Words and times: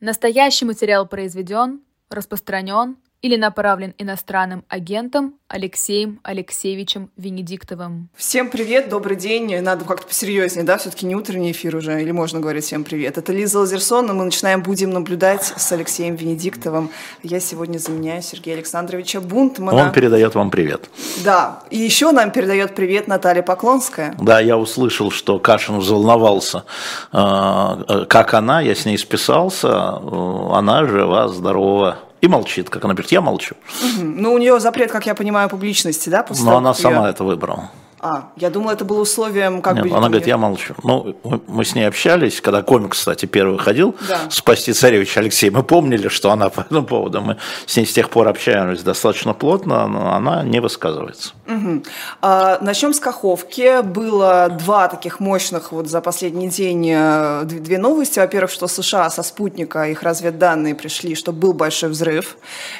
Настоящий 0.00 0.64
материал 0.64 1.06
произведен, 1.06 1.82
распространен 2.08 2.96
или 3.22 3.36
направлен 3.36 3.94
иностранным 3.98 4.64
агентом 4.68 5.34
Алексеем 5.46 6.20
Алексеевичем 6.22 7.10
Венедиктовым. 7.16 8.08
Всем 8.16 8.48
привет, 8.48 8.88
добрый 8.88 9.16
день. 9.16 9.60
Надо 9.60 9.84
как-то 9.84 10.06
посерьезнее, 10.06 10.64
да? 10.64 10.78
Все-таки 10.78 11.04
не 11.04 11.14
утренний 11.14 11.52
эфир 11.52 11.76
уже, 11.76 12.00
или 12.00 12.12
можно 12.12 12.40
говорить 12.40 12.64
всем 12.64 12.84
привет. 12.84 13.18
Это 13.18 13.32
Лиза 13.32 13.58
Лазерсон, 13.58 14.10
и 14.10 14.12
мы 14.12 14.24
начинаем 14.24 14.62
«Будем 14.62 14.90
наблюдать» 14.90 15.52
с 15.56 15.72
Алексеем 15.72 16.14
Венедиктовым. 16.14 16.90
Я 17.22 17.40
сегодня 17.40 17.78
заменяю 17.78 18.22
Сергея 18.22 18.54
Александровича 18.54 19.20
Бунтмана. 19.20 19.86
Он 19.86 19.92
передает 19.92 20.34
вам 20.34 20.50
привет. 20.50 20.88
Да, 21.24 21.62
и 21.70 21.76
еще 21.76 22.12
нам 22.12 22.30
передает 22.30 22.74
привет 22.74 23.06
Наталья 23.06 23.42
Поклонская. 23.42 24.14
Да, 24.18 24.40
я 24.40 24.56
услышал, 24.56 25.10
что 25.10 25.38
Кашин 25.38 25.78
взволновался, 25.78 26.64
э, 27.12 27.18
э, 27.18 28.04
как 28.08 28.34
она, 28.34 28.60
я 28.60 28.74
с 28.74 28.86
ней 28.86 28.96
списался, 28.96 29.68
э, 29.68 30.52
она 30.52 30.86
жива, 30.86 31.28
здорова, 31.28 31.98
и 32.20 32.28
молчит, 32.28 32.70
как 32.70 32.84
она 32.84 32.94
говорит, 32.94 33.12
я 33.12 33.20
молчу. 33.20 33.54
Угу. 33.82 34.04
Ну, 34.04 34.32
у 34.32 34.38
нее 34.38 34.60
запрет, 34.60 34.90
как 34.90 35.06
я 35.06 35.14
понимаю, 35.14 35.48
публичности, 35.48 36.08
да? 36.08 36.22
После 36.22 36.44
Но 36.44 36.56
она 36.56 36.74
сама 36.74 37.08
это 37.08 37.24
выбрала. 37.24 37.70
А, 38.02 38.30
я 38.36 38.48
думала, 38.48 38.72
это 38.72 38.86
было 38.86 39.02
условием, 39.02 39.60
как 39.60 39.76
Нет, 39.76 39.88
бы... 39.88 39.96
Она 39.96 40.08
говорит, 40.08 40.26
я 40.26 40.38
молчу. 40.38 40.74
Ну, 40.82 41.14
мы 41.46 41.66
с 41.66 41.74
ней 41.74 41.84
общались, 41.84 42.40
когда 42.40 42.62
комик, 42.62 42.92
кстати, 42.92 43.26
первый 43.26 43.58
ходил, 43.58 43.94
да. 44.08 44.20
«Спасти 44.30 44.72
царевича 44.72 45.20
Алексей», 45.20 45.50
мы 45.50 45.62
помнили, 45.62 46.08
что 46.08 46.30
она 46.30 46.48
по 46.48 46.62
этому 46.62 46.86
поводу, 46.86 47.20
мы 47.20 47.36
с 47.66 47.76
ней 47.76 47.84
с 47.84 47.92
тех 47.92 48.08
пор 48.08 48.28
общаемся 48.28 48.84
достаточно 48.84 49.34
плотно, 49.34 49.86
но 49.86 50.14
она 50.14 50.42
не 50.42 50.60
высказывается. 50.60 51.34
Угу. 51.46 51.82
А, 52.22 52.58
начнем 52.62 52.94
с 52.94 53.00
Каховки. 53.00 53.82
Было 53.82 54.48
два 54.48 54.88
таких 54.88 55.20
мощных 55.20 55.72
вот 55.72 55.88
за 55.88 56.00
последний 56.00 56.48
день 56.48 56.88
э, 56.90 57.42
две 57.44 57.76
новости. 57.76 58.18
Во-первых, 58.18 58.50
что 58.50 58.66
США 58.68 59.10
со 59.10 59.22
спутника, 59.22 59.88
их 59.88 60.02
разведданные 60.02 60.74
пришли, 60.74 61.14
что 61.14 61.32
был 61.32 61.52
большой 61.52 61.90
взрыв. 61.90 62.36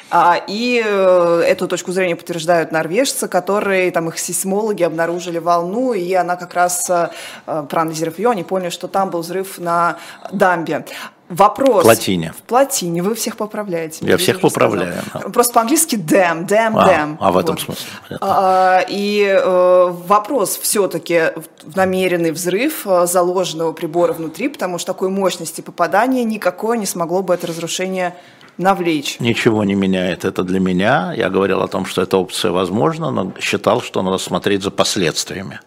А, 0.09 0.41
и 0.47 0.81
э, 0.83 1.43
эту 1.45 1.67
точку 1.67 1.91
зрения 1.91 2.15
подтверждают 2.15 2.71
норвежцы, 2.71 3.27
которые, 3.27 3.91
там 3.91 4.07
их 4.07 4.17
сейсмологи 4.17 4.83
обнаружили 4.83 5.10
обнаружили 5.11 5.39
волну, 5.39 5.93
и 5.93 6.13
она 6.13 6.35
как 6.35 6.53
раз, 6.53 6.89
э, 6.89 7.09
проанализировав 7.45 8.17
ее, 8.17 8.29
они 8.31 8.43
поняли, 8.43 8.69
что 8.69 8.87
там 8.87 9.09
был 9.09 9.21
взрыв 9.21 9.59
на 9.59 9.97
дамбе. 10.31 10.85
Вопрос. 11.29 11.83
В 11.83 11.83
плотине. 11.83 12.33
В 12.37 12.41
плотине. 12.41 13.01
Вы 13.01 13.15
всех 13.15 13.37
поправляете. 13.37 14.05
Я 14.05 14.17
всех 14.17 14.41
поправляю. 14.41 14.95
Да. 15.13 15.19
Просто 15.29 15.53
по-английски 15.53 15.95
dam, 15.95 16.45
dam, 16.45 16.73
а. 16.75 17.17
А 17.21 17.31
в 17.31 17.37
этом 17.37 17.55
вот. 17.55 17.63
смысле. 17.63 17.85
А, 18.19 18.83
и 18.89 19.23
э, 19.23 19.93
вопрос 20.07 20.57
все-таки 20.57 21.31
намеренный 21.73 22.31
взрыв 22.31 22.85
э, 22.85 23.07
заложенного 23.07 23.71
прибора 23.71 24.11
внутри, 24.11 24.49
потому 24.49 24.77
что 24.77 24.91
такой 24.91 25.07
мощности 25.09 25.61
попадания 25.61 26.25
никакое 26.25 26.77
не 26.77 26.85
смогло 26.85 27.21
бы 27.21 27.33
это 27.33 27.47
разрушение 27.47 28.13
навлечь. 28.61 29.19
Ничего 29.19 29.63
не 29.63 29.75
меняет 29.75 30.25
это 30.25 30.43
для 30.43 30.59
меня. 30.59 31.13
Я 31.13 31.29
говорил 31.29 31.61
о 31.61 31.67
том, 31.67 31.85
что 31.85 32.01
эта 32.01 32.17
опция 32.17 32.51
возможна, 32.51 33.11
но 33.11 33.33
считал, 33.39 33.81
что 33.81 34.01
надо 34.01 34.17
смотреть 34.17 34.63
за 34.63 34.71
последствиями. 34.71 35.59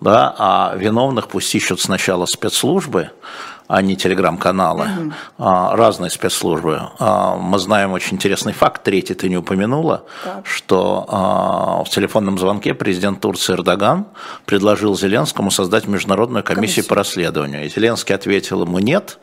Да? 0.00 0.34
А 0.38 0.74
виновных 0.76 1.28
пусть 1.28 1.54
ищут 1.54 1.80
сначала 1.80 2.26
спецслужбы, 2.26 3.10
а 3.70 3.82
не 3.82 3.96
телеграм-каналы, 3.96 4.88
угу. 4.98 5.12
разные 5.38 6.10
спецслужбы. 6.10 6.90
А, 6.98 7.36
мы 7.36 7.56
знаем 7.60 7.92
очень 7.92 8.16
интересный 8.16 8.52
факт, 8.52 8.82
третий 8.82 9.14
ты 9.14 9.28
не 9.28 9.36
упомянула, 9.36 10.06
так. 10.24 10.44
что 10.44 11.06
а, 11.08 11.84
в 11.84 11.88
телефонном 11.88 12.36
звонке 12.36 12.74
президент 12.74 13.20
Турции 13.20 13.52
Эрдоган 13.52 14.06
предложил 14.44 14.96
Зеленскому 14.96 15.52
создать 15.52 15.86
международную 15.86 16.42
комиссию, 16.42 16.62
комиссию. 16.62 16.88
по 16.88 16.94
расследованию. 16.96 17.64
И 17.64 17.68
Зеленский 17.68 18.12
ответил 18.12 18.64
ему 18.64 18.80
нет, 18.80 19.20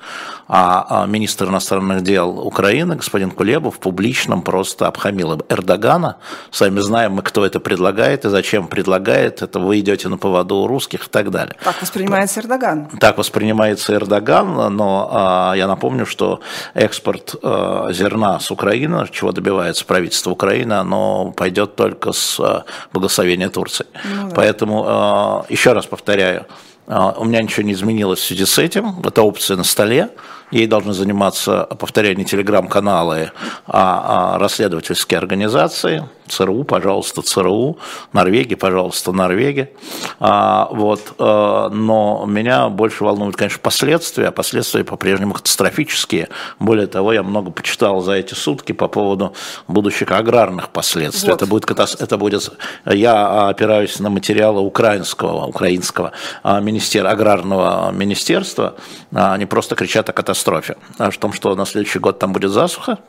а 0.48 1.06
министр 1.08 1.50
иностранных 1.50 2.04
дел 2.04 2.40
Украины, 2.40 2.96
господин 2.96 3.32
Кулебов, 3.32 3.76
в 3.76 3.80
публичном 3.80 4.44
просто 4.44 4.88
обхамил 4.88 5.42
Эрдогана. 5.50 6.20
Сами 6.52 6.80
знаем 6.80 7.16
мы, 7.16 7.22
кто 7.22 7.46
это 7.46 7.60
предлагает 7.60 8.24
и 8.24 8.30
зачем 8.30 8.70
предлагает. 8.70 9.42
Это 9.42 9.60
вы 9.60 9.82
идете 9.82 10.08
на 10.08 10.18
поводу 10.18 10.56
у 10.56 10.68
русских 10.68 11.08
и 11.08 11.10
так 11.10 11.32
далее. 11.32 11.58
Так 11.62 11.82
воспринимается 11.82 12.40
Эрдоган. 12.40 12.88
Так 12.98 13.18
воспринимается 13.18 13.94
Эрдоган 13.94 14.37
Иран, 14.38 14.76
но 14.76 15.10
а, 15.12 15.54
я 15.56 15.68
напомню, 15.68 16.06
что 16.06 16.40
экспорт 16.74 17.36
а, 17.42 17.92
зерна 17.92 18.40
с 18.40 18.52
Украины, 18.52 19.08
чего 19.12 19.32
добивается 19.32 19.86
правительство 19.86 20.32
Украины, 20.32 20.74
оно 20.74 21.32
пойдет 21.32 21.76
только 21.76 22.12
с 22.12 22.40
а, 22.40 22.66
благословения 22.94 23.50
Турции. 23.50 23.86
Ну, 24.16 24.30
да. 24.30 24.36
Поэтому, 24.36 25.46
еще 25.50 25.74
раз 25.74 25.86
повторяю, 25.86 26.46
у 26.88 27.26
меня 27.26 27.42
ничего 27.42 27.64
не 27.64 27.74
изменилось 27.74 28.20
в 28.20 28.26
связи 28.26 28.46
с 28.46 28.58
этим, 28.58 29.02
это 29.04 29.22
опция 29.22 29.58
на 29.58 29.64
столе, 29.64 30.10
ей 30.52 30.68
должны 30.68 30.94
заниматься, 30.94 31.68
повторяю, 31.80 32.18
не 32.18 32.24
телеграм-каналы, 32.24 33.32
а 33.66 34.38
расследовательские 34.40 35.18
организации, 35.18 36.08
ЦРУ, 36.28 36.64
пожалуйста, 36.64 37.22
ЦРУ, 37.22 37.78
Норвегия, 38.14 38.56
пожалуйста, 38.56 39.12
Норвегия. 39.12 39.72
А, 40.20 40.70
вот, 40.72 41.14
а, 41.20 41.70
но 41.70 42.26
меня 42.28 42.70
больше 42.70 43.04
волнуют, 43.04 43.36
конечно, 43.36 43.60
последствия, 43.62 44.28
а 44.28 44.32
последствия 44.32 44.84
по-прежнему 44.84 45.34
катастрофические. 45.34 46.30
Более 46.60 46.88
того, 46.88 47.14
я 47.14 47.24
много 47.24 47.52
почитал 47.52 48.02
за 48.02 48.14
эти 48.14 48.34
сутки 48.34 48.72
по 48.72 48.88
поводу 48.88 49.34
будущих 49.68 50.12
аграрных 50.12 50.70
последствий. 50.70 51.30
Вот. 51.30 51.42
Это, 51.42 51.48
будет, 51.48 51.70
это 51.70 52.18
будет, 52.18 52.50
я 52.86 53.48
опираюсь 53.48 54.00
на 54.00 54.10
материалы 54.10 54.62
украинского, 54.62 55.46
украинского 55.46 56.12
а, 56.44 56.60
министер, 56.60 57.06
аграрного 57.08 57.92
министерства, 57.92 58.76
они 59.12 59.46
просто 59.46 59.76
кричат 59.76 60.10
о 60.10 60.14
катастрофе, 60.14 60.78
о 60.98 61.12
том, 61.12 61.34
что 61.34 61.56
на 61.56 61.66
следующий 61.66 62.00
год 62.00 62.20
там 62.20 62.34
будет 62.34 62.52
засуха, 62.52 63.00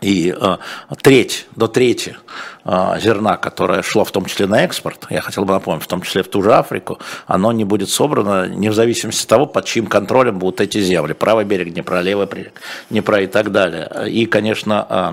и 0.00 0.34
э, 0.36 0.56
треть, 1.02 1.46
до 1.56 1.68
трети 1.68 2.16
э, 2.64 2.98
зерна, 3.00 3.36
которое 3.36 3.82
шло 3.82 4.04
в 4.04 4.12
том 4.12 4.24
числе 4.26 4.46
на 4.46 4.64
экспорт, 4.64 5.06
я 5.10 5.20
хотел 5.20 5.44
бы 5.44 5.52
напомнить, 5.52 5.84
в 5.84 5.86
том 5.86 6.02
числе 6.02 6.22
в 6.22 6.28
ту 6.28 6.42
же 6.42 6.52
Африку, 6.54 6.98
оно 7.26 7.52
не 7.52 7.64
будет 7.64 7.90
собрано 7.90 8.48
не 8.48 8.68
в 8.68 8.74
зависимости 8.74 9.22
от 9.22 9.28
того, 9.28 9.46
под 9.46 9.64
чьим 9.64 9.86
контролем 9.86 10.38
будут 10.38 10.60
эти 10.60 10.80
земли. 10.80 11.12
Правый 11.12 11.44
берег 11.44 11.72
Днепра, 11.72 12.00
левый 12.00 12.26
берег 12.26 12.60
Днепра 12.90 13.20
и 13.20 13.26
так 13.26 13.52
далее. 13.52 13.90
И, 14.08 14.26
конечно, 14.26 14.86
э, 14.88 15.12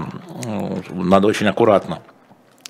надо 0.94 1.28
очень 1.28 1.48
аккуратно 1.48 2.00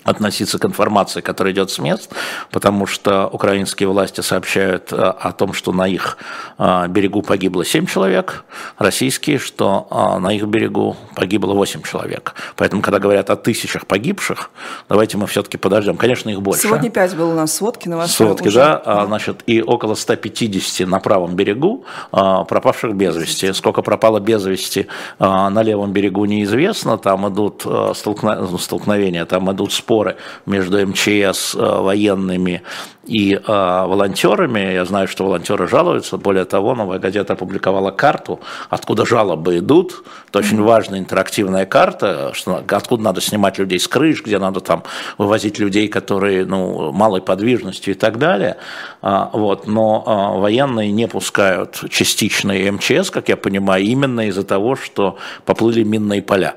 относиться 0.08 0.58
к 0.58 0.64
информации, 0.64 1.20
которая 1.20 1.52
идет 1.52 1.70
с 1.70 1.78
мест, 1.78 2.10
потому 2.50 2.86
что 2.86 3.28
украинские 3.28 3.88
власти 3.88 4.22
сообщают 4.22 4.92
э, 4.92 4.96
о 4.96 5.32
том, 5.32 5.52
что 5.52 5.72
на 5.72 5.86
их 5.86 6.16
э, 6.58 6.86
берегу 6.88 7.22
погибло 7.22 7.64
7 7.64 7.86
человек, 7.86 8.44
российские, 8.78 9.38
что 9.38 9.86
э, 9.90 10.18
на 10.18 10.34
их 10.34 10.44
берегу 10.44 10.96
погибло 11.14 11.52
8 11.52 11.82
человек. 11.82 12.34
Поэтому, 12.56 12.82
когда 12.82 12.98
говорят 12.98 13.30
о 13.30 13.36
тысячах 13.36 13.86
погибших, 13.86 14.50
давайте 14.88 15.18
мы 15.18 15.26
все-таки 15.26 15.58
подождем. 15.58 15.96
Конечно, 15.96 16.30
их 16.30 16.40
больше. 16.40 16.62
Сегодня 16.62 16.90
5 16.90 17.16
было 17.16 17.32
у 17.32 17.34
нас 17.34 17.54
сводки 17.54 17.88
на 17.88 18.06
Сводки, 18.06 18.48
уже. 18.48 18.58
да. 18.58 18.82
А, 18.84 19.06
значит, 19.06 19.42
и 19.46 19.60
около 19.60 19.94
150 19.94 20.88
на 20.88 21.00
правом 21.00 21.34
берегу 21.34 21.84
пропавших 22.10 22.94
без 22.94 23.16
вести. 23.16 23.52
Сколько 23.52 23.82
пропало 23.82 24.20
без 24.20 24.44
вести 24.46 24.86
на 25.18 25.62
левом 25.62 25.92
берегу, 25.92 26.24
неизвестно. 26.24 26.96
Там 26.96 27.28
идут 27.28 27.66
столкновения, 27.94 29.24
там 29.24 29.50
идут 29.52 29.72
споры 29.72 29.97
споры 29.98 30.16
между 30.46 30.86
МЧС, 30.86 31.54
э, 31.54 31.58
военными 31.58 32.62
и 33.08 33.34
э, 33.34 33.40
волонтерами. 33.46 34.74
Я 34.74 34.84
знаю, 34.84 35.08
что 35.08 35.24
волонтеры 35.24 35.66
жалуются. 35.66 36.18
Более 36.18 36.44
того, 36.44 36.74
новая 36.74 36.98
газета 36.98 37.32
опубликовала 37.32 37.90
карту, 37.90 38.38
откуда 38.68 39.06
жалобы 39.06 39.58
идут. 39.58 40.04
Это 40.28 40.40
очень 40.40 40.62
важная 40.62 40.98
интерактивная 40.98 41.64
карта, 41.64 42.32
что, 42.34 42.62
откуда 42.68 43.02
надо 43.02 43.20
снимать 43.20 43.58
людей 43.58 43.80
с 43.80 43.88
крыш, 43.88 44.22
где 44.22 44.38
надо 44.38 44.60
там 44.60 44.82
вывозить 45.16 45.58
людей, 45.58 45.88
которые 45.88 46.44
ну, 46.44 46.92
малой 46.92 47.22
подвижностью 47.22 47.94
и 47.94 47.96
так 47.96 48.18
далее. 48.18 48.56
А, 49.00 49.30
вот. 49.32 49.66
Но 49.66 50.04
а, 50.06 50.38
военные 50.38 50.92
не 50.92 51.08
пускают 51.08 51.82
частичные 51.90 52.70
МЧС, 52.70 53.10
как 53.10 53.28
я 53.28 53.36
понимаю, 53.36 53.84
именно 53.84 54.28
из-за 54.28 54.44
того, 54.44 54.76
что 54.76 55.16
поплыли 55.46 55.82
минные 55.82 56.20
поля. 56.20 56.54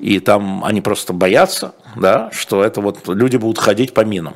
И 0.00 0.18
там 0.18 0.64
они 0.64 0.80
просто 0.80 1.12
боятся, 1.12 1.74
да, 1.96 2.30
что 2.32 2.62
это 2.62 2.80
вот 2.80 3.08
люди 3.08 3.36
будут 3.36 3.58
ходить 3.58 3.94
по 3.94 4.04
минам. 4.04 4.34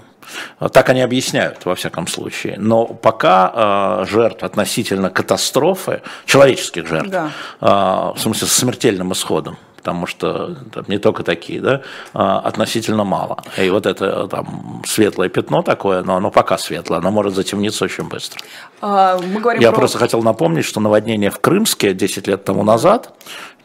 Так 0.72 0.88
они 0.90 1.00
объясняют, 1.00 1.64
во 1.64 1.74
всяком 1.74 2.06
случае. 2.06 2.56
Но 2.58 2.86
пока 2.86 4.02
э, 4.02 4.06
жертв 4.06 4.44
относительно 4.44 5.10
катастрофы, 5.10 6.02
человеческих 6.24 6.86
жертв, 6.86 7.10
да. 7.10 7.30
э, 7.60 7.66
в 7.66 8.18
смысле 8.18 8.46
с 8.46 8.52
смертельным 8.52 9.12
исходом, 9.12 9.56
потому 9.80 10.06
что 10.06 10.56
там, 10.72 10.84
не 10.88 10.98
только 10.98 11.22
такие, 11.22 11.60
да, 11.60 11.80
а, 12.12 12.38
относительно 12.40 13.04
мало. 13.04 13.42
И 13.56 13.70
вот 13.70 13.86
это 13.86 14.28
там 14.28 14.82
светлое 14.86 15.30
пятно 15.30 15.62
такое, 15.62 16.02
но 16.02 16.16
оно 16.16 16.30
пока 16.30 16.58
светлое, 16.58 16.98
оно 16.98 17.10
может 17.10 17.34
затемниться 17.34 17.84
очень 17.86 18.04
быстро. 18.04 18.42
А, 18.82 19.18
мы 19.18 19.40
Я 19.58 19.70
про... 19.70 19.78
просто 19.78 19.96
хотел 19.96 20.22
напомнить, 20.22 20.66
что 20.66 20.80
наводнение 20.80 21.30
в 21.30 21.38
Крымске 21.38 21.94
10 21.94 22.28
лет 22.28 22.44
тому 22.44 22.62
назад, 22.62 23.14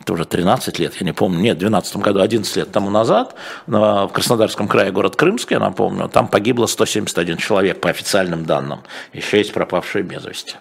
это 0.06 0.14
уже 0.14 0.26
13 0.26 0.78
лет, 0.78 0.94
я 0.96 1.06
не 1.06 1.14
помню, 1.14 1.40
нет, 1.40 1.58
в 1.58 1.60
2012 1.60 1.98
году, 1.98 2.20
11 2.22 2.56
лет 2.58 2.72
тому 2.72 2.92
назад, 2.92 3.34
в 3.66 4.10
Краснодарском 4.14 4.68
крае, 4.68 4.92
город 4.92 5.16
Крымский, 5.16 5.56
я 5.56 5.60
напомню, 5.60 6.08
там 6.10 6.28
погибло 6.28 6.68
171 6.68 7.38
человек 7.38 7.82
по 7.82 7.90
официальным 7.90 8.46
данным, 8.46 8.84
еще 9.14 9.40
есть 9.40 9.52
пропавшие 9.52 10.04
без 10.04 10.24
вести. 10.24 10.58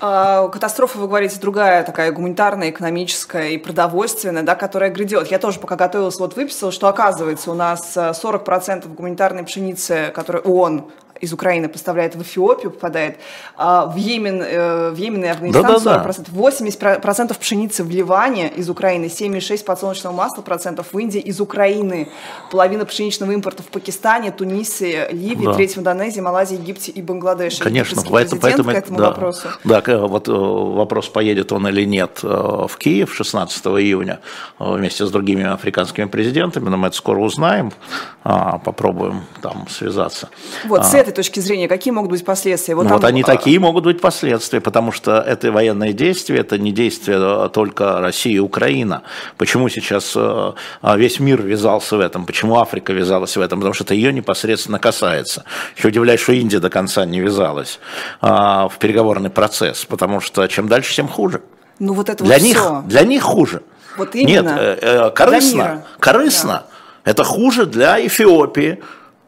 А, 0.00 0.48
катастрофа, 0.48 0.98
вы 0.98 1.06
говорите, 1.06 1.38
другая 1.40 1.84
такая 1.84 2.10
гуманитарная, 2.10 2.70
экономическая 2.70 3.50
и 3.50 3.58
продовольственная, 3.58 4.42
да, 4.42 4.56
которая 4.56 4.90
грядет. 4.90 5.28
Я 5.28 5.38
тоже 5.38 5.60
пока 5.60 5.76
готовилась, 5.76 6.18
вот 6.18 6.34
выписала, 6.34 6.72
что 6.72 6.88
оказывается 6.88 7.52
у 7.52 7.54
нас 7.54 7.96
40% 7.96 8.92
гуманитарной 8.92 9.44
пшеницы, 9.44 10.10
которую 10.12 10.42
ООН 10.42 10.90
из 11.20 11.32
Украины 11.32 11.68
поставляет 11.68 12.14
в 12.16 12.22
Эфиопию, 12.22 12.70
попадает, 12.70 13.18
а 13.56 13.86
в 13.86 13.96
Йемен, 13.96 14.42
э, 14.42 14.90
в 14.90 14.96
Йемен 14.96 15.24
и 15.24 15.28
Афганистан 15.28 15.62
да, 15.62 15.78
да, 15.78 16.04
40%, 16.04 16.28
80% 16.32 17.38
пшеницы 17.38 17.84
в 17.84 17.90
Ливане 17.90 18.48
из 18.48 18.68
Украины, 18.68 19.06
7,6% 19.06 19.64
подсолнечного 19.64 20.14
масла 20.14 20.42
процентов 20.42 20.88
в 20.92 20.98
Индии 20.98 21.20
из 21.20 21.40
Украины, 21.40 22.08
половина 22.50 22.84
пшеничного 22.84 23.32
импорта 23.32 23.62
в 23.62 23.66
Пакистане, 23.66 24.30
Тунисе, 24.30 25.08
Ливии, 25.10 25.46
да. 25.46 25.54
треть 25.54 25.76
в 25.76 25.80
Индонезии, 25.80 26.20
Малайзии, 26.20 26.56
Египте 26.56 26.92
и 26.92 27.02
Бангладеше. 27.02 27.62
Конечно, 27.62 28.02
поэтому, 28.10 28.40
поэтому 28.40 28.70
к 28.70 28.74
этому 28.74 28.98
да, 28.98 29.08
вопросу. 29.08 29.48
Да, 29.64 29.82
вот 30.06 30.28
э, 30.28 30.32
вопрос, 30.32 31.08
поедет 31.08 31.52
он 31.52 31.66
или 31.68 31.84
нет 31.84 32.20
э, 32.22 32.26
в 32.26 32.76
Киев 32.78 33.14
16 33.14 33.66
июня 33.66 34.20
вместе 34.58 35.06
с 35.06 35.10
другими 35.10 35.44
африканскими 35.44 36.06
президентами, 36.06 36.68
но 36.68 36.76
мы 36.76 36.88
это 36.88 36.96
скоро 36.96 37.20
узнаем, 37.20 37.72
а, 38.22 38.58
попробуем 38.58 39.24
там 39.42 39.66
связаться. 39.68 40.28
Вот, 40.64 40.84
с 40.86 40.94
этой 41.04 41.14
точки 41.14 41.40
зрения, 41.40 41.68
какие 41.68 41.92
могут 41.92 42.10
быть 42.10 42.24
последствия? 42.24 42.74
Вот, 42.74 42.82
ну, 42.84 42.88
там... 42.88 42.98
вот 42.98 43.04
они 43.04 43.22
а, 43.22 43.24
такие 43.24 43.58
могут 43.58 43.84
быть 43.84 44.00
последствия, 44.00 44.60
потому 44.60 44.92
что 44.92 45.18
это 45.20 45.52
военные 45.52 45.92
действия, 45.92 46.38
это 46.38 46.58
не 46.58 46.72
действия 46.72 47.16
а, 47.18 47.48
только 47.48 48.00
России 48.00 48.34
и 48.34 48.38
Украина. 48.38 49.02
Почему 49.36 49.68
сейчас 49.68 50.14
а, 50.16 50.54
весь 50.96 51.20
мир 51.20 51.42
ввязался 51.42 51.96
в 51.96 52.00
этом? 52.00 52.26
Почему 52.26 52.58
Африка 52.58 52.92
ввязалась 52.92 53.36
в 53.36 53.40
этом? 53.40 53.60
Потому 53.60 53.74
что 53.74 53.84
это 53.84 53.94
ее 53.94 54.12
непосредственно 54.12 54.78
касается. 54.78 55.44
Еще 55.76 55.88
удивляюсь, 55.88 56.20
что 56.20 56.32
Индия 56.32 56.58
до 56.58 56.70
конца 56.70 57.04
не 57.04 57.20
ввязалась 57.20 57.78
в 58.20 58.72
переговорный 58.78 59.30
процесс, 59.30 59.84
потому 59.84 60.20
что 60.20 60.46
чем 60.48 60.68
дальше, 60.68 60.94
тем 60.94 61.08
хуже. 61.08 61.42
Ну 61.78 61.94
вот 61.94 62.08
это 62.08 62.24
для 62.24 62.36
вот 62.36 62.42
них, 62.42 62.56
все. 62.56 62.82
Для 62.86 63.02
них 63.02 63.22
хуже. 63.22 63.62
Вот 63.96 64.14
именно. 64.14 64.28
Нет, 64.28 64.58
э, 64.58 64.78
э, 64.80 65.10
корыстно. 65.10 65.84
Корыстно. 65.98 66.64
Да. 67.04 67.10
Это 67.10 67.24
хуже 67.24 67.66
для 67.66 68.04
Эфиопии, 68.04 68.82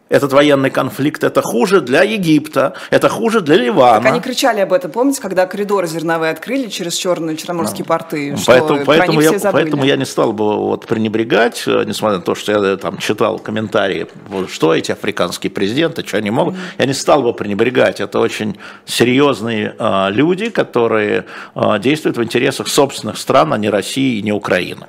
этот 0.08 0.32
военный 0.32 0.70
конфликт, 0.70 1.24
это 1.24 1.42
хуже 1.42 1.80
для 1.80 2.02
Египта, 2.02 2.74
это 2.90 3.08
хуже 3.08 3.40
для 3.40 3.56
Ливана. 3.56 4.02
Так 4.02 4.12
они 4.12 4.20
кричали 4.20 4.60
об 4.60 4.72
этом, 4.72 4.90
помните, 4.90 5.20
когда 5.20 5.46
коридоры 5.46 5.86
зерновые 5.86 6.30
открыли 6.32 6.68
через 6.68 6.94
черные 6.94 7.36
черноморские 7.36 7.84
да. 7.84 7.88
порты? 7.88 8.36
Поэтому, 8.46 8.84
поэтому, 8.84 9.20
я, 9.20 9.32
поэтому 9.52 9.84
я 9.84 9.96
не 9.96 10.04
стал 10.04 10.32
бы 10.32 10.56
вот 10.56 10.86
пренебрегать, 10.86 11.64
э, 11.66 11.84
несмотря 11.84 12.18
на 12.18 12.22
то, 12.22 12.34
что 12.34 12.52
я 12.52 12.76
там 12.76 12.98
читал 12.98 13.38
комментарии, 13.38 14.06
что 14.48 14.74
эти 14.74 14.92
африканские 14.92 15.50
президенты, 15.50 16.06
что 16.06 16.18
они 16.18 16.30
могут, 16.30 16.54
mm-hmm. 16.54 16.78
я 16.78 16.86
не 16.86 16.94
стал 16.94 17.22
бы 17.22 17.32
пренебрегать. 17.32 18.00
Это 18.00 18.20
очень 18.20 18.58
серьезные 18.84 19.74
э, 19.78 20.10
люди, 20.10 20.50
которые 20.50 21.26
э, 21.54 21.78
действуют 21.80 22.16
в 22.16 22.22
интересах 22.22 22.68
собственных 22.68 23.18
стран, 23.18 23.52
а 23.52 23.58
не 23.58 23.70
России 23.70 24.18
и 24.18 24.22
не 24.22 24.32
Украины. 24.32 24.86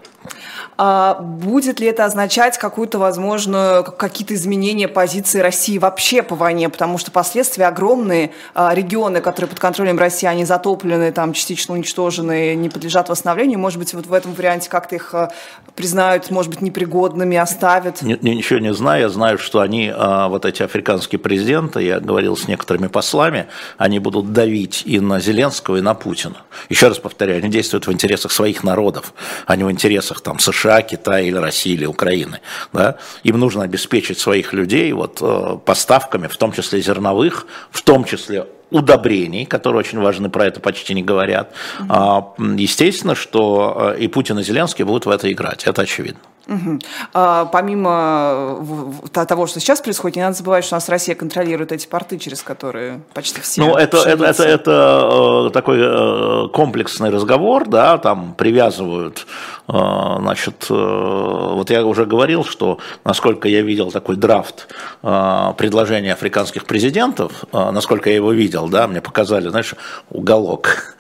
А 0.77 1.15
будет 1.15 1.79
ли 1.79 1.87
это 1.87 2.05
означать 2.05 2.59
какую-то 2.59 2.99
возможную, 2.99 3.83
какие-то 3.83 4.35
изменения 4.35 4.87
позиции 4.87 5.39
России 5.39 5.79
вообще 5.79 6.21
по 6.21 6.35
войне? 6.35 6.69
Потому 6.69 6.99
что 6.99 7.09
последствия 7.09 7.65
огромные. 7.65 8.31
А, 8.53 8.75
регионы, 8.75 9.19
которые 9.21 9.49
под 9.49 9.59
контролем 9.59 9.97
России, 9.97 10.27
они 10.27 10.45
затоплены, 10.45 11.11
там 11.11 11.33
частично 11.33 11.73
уничтожены, 11.73 12.53
не 12.53 12.69
подлежат 12.69 13.09
восстановлению. 13.09 13.57
Может 13.57 13.79
быть, 13.79 13.93
вот 13.95 14.05
в 14.05 14.13
этом 14.13 14.33
варианте 14.33 14.69
как-то 14.69 14.95
их 14.95 15.15
а, 15.15 15.31
признают, 15.75 16.29
может 16.29 16.51
быть, 16.51 16.61
непригодными, 16.61 17.37
оставят? 17.37 18.03
Ничего 18.03 18.59
не 18.59 18.73
знаю. 18.73 19.01
Я 19.01 19.09
знаю, 19.09 19.39
что 19.39 19.61
они, 19.61 19.91
а, 19.93 20.27
вот 20.27 20.45
эти 20.45 20.61
африканские 20.61 21.17
президенты, 21.17 21.81
я 21.81 21.99
говорил 21.99 22.37
с 22.37 22.47
некоторыми 22.47 22.85
послами, 22.85 23.47
они 23.79 23.97
будут 23.97 24.31
давить 24.31 24.83
и 24.85 24.99
на 24.99 25.19
Зеленского, 25.19 25.77
и 25.77 25.81
на 25.81 25.95
Путина. 25.95 26.37
Еще 26.69 26.87
раз 26.87 26.99
повторяю, 26.99 27.39
они 27.39 27.49
действуют 27.49 27.87
в 27.87 27.91
интересах 27.91 28.31
своих 28.31 28.63
народов, 28.63 29.13
а 29.47 29.55
не 29.55 29.63
в 29.63 29.71
интересах 29.71 30.21
там 30.21 30.37
США 30.37 30.66
США, 30.67 30.81
Китая 30.81 31.21
или 31.21 31.37
России 31.37 31.73
или 31.73 31.85
Украины. 31.85 32.39
Да? 32.73 32.97
Им 33.23 33.39
нужно 33.39 33.63
обеспечить 33.63 34.19
своих 34.19 34.53
людей 34.53 34.91
вот, 34.93 35.19
э, 35.21 35.57
поставками, 35.65 36.27
в 36.27 36.37
том 36.37 36.51
числе 36.51 36.81
зерновых, 36.81 37.47
в 37.71 37.81
том 37.81 38.03
числе 38.03 38.45
удобрений, 38.69 39.45
которые 39.45 39.79
очень 39.79 39.99
важны, 39.99 40.29
про 40.29 40.45
это 40.45 40.59
почти 40.59 40.93
не 40.93 41.03
говорят. 41.03 41.53
Mm-hmm. 41.79 42.57
Естественно, 42.57 43.15
что 43.15 43.93
э, 43.95 43.99
и 43.99 44.07
Путин, 44.07 44.39
и 44.39 44.43
Зеленский 44.43 44.83
будут 44.83 45.05
в 45.05 45.09
это 45.09 45.31
играть, 45.31 45.65
это 45.65 45.81
очевидно. 45.83 46.19
Угу. 46.47 46.79
А, 47.13 47.45
помимо 47.45 48.65
того, 49.11 49.47
что 49.47 49.59
сейчас 49.59 49.81
происходит, 49.81 50.15
не 50.15 50.21
надо 50.21 50.37
забывать, 50.37 50.63
что 50.63 50.75
у 50.75 50.77
нас 50.77 50.87
Россия 50.87 51.13
контролирует 51.15 51.71
эти 51.71 51.87
порты, 51.87 52.17
через 52.17 52.41
которые 52.41 53.01
почти 53.13 53.41
все. 53.41 53.61
Ну, 53.61 53.75
это, 53.75 53.97
это, 53.97 54.23
это, 54.23 54.43
это 54.43 55.47
э, 55.47 55.49
такой 55.51 55.77
э, 55.81 56.47
комплексный 56.53 57.09
разговор, 57.09 57.67
да, 57.67 57.97
там 57.97 58.33
привязывают, 58.33 59.27
э, 59.67 59.73
значит, 59.73 60.67
вот 60.69 61.69
я 61.69 61.85
уже 61.85 62.05
говорил, 62.05 62.45
что, 62.45 62.79
насколько 63.03 63.49
я 63.49 63.61
видел 63.61 63.91
такой 63.91 64.15
драфт 64.15 64.67
предложения 65.01 66.13
африканских 66.13 66.65
президентов, 66.65 67.43
насколько 67.51 68.09
я 68.09 68.15
его 68.15 68.31
видел, 68.31 68.56
да, 68.65 68.87
мне 68.87 69.01
показали, 69.01 69.49
знаешь, 69.49 69.75
уголок 70.09 70.97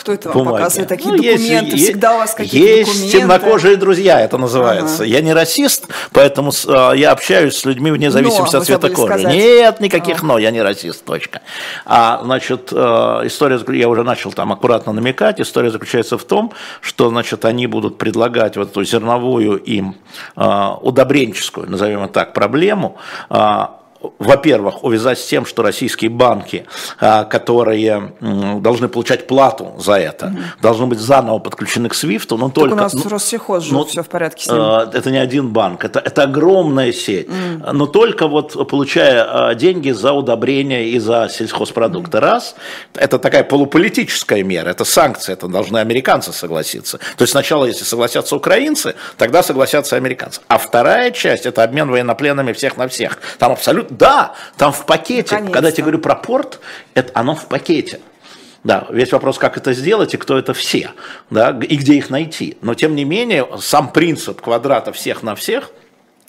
кто 0.00 0.12
это 0.12 0.30
вам 0.30 0.46
показывает 0.46 0.88
такие 0.88 1.10
ну, 1.10 1.16
документы? 1.16 1.72
Есть, 1.72 1.84
Всегда 1.84 2.14
у 2.14 2.18
вас 2.18 2.34
какие-то 2.34 2.66
есть 2.66 2.90
документы? 2.90 3.18
Темнокожие 3.18 3.76
друзья, 3.76 4.20
это 4.20 4.38
называется. 4.38 5.02
Ага. 5.02 5.04
Я 5.04 5.20
не 5.20 5.34
расист, 5.34 5.88
поэтому 6.12 6.52
а, 6.68 6.92
я 6.92 7.10
общаюсь 7.10 7.56
с 7.56 7.64
людьми 7.66 7.90
вне 7.90 8.10
зависимости 8.10 8.54
но, 8.54 8.60
от 8.60 8.66
цвета 8.66 8.88
кожи. 8.88 9.12
Сказать. 9.12 9.34
Нет 9.34 9.80
никаких 9.80 10.22
а. 10.22 10.26
но, 10.26 10.38
я 10.38 10.50
не 10.50 10.62
расист, 10.62 11.04
точка. 11.04 11.42
А, 11.84 12.20
значит, 12.24 12.70
а, 12.72 13.26
история, 13.26 13.60
я 13.78 13.88
уже 13.88 14.02
начал 14.02 14.32
там 14.32 14.52
аккуратно 14.52 14.92
намекать, 14.92 15.40
история 15.40 15.70
заключается 15.70 16.16
в 16.16 16.24
том, 16.24 16.52
что, 16.80 17.10
значит, 17.10 17.44
они 17.44 17.66
будут 17.66 17.98
предлагать 17.98 18.56
вот 18.56 18.70
эту 18.70 18.84
зерновую 18.84 19.58
им 19.58 19.96
а, 20.34 20.78
удобренческую, 20.80 21.70
назовем 21.70 22.04
это 22.04 22.14
так, 22.14 22.32
проблему, 22.32 22.96
во-первых, 24.18 24.84
увязать 24.84 25.18
с 25.18 25.26
тем, 25.26 25.44
что 25.44 25.62
российские 25.62 26.10
банки, 26.10 26.66
а, 26.98 27.24
которые 27.24 28.12
должны 28.20 28.88
получать 28.88 29.26
плату 29.26 29.74
за 29.78 29.94
это, 29.94 30.26
угу. 30.26 30.36
должны 30.62 30.86
быть 30.86 30.98
заново 30.98 31.38
подключены 31.38 31.88
к 31.88 31.92
SWIFT, 31.92 32.36
но 32.36 32.48
так 32.48 32.54
только... 32.54 32.72
у 32.72 32.76
нас 32.76 32.94
ну, 32.94 33.02
Россельхоз 33.08 33.64
же, 33.64 33.72
ну, 33.74 33.84
все 33.84 34.02
в 34.02 34.08
порядке 34.08 34.44
с 34.44 34.48
ним. 34.48 34.60
А, 34.60 34.90
это 34.92 35.10
не 35.10 35.18
один 35.18 35.48
банк, 35.48 35.84
это, 35.84 36.00
это 36.00 36.22
огромная 36.22 36.92
сеть, 36.92 37.28
mm. 37.28 37.72
но 37.72 37.86
только 37.86 38.26
вот 38.26 38.68
получая 38.68 39.48
а, 39.50 39.54
деньги 39.54 39.90
за 39.90 40.12
удобрения 40.12 40.88
и 40.88 40.98
за 40.98 41.28
сельхозпродукты. 41.30 42.18
Mm. 42.18 42.20
Раз, 42.20 42.54
это 42.94 43.18
такая 43.18 43.44
полуполитическая 43.44 44.42
мера, 44.42 44.70
это 44.70 44.84
санкции, 44.84 45.32
это 45.32 45.48
должны 45.48 45.78
американцы 45.78 46.32
согласиться. 46.32 46.98
То 46.98 47.22
есть 47.22 47.32
сначала, 47.32 47.66
если 47.66 47.84
согласятся 47.84 48.36
украинцы, 48.36 48.94
тогда 49.18 49.42
согласятся 49.42 49.96
американцы. 49.96 50.40
А 50.48 50.58
вторая 50.58 51.10
часть, 51.10 51.46
это 51.46 51.62
обмен 51.62 51.90
военнопленными 51.90 52.52
всех 52.52 52.76
на 52.76 52.88
всех. 52.88 53.18
Там 53.38 53.52
абсолютно 53.52 53.89
да, 53.90 54.34
там 54.56 54.72
в 54.72 54.86
пакете. 54.86 55.38
Когда 55.38 55.68
я 55.68 55.72
тебе 55.72 55.84
говорю 55.84 55.98
про 55.98 56.14
порт, 56.14 56.60
это 56.94 57.10
оно 57.14 57.34
в 57.34 57.46
пакете. 57.46 58.00
Да, 58.62 58.86
весь 58.90 59.10
вопрос, 59.12 59.38
как 59.38 59.56
это 59.56 59.72
сделать 59.72 60.12
и 60.12 60.18
кто 60.18 60.38
это 60.38 60.52
все, 60.52 60.90
да, 61.30 61.58
и 61.62 61.76
где 61.76 61.94
их 61.94 62.10
найти. 62.10 62.58
Но 62.60 62.74
тем 62.74 62.94
не 62.94 63.04
менее, 63.04 63.48
сам 63.58 63.90
принцип 63.90 64.42
квадрата 64.42 64.92
всех 64.92 65.22
на 65.22 65.34
всех, 65.34 65.70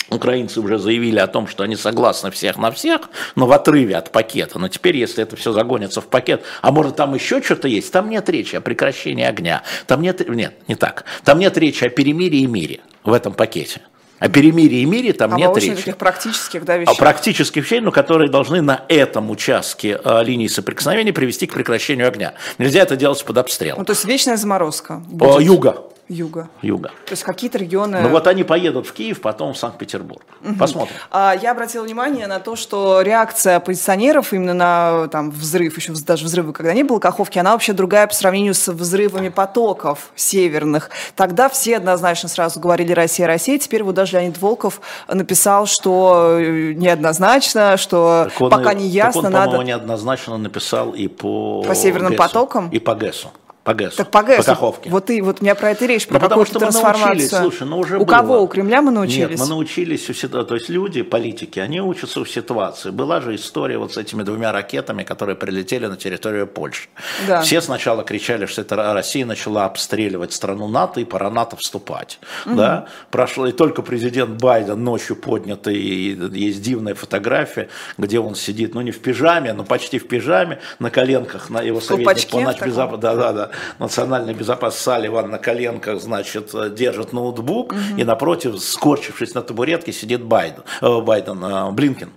украинцы 0.10 0.62
уже 0.62 0.78
заявили 0.78 1.20
о 1.20 1.28
том, 1.28 1.48
что 1.48 1.64
они 1.64 1.76
согласны 1.76 2.32
всех 2.32 2.58
на 2.58 2.72
всех, 2.72 3.10
но 3.36 3.48
в 3.48 3.52
отрыве 3.52 3.98
от 3.98 4.12
пакета. 4.12 4.60
Но 4.60 4.70
теперь, 4.70 4.96
если 4.96 5.24
это 5.24 5.36
все 5.36 5.52
загонится 5.52 6.00
в 6.00 6.08
пакет, 6.08 6.44
а 6.62 6.72
может 6.72 6.96
там 6.96 7.14
еще 7.16 7.42
что-то 7.42 7.68
есть, 7.68 7.92
там 7.92 8.10
нет 8.10 8.30
речи 8.30 8.56
о 8.56 8.62
прекращении 8.62 9.26
огня, 9.26 9.64
там 9.86 10.02
нет, 10.02 10.28
нет, 10.30 10.54
не 10.70 10.76
так, 10.76 11.04
там 11.26 11.38
нет 11.38 11.58
речи 11.58 11.84
о 11.84 11.90
перемирии 11.90 12.40
и 12.40 12.48
мире 12.48 12.80
в 13.04 13.12
этом 13.12 13.34
пакете. 13.34 13.82
О 14.22 14.30
перемирии 14.30 14.82
и 14.82 14.86
мире 14.86 15.14
там 15.14 15.34
а 15.34 15.38
нет 15.38 15.58
речи. 15.58 15.74
таких 15.74 15.98
практических 15.98 16.64
да, 16.64 16.78
вещей. 16.78 16.94
О 16.94 16.96
практических 16.96 17.64
вещей, 17.64 17.80
но 17.80 17.92
которые 17.92 18.30
должны 18.30 18.62
на 18.62 18.86
этом 18.88 19.32
участке 19.32 20.00
э, 20.02 20.24
линии 20.24 20.46
соприкосновения 20.46 21.12
привести 21.12 21.48
к 21.48 21.54
прекращению 21.56 22.08
огня. 22.08 22.36
Нельзя 22.60 22.82
это 22.82 22.96
делать 22.96 23.26
под 23.26 23.40
обстрелом. 23.40 23.80
Ну, 23.80 23.86
то 23.86 23.94
есть 23.94 24.06
вечная 24.06 24.38
заморозка. 24.38 25.02
Будет. 25.08 25.38
О, 25.38 25.40
юга. 25.40 25.84
Юга. 26.12 26.50
Юга. 26.62 26.90
То 27.06 27.12
есть 27.12 27.24
какие-то 27.24 27.58
регионы... 27.58 28.02
Ну 28.02 28.10
вот 28.10 28.28
они 28.28 28.44
поедут 28.44 28.86
в 28.86 28.94
Киев, 28.94 29.22
потом 29.22 29.54
в 29.54 29.58
Санкт-Петербург. 29.58 30.22
Угу. 30.44 30.56
Посмотрим. 30.56 30.96
А, 31.10 31.34
я 31.42 31.52
обратила 31.52 31.84
внимание 31.84 32.28
на 32.28 32.40
то, 32.40 32.56
что 32.56 33.02
реакция 33.02 33.58
оппозиционеров 33.58 34.34
именно 34.34 34.54
на 34.54 35.08
там, 35.08 35.32
взрыв, 35.32 35.78
еще 35.78 35.94
даже 35.94 36.26
взрывы, 36.26 36.54
когда 36.54 36.74
не 36.74 36.84
было 36.84 37.00
Каховки, 37.00 37.40
она 37.40 37.54
вообще 37.54 37.74
другая 37.74 38.08
по 38.08 38.14
сравнению 38.14 38.54
с 38.54 38.68
взрывами 38.72 39.30
потоков 39.30 40.12
северных. 40.16 40.90
Тогда 41.16 41.48
все 41.50 41.78
однозначно 41.78 42.30
сразу 42.30 42.60
говорили 42.60 42.92
«Россия, 42.92 43.28
Россия». 43.28 43.58
Теперь 43.58 43.84
вот 43.84 43.96
даже 43.96 44.18
Леонид 44.18 44.38
Волков 44.40 44.82
написал, 45.08 45.66
что 45.66 46.38
э, 46.40 46.74
неоднозначно, 46.74 47.78
что 47.78 48.30
он, 48.40 48.50
пока 48.50 48.74
не 48.74 48.88
ясно, 48.88 49.32
так 49.32 49.48
он, 49.48 49.52
надо... 49.52 49.64
неоднозначно 49.64 50.38
написал 50.38 50.92
и 50.92 51.08
по... 51.08 51.64
По 51.64 51.76
северным 51.76 52.12
ГЭСу, 52.12 52.24
потокам? 52.24 52.70
И 52.70 52.80
по 52.80 52.96
ГЭСу. 52.96 53.32
По 53.64 53.76
ГЭСу. 53.76 53.98
Так 53.98 54.10
по 54.10 54.24
ГЭСу. 54.24 54.38
По 54.40 54.46
Каховке. 54.46 54.90
Вот, 54.90 55.10
и, 55.12 55.22
вот 55.22 55.42
у 55.42 55.44
меня 55.44 55.54
про 55.54 55.70
это 55.72 55.86
речь, 55.86 56.08
про 56.08 56.16
Ну, 56.16 56.20
потому 56.20 56.44
какую-то 56.46 56.72
что 56.72 56.82
мы 56.82 56.94
научились, 56.94 57.30
трансформацию. 57.30 57.42
слушай, 57.42 57.68
ну 57.68 57.78
уже 57.78 57.98
У 57.98 58.06
было. 58.06 58.16
кого? 58.18 58.42
У 58.42 58.48
Кремля 58.48 58.82
мы 58.82 58.92
научились? 58.92 59.30
Нет, 59.30 59.40
мы 59.40 59.46
научились 59.46 60.10
у 60.10 60.14
ситуации. 60.14 60.48
То 60.48 60.56
есть 60.56 60.70
люди, 60.70 61.04
политики, 61.04 61.60
они 61.60 61.80
учатся 61.80 62.22
у 62.22 62.26
ситуации. 62.26 62.90
Была 62.90 63.22
же 63.22 63.36
история 63.36 63.78
вот 63.78 63.94
с 63.94 63.98
этими 63.98 64.24
двумя 64.24 64.52
ракетами, 64.52 65.04
которые 65.04 65.36
прилетели 65.36 65.86
на 65.86 65.96
территорию 65.96 66.48
Польши. 66.48 66.90
Да. 67.28 67.42
Все 67.42 67.62
сначала 67.62 68.04
кричали, 68.04 68.48
что 68.48 68.62
это 68.62 68.94
Россия 68.94 69.28
начала 69.28 69.66
обстреливать 69.66 70.34
страну 70.34 70.68
НАТО 70.68 71.00
и 71.00 71.06
пора 71.06 71.30
НАТО 71.30 71.56
вступать. 71.56 72.20
Да? 72.48 72.88
Прошло, 73.12 73.46
и 73.46 73.52
только 73.52 73.84
президент 73.84 74.42
Байден 74.42 74.84
ночью 74.84 75.16
поднятый, 75.16 75.78
есть 75.78 76.64
дивная 76.64 76.96
фотография, 76.96 77.70
где 78.00 78.20
он 78.20 78.34
сидит, 78.34 78.74
ну 78.74 78.82
не 78.82 78.92
в 78.92 79.00
пижаме, 79.02 79.54
но 79.54 79.64
почти 79.64 80.00
в 80.00 80.08
пижаме, 80.08 80.60
на 80.80 80.90
коленках, 80.90 81.52
на 81.52 81.62
его 81.62 81.80
советник 81.80 82.08
по 82.08 82.16
таком? 82.16 82.68
безопасности 82.68 83.02
да, 83.02 83.16
да, 83.16 83.34
да. 83.34 83.51
Национальной 83.80 84.34
безопасности 84.34 84.84
Салливан 84.84 85.30
на 85.30 85.38
коленках, 85.38 86.02
значит, 86.02 86.54
э, 86.54 86.70
держит 86.70 87.14
ноутбук, 87.14 87.76
и 87.98 88.04
напротив, 88.04 88.60
скорчившись 88.60 89.34
на 89.34 89.42
табуретке, 89.42 89.92
сидит 89.92 90.24
Байден, 90.24 90.64
э, 90.82 91.02
Байден, 91.02 91.44
э, 91.44 91.72
Блинкен. 91.72 92.10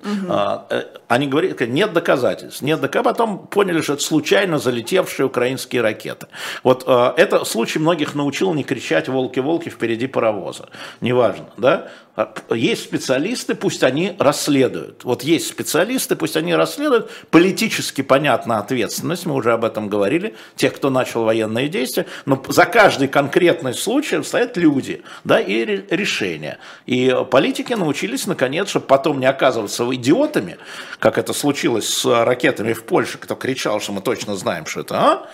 А, 1.14 1.16
э, 1.16 1.24
Они 1.24 1.26
говорят, 1.26 1.60
нет 1.60 1.92
доказательств, 1.92 2.62
нет 2.62 2.80
доказательств. 2.80 3.18
Потом 3.18 3.46
поняли, 3.46 3.80
что 3.82 3.94
это 3.94 4.02
случайно 4.02 4.58
залетевшие 4.58 5.26
украинские 5.26 5.82
ракеты. 5.82 6.26
Вот 6.62 6.84
э, 6.86 7.12
это 7.16 7.44
случай 7.44 7.78
многих 7.78 8.14
научил 8.14 8.54
не 8.54 8.64
кричать 8.64 9.08
«волки-волки» 9.08 9.68
впереди 9.68 10.06
паровоза. 10.06 10.68
Неважно, 11.00 11.46
да? 11.56 11.88
А, 12.16 12.32
Есть 12.50 12.84
специалисты, 12.84 13.56
пусть 13.56 13.82
они 13.82 14.14
расследуют. 14.18 15.04
Вот 15.04 15.24
есть 15.24 15.48
специалисты, 15.48 16.14
пусть 16.14 16.36
они 16.36 16.54
расследуют. 16.54 17.10
Политически 17.30 18.02
понятна 18.02 18.58
ответственность, 18.58 19.26
мы 19.26 19.34
уже 19.34 19.52
об 19.52 19.64
этом 19.64 19.88
говорили, 19.88 20.36
тех, 20.54 20.74
кто 20.74 20.90
начал 20.90 21.24
военные 21.24 21.68
действия. 21.68 22.06
Но 22.24 22.40
за 22.48 22.66
каждый 22.66 23.08
конкретный 23.08 23.74
случай 23.74 24.22
стоят 24.22 24.56
люди 24.56 25.02
да, 25.24 25.40
и 25.40 25.64
ре- 25.64 25.84
решения. 25.90 26.58
И 26.86 27.14
политики 27.30 27.72
научились, 27.72 28.26
наконец, 28.26 28.68
чтобы 28.68 28.86
потом 28.86 29.18
не 29.18 29.26
оказываться 29.26 29.84
идиотами, 29.92 30.58
как 31.04 31.18
это 31.18 31.34
случилось 31.34 31.86
с 31.86 32.24
ракетами 32.24 32.72
в 32.72 32.84
Польше, 32.84 33.18
кто 33.18 33.34
кричал, 33.34 33.78
что 33.78 33.92
мы 33.92 34.00
точно 34.00 34.36
знаем, 34.36 34.64
что 34.64 34.80
это, 34.80 34.94
а? 34.98 35.30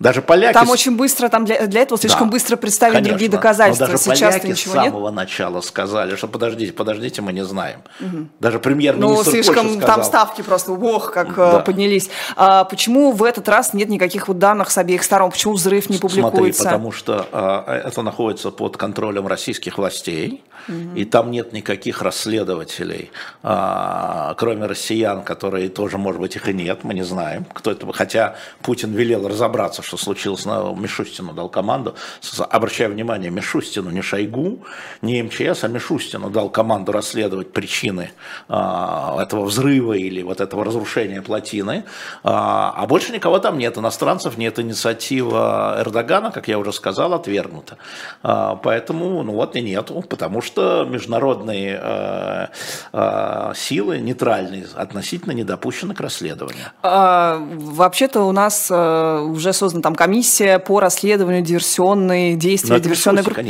Даже 0.00 0.22
поляки... 0.22 0.54
Там 0.54 0.66
с- 0.66 0.70
очень 0.70 0.96
быстро, 0.96 1.28
там 1.28 1.44
для, 1.44 1.66
для 1.66 1.82
этого 1.82 2.00
слишком 2.00 2.28
да, 2.28 2.32
быстро 2.32 2.56
представили 2.56 2.94
конечно. 2.96 3.12
другие 3.12 3.30
Но 3.30 3.36
доказательства. 3.36 3.86
даже 3.86 3.98
Сейчас-то 3.98 4.24
поляки 4.40 4.46
с 4.46 4.48
ничего 4.48 4.74
нет. 4.82 4.84
самого 4.92 5.10
начала 5.10 5.60
сказали, 5.60 6.16
что 6.16 6.26
подождите, 6.26 6.72
подождите, 6.72 7.20
мы 7.20 7.34
не 7.34 7.44
знаем. 7.44 7.80
Даже 8.40 8.58
премьер-министр 8.60 9.24
Ну, 9.26 9.30
слишком 9.30 9.66
Польши 9.66 9.80
там 9.80 10.02
сказал. 10.02 10.04
ставки 10.04 10.40
просто, 10.42 10.72
ох, 10.72 11.12
как 11.12 11.28
э, 11.32 11.34
Да. 11.36 11.58
поднялись. 11.60 12.08
А 12.34 12.64
почему 12.64 13.12
в 13.12 13.22
этот 13.22 13.46
раз 13.48 13.74
нет 13.74 13.90
никаких 13.90 14.28
вот 14.28 14.38
данных 14.38 14.70
с 14.70 14.78
обеих 14.78 15.02
сторон? 15.04 15.30
Почему 15.30 15.52
взрыв 15.52 15.90
не 15.90 15.98
Смотри, 15.98 16.22
публикуется? 16.22 16.64
потому 16.64 16.92
что 16.92 17.26
а, 17.30 17.80
это 17.84 18.00
находится 18.00 18.50
под 18.50 18.78
контролем 18.78 19.26
российских 19.26 19.76
властей, 19.76 20.42
и 20.94 21.04
там 21.04 21.30
нет 21.30 21.52
никаких 21.52 22.00
расследователей, 22.00 23.10
а, 23.42 24.34
кроме 24.38 24.66
россиян, 24.66 25.22
которые 25.22 25.68
тоже, 25.68 25.98
может 25.98 26.20
быть, 26.20 26.36
их 26.36 26.48
и 26.48 26.52
нет, 26.54 26.84
мы 26.84 26.94
не 26.94 27.02
знаем, 27.02 27.44
кто 27.52 27.70
это. 27.70 27.90
Хотя 27.92 28.36
Путин 28.62 28.92
велел 28.92 29.26
разобраться, 29.28 29.82
что 29.90 29.96
случилось, 29.96 30.44
на 30.44 30.72
Мишустину 30.72 31.32
дал 31.32 31.48
команду. 31.48 31.96
Обращаю 32.38 32.92
внимание, 32.92 33.28
Мишустину, 33.28 33.90
не 33.90 34.02
Шойгу, 34.02 34.60
не 35.02 35.20
МЧС, 35.20 35.64
а 35.64 35.68
Мишустину 35.68 36.30
дал 36.30 36.48
команду 36.48 36.92
расследовать 36.92 37.52
причины 37.52 38.12
а, 38.48 39.20
этого 39.20 39.44
взрыва 39.46 39.94
или 39.94 40.22
вот 40.22 40.40
этого 40.40 40.64
разрушения 40.64 41.22
плотины. 41.22 41.84
А, 42.22 42.72
а 42.76 42.86
больше 42.86 43.12
никого 43.12 43.40
там 43.40 43.58
нет, 43.58 43.78
иностранцев 43.78 44.38
нет, 44.38 44.60
инициатива 44.60 45.74
Эрдогана, 45.80 46.30
как 46.30 46.46
я 46.46 46.60
уже 46.60 46.72
сказал, 46.72 47.12
отвергнута. 47.12 47.76
А, 48.22 48.54
поэтому, 48.54 49.24
ну 49.24 49.32
вот 49.32 49.56
и 49.56 49.60
нету, 49.60 50.04
потому 50.08 50.40
что 50.40 50.84
международные 50.84 51.80
э, 51.82 52.46
э, 52.92 53.52
силы 53.56 53.98
нейтральные 53.98 54.66
относительно 54.76 55.32
не 55.32 55.42
допущены 55.42 55.94
к 55.94 56.00
расследованию. 56.00 56.66
А, 56.84 57.38
Вообще-то 57.40 58.20
у 58.22 58.30
нас 58.30 58.70
э, 58.70 59.18
уже 59.20 59.52
создана 59.80 59.82
там 59.82 59.94
комиссия 59.94 60.58
по 60.58 60.80
расследованию 60.80 61.42
диверсионной 61.42 62.34
действия 62.36 62.70
Но 62.70 62.76
это 62.76 62.84
диверсионной 62.84 63.22
группы. 63.22 63.44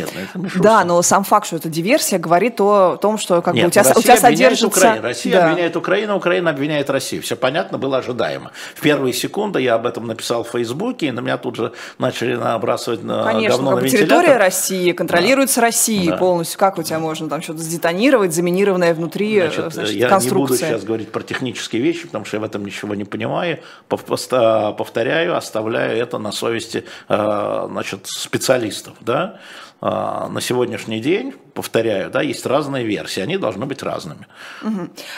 Да, 0.61 0.85
но 0.85 1.03
сам 1.03 1.25
факт, 1.25 1.47
что 1.47 1.57
это 1.57 1.69
диверсия, 1.69 2.19
говорит 2.19 2.61
о 2.61 2.97
том, 2.97 3.19
что 3.19 3.43
как 3.43 3.55
бы 3.55 3.59
Нет, 3.61 3.69
у 3.69 3.71
тебя, 3.71 3.83
Россия 3.83 3.99
у 3.99 4.03
тебя 4.03 4.17
содержится... 4.17 4.67
Украину, 4.67 5.03
Россия 5.03 5.33
Да. 5.33 5.47
обвиняет 5.51 5.77
Украину, 5.77 6.17
Украина 6.17 6.51
обвиняет 6.51 6.91
Россию. 6.91 7.23
Все 7.23 7.37
понятно, 7.37 7.79
было 7.79 7.99
ожидаемо. 7.99 8.53
В 8.75 8.81
первые 8.81 9.13
секунды 9.13 9.61
я 9.61 9.75
об 9.75 9.87
этом 9.87 10.07
написал 10.07 10.45
в 10.45 10.49
Фейсбуке, 10.51 11.07
и 11.07 11.11
на 11.11 11.21
меня 11.21 11.37
тут 11.37 11.57
же 11.57 11.73
начали 11.99 12.37
набрасывать 12.37 13.03
на 13.03 13.25
Конечно, 13.25 13.57
говно 13.57 13.71
как 13.71 13.77
на 13.77 13.81
бы 13.83 13.87
вентилятор. 13.89 14.19
территория 14.19 14.37
России 14.39 14.93
контролируется 14.93 15.61
Россией 15.61 16.11
Да. 16.11 16.17
полностью. 16.17 16.59
Как 16.59 16.79
у 16.79 16.83
тебя 16.83 16.99
можно 16.99 17.29
там 17.29 17.43
что-то 17.43 17.61
сдетонировать, 17.61 18.33
заминированное 18.35 18.95
внутри 18.95 19.37
э, 19.37 19.51
Значит, 19.51 19.73
значит, 19.75 19.95
я 19.95 19.99
не 19.99 20.03
буду 20.05 20.11
конструкция? 20.11 20.69
сейчас 20.71 20.85
говорить 20.85 21.11
про 21.11 21.23
технические 21.23 21.83
вещи, 21.83 22.07
потому 22.07 22.25
что 22.25 22.37
я 22.37 22.41
в 22.41 22.45
этом 22.45 22.65
ничего 22.65 22.95
не 22.95 23.05
понимаю. 23.05 23.59
Повторяю, 23.89 25.37
оставляю 25.37 25.97
это 26.01 26.10
на 26.19 26.33
совести 26.33 26.85
э, 27.09 27.67
значит, 27.69 28.07
специалистов. 28.07 28.95
Да? 29.00 29.40
А, 29.83 30.29
На 30.29 30.43
сегодняшний 30.43 31.00
день, 31.00 31.33
повторяю, 31.55 32.11
да, 32.11 32.21
есть 32.21 32.45
разные 32.45 32.85
версии, 32.85 33.21
они 33.21 33.38
должны 33.38 33.64
быть 33.64 33.83
разными. 33.83 34.26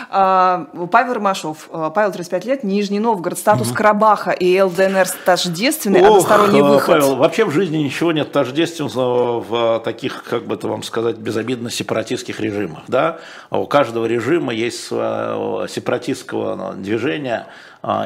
А, 0.08 0.66
Павел 0.90 1.14
Ромашов, 1.14 1.68
а, 1.72 1.90
Павел, 1.90 2.12
35 2.12 2.44
лет, 2.44 2.62
Нижний 2.62 3.00
Новгород, 3.00 3.38
статус 3.38 3.72
Карабаха 3.72 4.30
и 4.30 4.60
ЛДНР 4.60 5.08
тождественный, 5.24 6.00
Ох, 6.02 6.18
односторонний 6.18 6.60
э, 6.60 6.62
выход. 6.62 7.00
Павел, 7.00 7.16
вообще 7.16 7.44
в 7.44 7.50
жизни 7.50 7.78
ничего 7.78 8.12
нет 8.12 8.30
тождественного 8.30 9.40
в 9.40 9.80
таких, 9.80 10.22
как 10.22 10.46
бы 10.46 10.54
это 10.54 10.68
вам 10.68 10.84
сказать, 10.84 11.16
безобидно 11.16 11.68
сепаратистских 11.68 12.38
режимах. 12.38 12.84
Да? 12.86 13.18
А 13.50 13.58
У 13.58 13.66
каждого 13.66 14.06
режима 14.06 14.54
есть 14.54 14.84
сепаратистского 14.84 16.74
движения, 16.74 17.48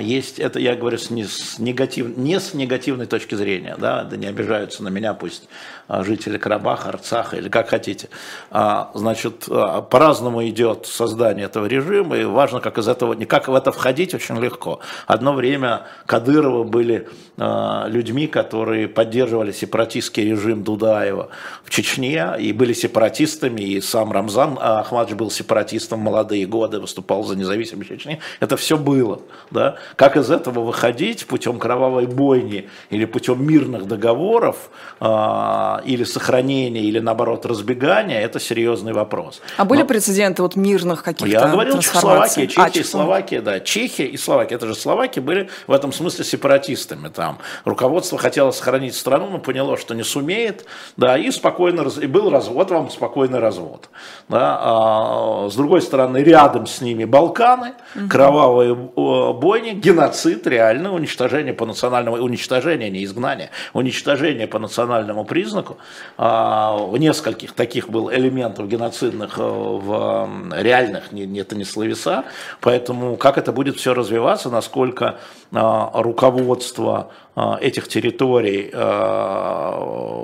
есть, 0.01 0.39
это 0.39 0.59
я 0.59 0.75
говорю 0.75 0.99
с, 0.99 1.11
не, 1.11 1.25
с 1.25 1.59
негатив, 1.59 2.17
не 2.17 2.41
с 2.41 2.55
негативной 2.55 3.07
точки 3.07 3.35
зрения, 3.35 3.77
да, 3.79 4.05
да 4.05 4.17
не 4.17 4.27
обижаются 4.27 4.83
на 4.83 4.89
меня, 4.89 5.13
пусть 5.13 5.49
а, 5.89 6.03
жители 6.03 6.39
Карабаха, 6.39 6.89
Арцаха 6.89 7.37
или 7.37 7.49
как 7.49 7.69
хотите. 7.69 8.09
А, 8.51 8.91
Значит, 8.95 9.45
а, 9.51 9.83
по-разному 9.83 10.47
идет 10.49 10.87
создание 10.87 11.47
этого 11.47 11.67
режима, 11.67 12.17
и 12.17 12.25
важно, 12.25 12.61
как 12.61 12.79
из 12.79 12.89
этого, 12.89 13.13
не 13.13 13.27
как 13.27 13.49
в 13.49 13.55
это 13.55 13.73
входить, 13.73 14.15
очень 14.15 14.37
легко. 14.39 14.81
Одно 15.07 15.35
время 15.35 15.83
Кадырова 16.07 16.65
были 16.65 17.09
а, 17.37 17.87
людьми, 17.89 18.27
которые 18.27 18.89
поддерживали 18.89 19.53
сепаратистский 19.53 20.25
режим 20.25 20.65
Дудаева 20.65 21.29
в 21.65 21.71
Чечне, 21.71 22.33
и 22.39 22.53
были 22.53 22.73
сепаратистами, 22.73 23.61
и 23.61 23.81
сам 23.81 24.13
Рамзан 24.13 24.59
Ахмадж 24.61 25.15
был 25.15 25.31
сепаратистом 25.31 26.01
в 26.01 26.03
молодые 26.05 26.47
годы, 26.47 26.81
выступал 26.81 27.23
за 27.25 27.37
независимость 27.37 27.91
Чечни. 27.91 28.21
Это 28.41 28.57
все 28.57 28.77
было. 28.77 29.21
Да? 29.51 29.66
Как 29.97 30.17
из 30.17 30.31
этого 30.31 30.61
выходить 30.61 31.27
путем 31.27 31.59
кровавой 31.59 32.07
бойни 32.07 32.69
или 32.91 33.05
путем 33.05 33.47
мирных 33.47 33.87
договоров, 33.87 34.71
а, 35.01 35.83
или 35.85 36.05
сохранения, 36.05 36.83
или 36.83 36.99
наоборот 36.99 37.45
разбегания, 37.47 38.21
это 38.21 38.41
серьезный 38.41 38.93
вопрос. 38.93 39.41
А 39.57 39.65
были 39.65 39.81
Но- 39.81 39.87
прецеденты 39.87 40.43
вот 40.43 40.57
мирных 40.57 41.03
каких-то 41.03 41.31
я 41.31 41.49
говорил? 41.49 41.79
Чехословакия, 41.79 42.47
Чехия 42.47 42.63
А, 42.63 42.69
и. 42.81 42.83
Словакия, 42.83 43.41
да. 43.41 43.61
Чехия 43.61 44.07
и 44.07 44.17
Словакия, 44.17 44.55
это 44.57 44.67
же 44.67 44.75
Словакия 44.75 45.21
были 45.21 45.49
в 45.67 45.73
этом 45.73 45.93
смысле 45.93 46.25
сепаратистами. 46.25 47.09
Там 47.09 47.39
руководство 47.65 48.19
хотело 48.19 48.51
сохранить 48.51 48.95
страну, 48.95 49.29
но 49.31 49.39
поняло, 49.39 49.77
что 49.77 49.95
не 49.95 50.03
сумеет, 50.05 50.67
да, 50.97 51.17
и 51.19 51.31
спокойно, 51.31 51.87
и 52.01 52.07
был 52.07 52.31
развод, 52.31 52.71
вам 52.71 52.91
спокойный 52.91 53.39
развод. 53.39 53.89
Да. 54.29 54.59
А, 54.61 55.49
с 55.51 55.55
другой 55.55 55.83
стороны, 55.83 56.19
рядом 56.19 56.67
с 56.67 56.81
ними 56.81 57.05
Балканы, 57.05 57.75
кровавые 58.11 58.73
э, 58.75 59.33
бойни, 59.57 59.73
геноцид, 59.73 60.47
реально 60.47 60.93
уничтожение 60.93 61.55
по 61.55 61.67
национальному, 61.67 62.17
уничтожение, 62.17 62.91
не 62.91 63.05
изгнание, 63.05 63.51
уничтожение 63.73 64.47
по 64.47 64.59
национальному 64.59 65.25
признаку. 65.25 65.79
А, 66.19 66.79
нескольких 66.99 67.53
таких 67.53 67.89
был 67.89 68.13
элементов 68.13 68.69
геноцидных 68.69 69.39
э, 69.39 69.43
в 69.43 70.29
реальных, 70.57 71.13
не, 71.13 71.41
это 71.41 71.57
не 71.57 71.65
словеса, 71.65 72.25
поэтому 72.61 73.17
как 73.17 73.39
это 73.39 73.53
будет 73.53 73.77
все 73.77 73.95
развиваться, 73.95 74.51
насколько 74.51 75.19
а, 75.53 75.91
руководство 75.95 77.11
а, 77.35 77.59
этих 77.61 77.89
территорий 77.89 78.71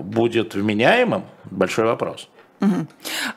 будет 0.03 0.55
вменяемым, 0.55 1.25
большой 1.51 1.85
вопрос. 1.87 2.29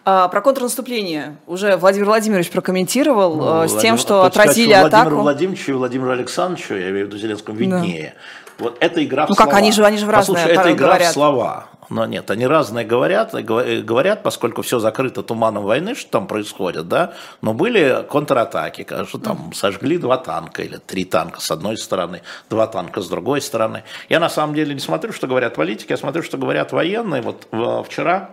А, 0.04 0.28
про 0.28 0.42
контрнаступление 0.42 1.38
уже 1.48 1.78
Владимир 1.78 2.06
Владимирович 2.08 2.50
прокомментировал 2.52 3.64
э, 3.64 3.68
с 3.68 3.72
тем, 3.72 3.96
Владимир- 3.96 3.98
что 4.00 4.22
хочется 4.22 4.40
сказать, 4.42 4.50
отразили 4.50 4.72
что 4.74 4.80
Владимиру 4.82 5.06
атаку. 5.08 5.22
Владимировичу 5.22 5.72
и 5.72 5.76
Владимиру 5.76 6.12
Александровичу, 6.12 6.74
я 6.76 6.90
имею 6.90 7.06
в 7.06 7.10
виду 7.10 7.18
Зеленскому, 7.18 7.58
виднее. 7.58 8.14
Вот 8.58 8.78
эта 8.80 9.04
игра 9.04 9.26
в 9.26 9.30
Ну 9.30 9.36
как, 9.36 9.46
слова. 9.48 9.58
они 9.58 9.72
же- 9.72 9.86
они 9.86 9.98
же 9.98 10.06
в 10.06 10.10
разное 10.10 10.36
Послушай, 10.44 10.58
это 10.58 10.72
игра 10.72 10.88
говорят. 10.88 11.10
в 11.10 11.14
слова. 11.14 11.66
Но 11.90 12.06
нет, 12.08 12.32
они 12.32 12.48
разные 12.48 12.84
говорят, 12.84 13.34
говорят, 13.34 14.24
поскольку 14.24 14.64
все 14.64 14.80
закрыто 14.80 15.22
туманом 15.22 15.64
войны, 15.66 15.94
что 15.94 16.10
там 16.10 16.26
происходит, 16.26 16.88
да, 16.88 17.14
но 17.42 17.54
были 17.54 18.04
контратаки, 18.10 18.84
кажется, 18.84 19.20
там 19.20 19.54
сожгли 19.54 20.00
два 20.00 20.18
танка 20.18 20.64
или 20.64 20.78
три 20.78 21.06
танка 21.06 21.40
с 21.42 21.52
одной 21.52 21.78
стороны, 21.78 22.22
два 22.50 22.66
танка 22.66 23.02
с 23.02 23.08
другой 23.08 23.40
стороны. 23.42 23.84
Я 24.10 24.20
на 24.20 24.30
самом 24.30 24.56
деле 24.56 24.74
не 24.74 24.80
смотрю, 24.80 25.12
что 25.14 25.28
говорят 25.28 25.54
политики, 25.56 25.92
я 25.92 25.98
смотрю, 25.98 26.24
что 26.24 26.38
говорят 26.40 26.72
военные. 26.72 27.22
Вот 27.22 27.48
вчера 27.88 28.32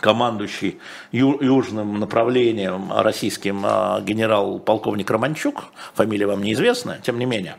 командующий 0.00 0.78
южным 1.12 2.00
направлением 2.00 2.92
российским 2.92 3.62
а, 3.64 4.00
генерал-полковник 4.00 5.10
Романчук, 5.10 5.64
фамилия 5.94 6.26
вам 6.26 6.42
неизвестная, 6.42 6.98
тем 7.00 7.18
не 7.18 7.26
менее, 7.26 7.56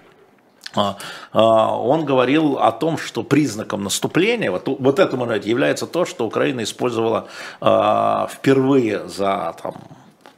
а, 0.76 0.98
а, 1.32 1.78
он 1.78 2.06
говорил 2.06 2.58
о 2.58 2.72
том, 2.72 2.98
что 2.98 3.24
признаком 3.24 3.84
наступления, 3.84 4.52
вот, 4.52 4.68
вот 4.68 5.00
этому 5.00 5.26
является 5.32 5.88
то, 5.88 6.06
что 6.06 6.26
Украина 6.26 6.64
использовала 6.64 7.28
впервые 7.60 9.08
за 9.08 9.56
там, 9.62 9.76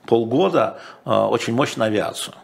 полгода 0.05 0.79
очень 1.05 1.53
мощную 1.53 1.87
авиацию. 1.87 2.35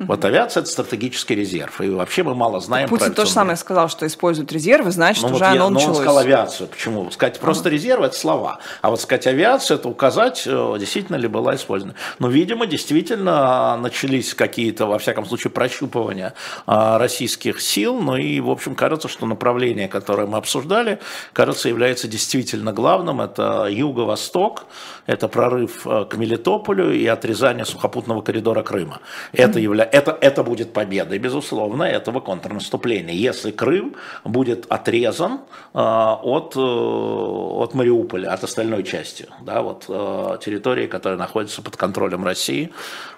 Вот 0.00 0.24
авиация– 0.24 0.60
это 0.62 0.70
стратегический 0.70 1.34
резерв. 1.34 1.80
И 1.80 1.90
вообще 1.90 2.22
мы 2.22 2.34
мало 2.34 2.60
знаем 2.60 2.88
Путин 2.88 3.06
про 3.06 3.14
то 3.14 3.26
же 3.26 3.32
самое 3.32 3.56
сказал, 3.56 3.88
что 3.90 4.06
используют 4.06 4.50
резервы, 4.50 4.90
значит, 4.90 5.22
ну, 5.24 5.34
уже 5.34 5.44
вот 5.44 5.50
оно 5.50 5.64
я, 5.64 5.70
началось. 5.70 5.84
Но 5.84 5.90
он 5.90 5.94
сказал 5.96 6.18
авиацию. 6.18 6.68
Почему? 6.68 7.10
Сказать 7.10 7.38
просто 7.38 7.68
ага. 7.68 7.76
резерв– 7.76 8.02
это 8.04 8.16
слова. 8.16 8.58
А 8.80 8.90
вот 8.90 9.00
сказать 9.00 9.26
авиацию– 9.26 9.78
это 9.78 9.88
указать, 9.88 10.44
э, 10.46 10.76
действительно 10.78 11.16
ли 11.16 11.28
была 11.28 11.54
использована. 11.54 11.94
Но, 12.18 12.28
видимо, 12.28 12.66
действительно 12.66 13.76
начались 13.76 14.34
какие-то, 14.34 14.86
во 14.86 14.98
всяком 14.98 15.26
случае, 15.26 15.50
прощупывания 15.50 16.32
а, 16.66 16.98
российских 16.98 17.60
сил. 17.60 18.00
Ну 18.00 18.16
и, 18.16 18.40
в 18.40 18.48
общем, 18.48 18.74
кажется, 18.74 19.08
что 19.08 19.26
направление, 19.26 19.88
которое 19.88 20.26
мы 20.26 20.38
обсуждали, 20.38 20.98
кажется, 21.34 21.68
является 21.68 22.08
действительно 22.08 22.72
главным. 22.72 23.20
Это 23.20 23.66
юго-восток, 23.70 24.64
это 25.06 25.28
прорыв 25.28 25.86
э, 25.86 26.06
к 26.06 26.16
Мелитополю 26.16 26.92
и 26.94 27.06
отрезание 27.06 27.66
сухопутного 27.66 28.22
коридора 28.22 28.62
Крыма. 28.62 29.00
Это, 29.32 29.58
явля... 29.58 29.89
это, 29.92 30.16
это 30.20 30.42
будет 30.42 30.72
победой, 30.72 31.18
безусловно, 31.18 31.84
этого 31.84 32.20
контрнаступления. 32.20 33.14
Если 33.14 33.50
Крым 33.50 33.94
будет 34.24 34.66
отрезан 34.68 35.40
э, 35.74 35.78
от, 35.78 36.54
э, 36.56 36.60
от 36.60 37.74
Мариуполя, 37.74 38.32
от 38.32 38.44
остальной 38.44 38.82
части, 38.82 39.26
да, 39.42 39.62
вот, 39.62 39.84
э, 39.88 40.38
территории, 40.44 40.86
которая 40.86 41.18
находится 41.18 41.62
под 41.62 41.76
контролем 41.76 42.24
России. 42.24 42.70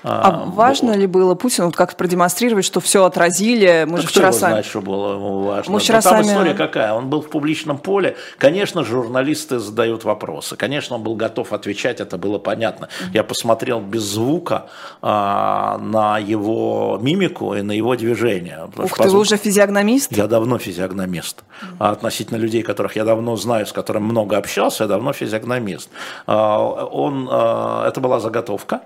А 0.02 0.45
важно 0.47 0.88
вот. 0.88 0.97
ли 0.97 1.07
было 1.07 1.35
Путину 1.35 1.71
как 1.73 1.97
продемонстрировать, 1.97 2.64
что 2.64 2.81
все 2.81 3.05
отразили? 3.05 3.87
Мы 3.88 4.00
же 4.00 4.09
вчера 4.09 4.33
сами... 4.33 4.52
знает, 4.52 4.67
что 4.67 4.81
было 4.81 5.14
ему 5.14 5.43
важно? 5.45 5.73
Мы 5.73 5.79
вчера 5.79 5.99
ну, 5.99 6.02
там 6.02 6.25
сами... 6.25 6.26
история 6.26 6.55
какая? 6.55 6.93
Он 6.93 7.09
был 7.09 7.23
в 7.23 7.31
публичном 7.31 7.79
поле. 7.79 8.17
Конечно, 8.38 8.85
журналисты 8.85 9.59
задают 9.59 10.05
вопросы. 10.05 10.57
Конечно, 10.57 10.97
он 10.97 11.02
был 11.02 11.14
готов 11.14 11.52
отвечать 11.52 12.00
это 12.00 12.19
было 12.19 12.38
понятно. 12.38 12.88
Я 13.12 13.25
посмотрел 13.25 13.81
без 13.81 14.02
звука 14.02 14.67
а, 15.00 15.79
на 15.79 16.19
его 16.19 16.62
мимику 17.00 17.54
и 17.54 17.62
на 17.62 17.73
его 17.73 17.97
движение. 17.97 18.69
Ух 18.76 18.97
ты, 18.99 19.09
вы 19.09 19.19
уже 19.19 19.37
физиогномист? 19.37 20.12
Я 20.16 20.26
давно 20.26 20.59
физиогномист. 20.59 21.45
А 21.78 21.90
относительно 21.90 22.38
людей, 22.38 22.62
которых 22.62 22.97
я 22.97 23.04
давно 23.04 23.37
знаю, 23.37 23.66
с 23.66 23.73
которыми 23.73 24.04
много 24.04 24.37
общался, 24.37 24.85
я 24.85 24.88
давно 24.88 25.12
физиогномист. 25.12 25.90
А, 26.26 26.87
он, 26.87 27.28
а, 27.31 27.88
это 27.88 28.00
была 28.00 28.21
заготовка. 28.21 28.81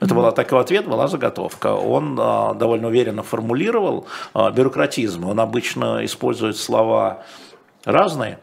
Это 0.00 0.14
была 0.14 0.32
такой 0.32 0.60
ответ, 0.60 0.88
была 0.88 1.06
заготовка. 1.06 1.74
Он 1.74 2.18
а, 2.20 2.54
довольно 2.54 2.88
уверенно 2.88 3.22
формулировал 3.22 4.06
бюрократизм. 4.34 5.28
Он 5.28 5.38
обычно 5.38 6.04
использует 6.04 6.56
слова 6.56 7.22
разные, 7.84 8.38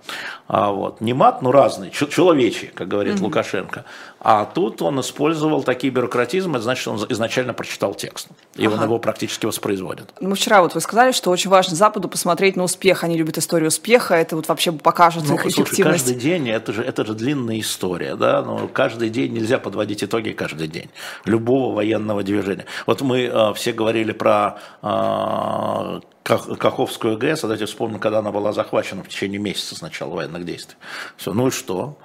а 0.51 0.71
вот, 0.71 0.99
не 0.99 1.13
мат, 1.13 1.43
но 1.43 1.51
разные, 1.51 1.91
человечьи, 1.91 2.71
как 2.73 2.87
говорит 2.87 3.17
mm 3.17 3.21
Лукашенко. 3.21 3.85
А 4.19 4.45
тут 4.45 4.81
он 4.81 4.99
использовал 4.99 5.61
такие 5.61 5.93
бюрократизмы, 5.93 6.59
значит, 6.59 6.87
он 6.87 6.97
изначально 7.09 7.53
прочитал 7.53 7.93
текст, 7.93 8.29
и 8.55 8.65
ага. 8.65 8.73
он 8.73 8.83
его 8.85 8.97
практически 8.97 9.45
воспроизводит. 9.45 10.11
Ну, 10.19 10.33
вчера 10.33 10.63
вот 10.63 10.73
вы 10.73 10.81
сказали, 10.81 11.11
что 11.11 11.29
очень 11.29 11.51
важно 11.51 11.75
Западу 11.75 12.09
посмотреть 12.09 12.55
на 12.55 12.63
успех, 12.63 13.03
они 13.03 13.15
любят 13.15 13.37
историю 13.37 13.67
успеха, 13.67 14.15
это 14.15 14.35
вот 14.35 14.47
вообще 14.47 14.71
покажет 14.71 15.25
ну, 15.27 15.35
их 15.35 15.41
слушай, 15.41 15.61
эффективность. 15.61 16.05
каждый 16.05 16.19
день, 16.19 16.49
это 16.49 16.73
же, 16.73 16.83
это 16.83 17.05
же 17.05 17.13
длинная 17.13 17.59
история, 17.59 18.15
да, 18.15 18.41
но 18.41 18.67
каждый 18.67 19.11
день 19.11 19.33
нельзя 19.33 19.59
подводить 19.59 20.03
итоги 20.03 20.31
каждый 20.31 20.67
день 20.67 20.89
любого 21.25 21.75
военного 21.75 22.23
движения. 22.23 22.65
Вот 22.87 23.01
мы 23.01 23.25
э, 23.25 23.53
все 23.53 23.71
говорили 23.71 24.13
про 24.13 24.57
э, 24.81 25.99
Каховскую 26.29 27.17
ГЭС, 27.17 27.39
а 27.39 27.47
давайте 27.47 27.65
вспомним, 27.65 27.99
когда 27.99 28.19
она 28.19 28.31
была 28.31 28.53
захвачена 28.53 29.03
в 29.03 29.07
течение 29.07 29.39
месяца 29.39 29.75
с 29.75 29.81
начала 29.81 30.13
военных 30.13 30.38
действий. 30.45 30.77
Все, 31.17 31.33
ну 31.33 31.47
и 31.47 31.51
что? 31.51 31.97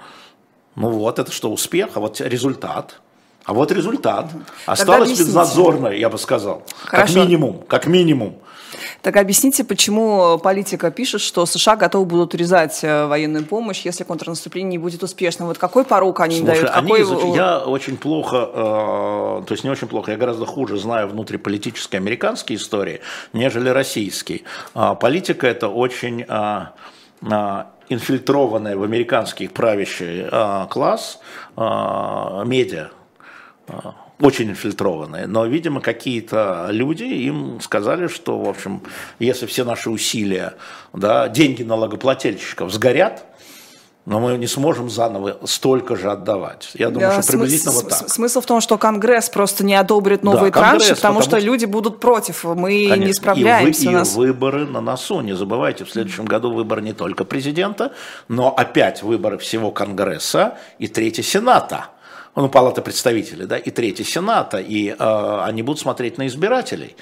Ну 0.76 0.90
вот, 0.90 1.18
это 1.18 1.30
что, 1.30 1.50
успех, 1.52 1.90
а 1.94 2.00
вот 2.00 2.20
результат. 2.20 3.00
А 3.44 3.52
вот 3.52 3.70
результат. 3.70 4.30
Осталось 4.66 5.18
безнадзорное, 5.18 5.92
я 5.92 6.09
бы 6.09 6.18
сказал. 6.18 6.62
Хорошо. 6.85 7.14
Как 7.14 7.24
минимум, 7.24 7.62
как 7.68 7.87
минимум. 7.87 8.38
Так 9.02 9.16
объясните, 9.16 9.64
почему 9.64 10.38
политика 10.38 10.90
пишет, 10.90 11.20
что 11.20 11.46
США 11.46 11.76
готовы 11.76 12.06
будут 12.06 12.35
урезать 12.35 12.80
э, 12.82 13.06
военную 13.06 13.44
помощь, 13.44 13.82
если 13.85 14.02
контрнаступление 14.02 14.72
не 14.72 14.78
будет 14.78 15.02
успешным? 15.02 15.48
Вот 15.48 15.59
какой 15.59 15.85
порог 15.85 16.20
они 16.20 16.38
Слушай, 16.38 16.62
дают? 16.62 16.70
Они 16.72 16.92
изуч... 17.02 17.37
Я 17.37 17.59
очень 17.59 17.96
плохо, 17.96 18.48
э, 18.52 19.42
то 19.46 19.52
есть 19.52 19.62
не 19.62 19.70
очень 19.70 19.88
плохо, 19.88 20.11
я 20.11 20.16
гораздо 20.16 20.46
хуже 20.46 20.78
знаю 20.78 21.09
внутриполитические 21.09 21.98
американские 21.98 22.56
истории, 22.56 23.00
нежели 23.32 23.68
российские. 23.68 24.42
Э, 24.74 24.94
политика 24.98 25.46
это 25.46 25.68
очень... 25.68 26.24
Э, 26.26 26.68
инфильтрованная 27.88 28.76
в 28.76 28.82
американский 28.82 29.48
правящий 29.48 30.26
э, 30.30 30.66
класс 30.70 31.20
э, 31.56 31.60
медиа, 32.46 32.90
очень 34.20 34.50
инфильтрованные, 34.50 35.26
но, 35.26 35.44
видимо, 35.46 35.80
какие-то 35.80 36.68
люди 36.70 37.04
им 37.04 37.60
сказали, 37.60 38.06
что, 38.08 38.38
в 38.38 38.48
общем, 38.48 38.82
если 39.18 39.46
все 39.46 39.64
наши 39.64 39.90
усилия, 39.90 40.54
да, 40.92 41.28
деньги 41.28 41.62
налогоплательщиков 41.62 42.72
сгорят, 42.72 43.24
но 44.06 44.20
мы 44.20 44.36
не 44.36 44.46
сможем 44.46 44.90
заново 44.90 45.38
столько 45.44 45.96
же 45.96 46.10
отдавать. 46.10 46.70
Я 46.74 46.90
думаю, 46.90 47.10
да, 47.10 47.22
что 47.22 47.32
приблизительно 47.32 47.72
смысл, 47.72 47.88
вот 47.88 47.98
так. 47.98 48.08
Смысл 48.10 48.40
в 48.40 48.46
том, 48.46 48.60
что 48.60 48.76
Конгресс 48.76 49.30
просто 49.30 49.64
не 49.64 49.74
одобрит 49.74 50.22
новые 50.22 50.52
да, 50.52 50.60
транши, 50.60 50.94
потому, 50.94 51.20
потому 51.20 51.22
что 51.22 51.38
люди 51.38 51.64
будут 51.64 52.00
против, 52.00 52.44
мы 52.44 52.86
конечно, 52.88 53.04
не 53.04 53.12
справляемся. 53.14 53.82
И, 53.82 53.86
вы, 53.86 53.92
и 53.92 53.94
нас... 53.94 54.14
выборы 54.14 54.66
на 54.66 54.80
носу. 54.80 55.20
Не 55.20 55.34
забывайте, 55.34 55.84
в 55.84 55.90
следующем 55.90 56.26
году 56.26 56.52
выбор 56.52 56.82
не 56.82 56.92
только 56.92 57.24
президента, 57.24 57.92
но 58.28 58.54
опять 58.54 59.02
выборы 59.02 59.38
всего 59.38 59.70
Конгресса 59.70 60.58
и 60.78 60.86
третьего 60.86 61.24
Сената 61.24 61.86
ну, 62.36 62.48
Палата 62.48 62.82
представителей, 62.82 63.46
да, 63.46 63.56
и 63.56 63.70
третий 63.70 64.04
Сената, 64.04 64.58
и 64.58 64.88
э, 64.88 65.40
они 65.44 65.62
будут 65.62 65.80
смотреть 65.80 66.18
на 66.18 66.26
избирателей. 66.26 66.96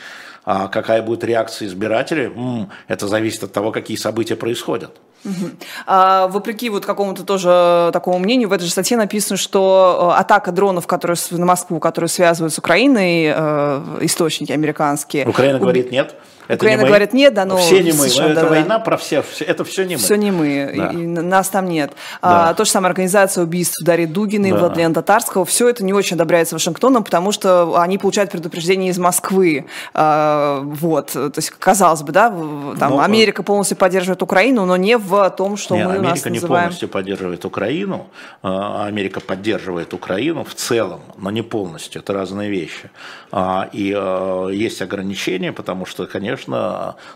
А 0.44 0.68
какая 0.68 1.02
будет 1.02 1.24
реакция 1.24 1.68
избирателей, 1.68 2.26
м-м, 2.26 2.70
это 2.88 3.06
зависит 3.06 3.44
от 3.44 3.52
того, 3.52 3.70
какие 3.70 3.96
события 3.96 4.36
происходят. 4.36 5.00
Угу. 5.24 5.50
А, 5.86 6.26
вопреки 6.28 6.68
вот 6.68 6.84
какому-то 6.84 7.24
тоже 7.24 7.90
такому 7.92 8.18
мнению, 8.18 8.48
в 8.48 8.52
этой 8.52 8.64
же 8.64 8.70
статье 8.70 8.96
написано, 8.96 9.36
что 9.36 10.12
э, 10.16 10.20
атака 10.20 10.52
дронов 10.52 10.86
которые, 10.86 11.16
на 11.30 11.46
Москву, 11.46 11.78
которые 11.78 12.08
связывают 12.08 12.52
с 12.52 12.58
Украиной, 12.58 13.32
э, 13.34 13.98
источники 14.00 14.52
американские. 14.52 15.26
Украина 15.28 15.58
уб... 15.58 15.62
говорит 15.62 15.92
нет. 15.92 16.14
Это 16.48 16.56
Украина 16.56 16.82
не 16.82 16.88
говорит 16.88 17.12
нет, 17.12 17.34
да, 17.34 17.44
но... 17.44 17.56
Все 17.56 17.82
не 17.82 17.92
мы, 17.92 18.08
США, 18.08 18.30
это 18.30 18.42
да, 18.42 18.48
война 18.48 18.78
про 18.78 18.96
все, 18.96 19.24
это 19.40 19.64
все 19.64 19.84
не 19.84 19.96
мы. 19.96 20.02
Все 20.02 20.16
не 20.16 20.30
мы, 20.30 20.72
да. 20.76 20.88
и, 20.88 20.96
и 20.96 21.06
нас 21.06 21.48
там 21.48 21.68
нет. 21.68 21.92
Да. 22.20 22.50
А, 22.50 22.54
то 22.54 22.64
же 22.64 22.70
самое 22.70 22.90
организация 22.90 23.44
убийств 23.44 23.82
Дарьи 23.84 24.06
Дугиной, 24.06 24.50
да. 24.50 24.58
Владлена 24.58 24.94
Татарского, 24.94 25.44
все 25.44 25.68
это 25.68 25.84
не 25.84 25.92
очень 25.92 26.16
одобряется 26.16 26.56
Вашингтоном, 26.56 27.04
потому 27.04 27.32
что 27.32 27.80
они 27.80 27.98
получают 27.98 28.30
предупреждение 28.30 28.90
из 28.90 28.98
Москвы. 28.98 29.66
А, 29.94 30.60
вот, 30.62 31.12
то 31.12 31.32
есть, 31.36 31.50
казалось 31.50 32.02
бы, 32.02 32.12
да, 32.12 32.28
там 32.28 32.92
но, 32.92 33.00
Америка 33.00 33.42
полностью 33.42 33.76
поддерживает 33.76 34.22
Украину, 34.22 34.66
но 34.66 34.76
не 34.76 34.98
в 34.98 35.30
том, 35.30 35.56
что 35.56 35.76
не, 35.76 35.84
мы 35.84 35.92
Америка 35.92 36.10
нас 36.10 36.24
не 36.24 36.30
называем... 36.32 36.64
полностью 36.64 36.88
поддерживает 36.88 37.44
Украину, 37.44 38.08
а 38.42 38.86
Америка 38.86 39.20
поддерживает 39.20 39.94
Украину 39.94 40.44
в 40.44 40.54
целом, 40.54 41.00
но 41.16 41.30
не 41.30 41.42
полностью, 41.42 42.02
это 42.02 42.12
разные 42.12 42.50
вещи. 42.50 42.90
А, 43.30 43.68
и 43.72 43.94
а, 43.96 44.48
есть 44.48 44.82
ограничения, 44.82 45.52
потому 45.52 45.86
что, 45.86 46.06
конечно, 46.06 46.31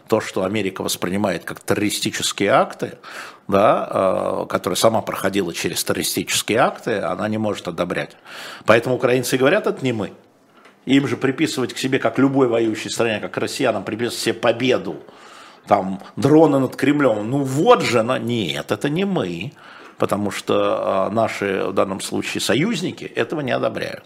то, 0.09 0.21
что 0.21 0.45
Америка 0.45 0.83
воспринимает 0.83 1.45
как 1.45 1.61
террористические 1.61 2.51
акты, 2.51 2.99
да, 3.49 3.89
а, 3.89 4.47
которая 4.47 4.77
сама 4.77 5.01
проходила 5.03 5.53
через 5.53 5.85
террористические 5.85 6.59
акты, 6.59 6.99
она 6.99 7.29
не 7.29 7.39
может 7.39 7.69
одобрять. 7.69 8.17
Поэтому 8.65 8.97
украинцы 8.97 9.37
говорят, 9.37 9.67
это 9.67 9.85
не 9.85 9.93
мы. 9.93 10.13
Им 10.85 11.09
же 11.09 11.17
приписывать 11.17 11.75
к 11.75 11.79
себе, 11.79 11.99
как 11.99 12.19
любой 12.19 12.49
воюющей 12.49 12.91
стране, 12.91 13.19
как 13.21 13.37
россиянам, 13.37 13.85
приписывать 13.85 14.21
себе 14.21 14.35
победу, 14.35 14.97
там, 15.67 16.01
дроны 16.15 16.61
над 16.61 16.77
Кремлем. 16.77 17.29
Ну 17.29 17.43
вот 17.43 17.83
же, 17.83 18.03
но 18.03 18.17
нет, 18.19 18.71
это 18.71 18.89
не 18.89 19.05
мы. 19.05 19.53
Потому 19.99 20.31
что 20.31 21.09
наши 21.13 21.65
в 21.69 21.73
данном 21.73 22.01
случае 22.01 22.41
союзники 22.41 23.05
этого 23.05 23.41
не 23.41 23.53
одобряют. 23.53 24.05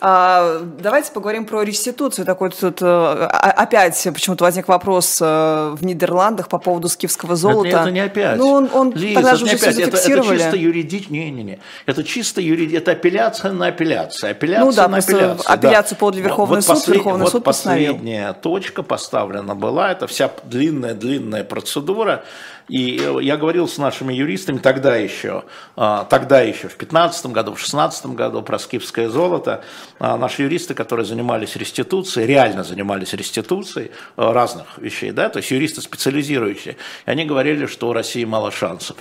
А, 0.00 0.60
давайте 0.80 1.12
поговорим 1.12 1.44
про 1.44 1.62
реституцию. 1.62 2.24
Такой 2.24 2.50
тут 2.50 2.78
э, 2.80 2.84
опять 2.86 4.02
почему-то 4.12 4.44
возник 4.44 4.68
вопрос 4.68 5.18
э, 5.20 5.74
в 5.74 5.84
Нидерландах 5.84 6.48
по 6.48 6.58
поводу 6.58 6.88
скифского 6.88 7.36
золота. 7.36 7.68
Это, 7.68 7.78
это 7.80 7.90
не 7.90 8.00
опять. 8.00 8.36
Ну, 8.38 8.50
он, 8.50 8.70
он 8.72 8.92
Лиз, 8.92 9.14
тогда 9.14 9.30
это 9.30 9.38
же 9.38 9.44
не 9.44 9.50
опять. 9.52 9.78
Это, 9.78 9.96
это 9.96 10.22
чисто 10.24 10.56
юридически. 10.56 11.12
Не, 11.12 11.30
не, 11.30 11.42
не. 11.42 11.58
Это 11.86 12.04
чисто 12.04 12.40
юриди... 12.40 12.76
Это 12.76 12.92
апелляция 12.92 13.52
на 13.52 13.68
апелляцию. 13.68 14.30
Апелляция 14.32 14.64
Ну 14.64 14.72
да, 14.72 14.88
на 14.88 14.98
апелляцию. 14.98 15.52
апелляцию 15.52 15.96
да. 15.96 16.00
подали 16.06 16.22
Верховный 16.22 16.56
вот 16.56 16.64
суд, 16.64 16.76
послед- 16.76 16.94
Верховный 16.94 17.24
вот 17.24 17.32
суд 17.32 17.44
постановил. 17.44 17.92
последняя 17.94 18.32
точка 18.32 18.82
поставлена 18.82 19.54
была. 19.54 19.92
Это 19.92 20.06
вся 20.06 20.30
длинная-длинная 20.44 21.44
процедура. 21.44 22.24
И 22.68 23.00
э, 23.00 23.18
я 23.22 23.36
говорил 23.36 23.66
с 23.66 23.78
нашими 23.78 24.12
юристами 24.12 24.58
тогда 24.58 24.96
еще, 24.96 25.44
а, 25.76 26.04
тогда 26.04 26.40
еще 26.40 26.68
в 26.68 26.76
15 26.76 27.26
году, 27.26 27.54
в 27.54 27.60
16 27.60 28.06
году 28.06 28.42
про 28.42 28.58
скифское 28.58 29.08
золото. 29.08 29.64
А, 29.98 30.16
Наши 30.16 30.42
юристы, 30.42 30.74
которые 30.74 31.06
занимались 31.06 31.56
реституцией, 31.56 32.26
реально 32.26 32.64
занимались 32.64 33.14
реституцией 33.14 33.90
э, 34.16 34.32
разных 34.32 34.78
вещей, 34.78 35.12
да, 35.12 35.28
то 35.28 35.38
есть 35.38 35.50
юристы 35.50 35.80
специализирующие, 35.80 36.76
они 37.06 37.24
говорили, 37.24 37.66
что 37.66 37.88
у 37.88 37.92
России 37.92 38.24
мало 38.24 38.50
шансов. 38.50 38.96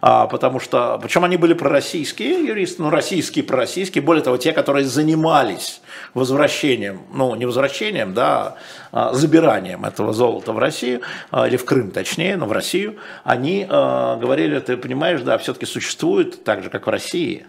А, 0.00 0.26
потому 0.26 0.60
что, 0.60 0.98
причем 1.02 1.24
они 1.24 1.36
были 1.36 1.54
пророссийские 1.54 2.46
юристы, 2.46 2.82
ну, 2.82 2.90
российские, 2.90 3.44
пророссийские, 3.44 4.02
более 4.02 4.22
того, 4.22 4.36
те, 4.36 4.52
которые 4.52 4.84
занимались 4.84 5.80
возвращением, 6.14 7.02
ну, 7.12 7.34
не 7.34 7.46
возвращением, 7.46 8.14
да, 8.14 8.56
а 8.92 9.12
забиранием 9.12 9.84
этого 9.84 10.12
золота 10.12 10.52
в 10.52 10.58
Россию, 10.58 11.00
а, 11.30 11.48
или 11.48 11.56
в 11.56 11.64
Крым 11.64 11.90
точнее, 11.90 12.36
но 12.36 12.46
в 12.46 12.52
Россию, 12.52 12.96
они 13.24 13.66
говорили, 13.68 14.60
ты 14.60 14.76
понимаешь, 14.76 15.20
да, 15.22 15.38
все-таки 15.38 15.66
существует, 15.66 16.44
так 16.44 16.62
же, 16.62 16.70
как 16.70 16.86
в 16.86 16.90
России, 16.90 17.46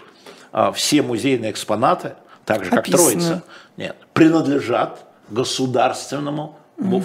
все 0.74 1.02
музейные 1.02 1.52
экспонаты, 1.52 2.14
так 2.46 2.64
же, 2.64 2.72
как 2.72 2.80
Описано. 2.80 3.04
Троица, 3.12 3.44
нет, 3.78 3.96
принадлежат 4.14 5.06
государственному 5.30 6.58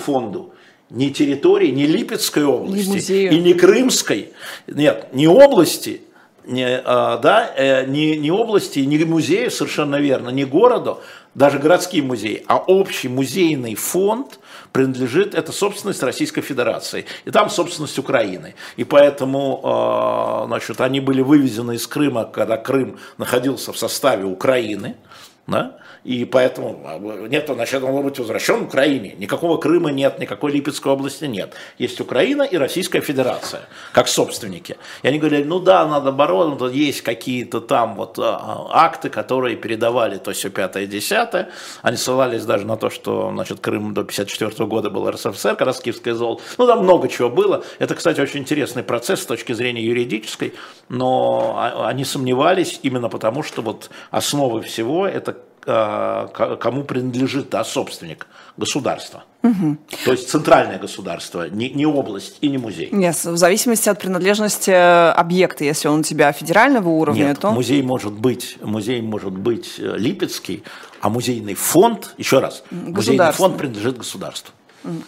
фонду. 0.02 0.53
Не 0.94 1.10
территории, 1.10 1.70
не 1.70 1.86
Липецкой 1.86 2.44
области, 2.44 2.88
музею. 2.88 3.32
и 3.32 3.40
не 3.40 3.54
Крымской, 3.54 4.32
нет, 4.68 5.08
не 5.12 5.26
области, 5.26 6.02
не, 6.46 6.80
а, 6.84 7.18
да, 7.18 7.50
э, 7.56 7.84
не, 7.86 8.16
не 8.16 8.30
области, 8.30 8.78
не 8.78 9.04
музею, 9.04 9.50
совершенно 9.50 9.96
верно, 9.96 10.28
не 10.28 10.44
городу, 10.44 11.00
даже 11.34 11.58
городские 11.58 12.04
музеи, 12.04 12.44
а 12.46 12.58
общий 12.58 13.08
музейный 13.08 13.74
фонд 13.74 14.38
принадлежит, 14.70 15.34
это 15.34 15.50
собственность 15.50 16.02
Российской 16.02 16.42
Федерации, 16.42 17.06
и 17.24 17.30
там 17.30 17.50
собственность 17.50 17.98
Украины. 17.98 18.54
И 18.76 18.84
поэтому 18.84 19.60
а, 19.64 20.44
значит, 20.46 20.80
они 20.80 21.00
были 21.00 21.22
вывезены 21.22 21.74
из 21.74 21.86
Крыма, 21.88 22.24
когда 22.24 22.56
Крым 22.56 22.98
находился 23.18 23.72
в 23.72 23.78
составе 23.78 24.24
Украины, 24.24 24.94
да? 25.46 25.76
И 26.04 26.26
поэтому 26.26 26.80
а, 26.84 26.98
нет, 27.28 27.48
значит, 27.48 27.82
он 27.82 27.90
может 27.90 28.04
быть 28.04 28.18
возвращен 28.18 28.62
Украине. 28.62 29.14
Никакого 29.18 29.56
Крыма 29.56 29.90
нет, 29.90 30.18
никакой 30.18 30.52
Липецкой 30.52 30.92
области 30.92 31.24
нет. 31.24 31.54
Есть 31.78 32.00
Украина 32.00 32.42
и 32.42 32.58
Российская 32.58 33.00
Федерация, 33.00 33.62
как 33.92 34.08
собственники. 34.08 34.76
И 35.02 35.08
они 35.08 35.18
говорили, 35.18 35.44
ну 35.44 35.60
да, 35.60 35.86
надо 35.86 36.12
бороться, 36.12 36.56
но 36.60 36.68
есть 36.68 37.00
какие-то 37.00 37.60
там 37.60 37.94
вот 37.94 38.18
а, 38.18 38.66
акты, 38.70 39.08
которые 39.08 39.56
передавали 39.56 40.18
то 40.18 40.32
все 40.32 40.50
пятое, 40.50 40.86
десятое. 40.86 41.48
Они 41.82 41.96
ссылались 41.96 42.44
даже 42.44 42.66
на 42.66 42.76
то, 42.76 42.90
что 42.90 43.30
значит, 43.32 43.60
Крым 43.60 43.94
до 43.94 44.04
54 44.04 44.66
года 44.66 44.90
был 44.90 45.10
РСФСР, 45.10 45.56
когда 45.56 45.72
скифское 45.72 46.14
золото. 46.14 46.42
Ну 46.58 46.66
там 46.66 46.82
много 46.82 47.08
чего 47.08 47.30
было. 47.30 47.64
Это, 47.78 47.94
кстати, 47.94 48.20
очень 48.20 48.40
интересный 48.40 48.82
процесс 48.82 49.22
с 49.22 49.26
точки 49.26 49.54
зрения 49.54 49.82
юридической, 49.82 50.52
но 50.90 51.54
а- 51.56 51.88
они 51.88 52.04
сомневались 52.04 52.80
именно 52.82 53.08
потому, 53.08 53.42
что 53.42 53.62
вот 53.62 53.90
основой 54.10 54.62
всего 54.62 55.06
это 55.06 55.32
а, 55.32 55.53
кому 55.64 56.84
принадлежит 56.84 57.50
да, 57.50 57.64
собственник 57.64 58.26
государства. 58.56 59.24
То 60.04 60.12
есть 60.12 60.30
центральное 60.30 60.78
государство, 60.78 61.48
не, 61.50 61.68
не 61.70 61.84
область 61.84 62.38
и 62.40 62.48
не 62.48 62.56
музей. 62.56 62.88
Нет, 62.92 63.14
в 63.14 63.36
зависимости 63.36 63.90
от 63.90 63.98
принадлежности 64.00 64.70
э, 64.70 65.10
объекта, 65.10 65.64
если 65.64 65.88
он 65.88 66.00
у 66.00 66.02
тебя 66.02 66.32
федерального 66.32 66.88
уровня, 66.88 67.24
Нет, 67.24 67.40
то... 67.40 67.50
музей 67.50 67.82
может 67.82 68.14
быть, 68.14 68.56
музей 68.62 69.02
может 69.02 69.32
быть 69.32 69.74
э, 69.78 69.96
Липецкий, 69.98 70.62
а 71.02 71.10
музейный 71.10 71.54
фонд, 71.54 72.14
еще 72.16 72.38
раз, 72.38 72.64
музейный 72.70 73.32
фонд 73.32 73.58
принадлежит 73.58 73.98
государству. 73.98 74.54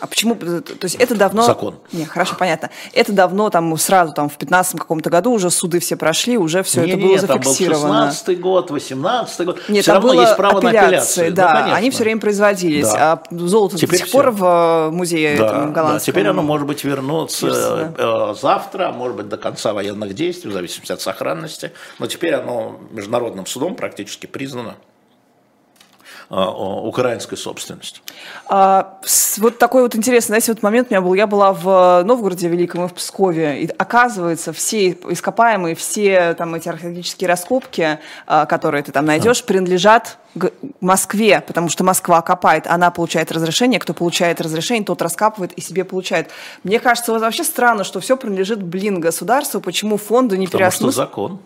А 0.00 0.06
почему? 0.06 0.34
То 0.34 0.60
то 0.62 0.84
есть 0.84 0.94
это 0.96 1.14
давно... 1.14 1.42
Закон. 1.42 1.76
Не, 1.92 2.04
хорошо, 2.06 2.34
понятно. 2.38 2.70
Это 2.92 3.12
давно, 3.12 3.50
там, 3.50 3.76
сразу, 3.76 4.12
там, 4.14 4.28
в 4.28 4.36
15 4.38 4.78
каком-то 4.80 5.10
году 5.10 5.32
уже 5.32 5.50
суды 5.50 5.80
все 5.80 5.96
прошли, 5.96 6.38
уже 6.38 6.62
все 6.62 6.80
это 6.80 6.96
Не-не, 6.96 7.16
было 7.16 7.18
там 7.26 7.36
был 7.40 7.44
зафиксировано. 7.50 8.06
16 8.10 8.40
год, 8.40 8.70
18 8.70 9.46
год. 9.46 9.60
Нет, 9.68 9.82
все 9.82 9.92
там 9.92 10.02
равно 10.02 10.12
было 10.14 10.22
есть 10.22 10.36
право 10.36 10.60
на 10.60 10.68
апелляции, 10.70 11.22
апелляцию. 11.28 11.34
да, 11.34 11.48
Ну, 11.50 11.54
конечно. 11.58 11.76
они 11.76 11.90
все 11.90 12.02
время 12.04 12.20
производились, 12.20 12.90
Да. 12.92 13.12
а 13.12 13.22
золото 13.34 13.76
Теперь 13.76 13.90
до 13.90 13.96
сих 13.98 14.06
всё. 14.06 14.18
пор 14.18 14.30
в 14.30 14.44
э, 14.44 14.90
музее 14.92 15.36
Да, 15.36 15.52
да, 15.52 15.66
голландском. 15.66 16.12
теперь 16.12 16.26
оно 16.28 16.42
может 16.42 16.66
быть 16.66 16.82
вернуться 16.84 17.46
Пирсе, 17.46 17.92
э, 17.98 18.34
завтра, 18.40 18.92
может 18.92 19.16
быть 19.16 19.28
до 19.28 19.36
конца 19.36 19.72
военных 19.72 20.14
действий, 20.14 20.50
в 20.50 20.54
зависимости 20.54 20.92
от 20.92 21.00
сохранности. 21.00 21.72
Но 21.98 22.06
теперь 22.06 22.34
оно 22.34 22.80
международным 22.92 23.44
судом 23.46 23.74
практически 23.74 24.26
признано 24.26 24.70
э, 24.70 24.95
украинской 26.28 27.36
собственностью. 27.36 28.02
А, 28.48 28.98
вот 29.38 29.58
такой 29.58 29.82
вот 29.82 29.94
интересный, 29.94 30.28
знаете, 30.32 30.52
вот 30.52 30.62
момент 30.62 30.88
у 30.90 30.94
меня 30.94 31.00
был. 31.00 31.14
Я 31.14 31.26
была 31.26 31.52
в 31.52 32.02
Новгороде 32.04 32.48
Великом 32.48 32.84
и 32.84 32.88
в 32.88 32.94
Пскове. 32.94 33.62
И 33.62 33.68
оказывается, 33.78 34.52
все 34.52 34.90
ископаемые, 34.90 35.74
все 35.74 36.34
там 36.34 36.54
эти 36.54 36.68
археологические 36.68 37.28
раскопки, 37.28 37.98
а, 38.26 38.46
которые 38.46 38.82
ты 38.82 38.92
там 38.92 39.04
найдешь, 39.06 39.44
принадлежат 39.44 40.18
г- 40.34 40.50
Москве, 40.80 41.42
потому 41.46 41.68
что 41.68 41.84
Москва 41.84 42.20
копает, 42.22 42.66
она 42.66 42.90
получает 42.90 43.30
разрешение, 43.32 43.78
кто 43.80 43.94
получает 43.94 44.40
разрешение, 44.40 44.84
тот 44.84 45.02
раскапывает 45.02 45.52
и 45.52 45.60
себе 45.60 45.84
получает. 45.84 46.30
Мне 46.64 46.78
кажется, 46.80 47.12
вот 47.12 47.20
вообще 47.22 47.44
странно, 47.44 47.84
что 47.84 48.00
все 48.00 48.16
принадлежит, 48.16 48.62
блин, 48.62 49.00
государству, 49.00 49.60
почему 49.60 49.96
фонды 49.96 50.36
не 50.38 50.46
Потому 50.46 50.70
что 50.70 50.78
переосмысливают. 50.80 50.94
закон. 50.96 51.38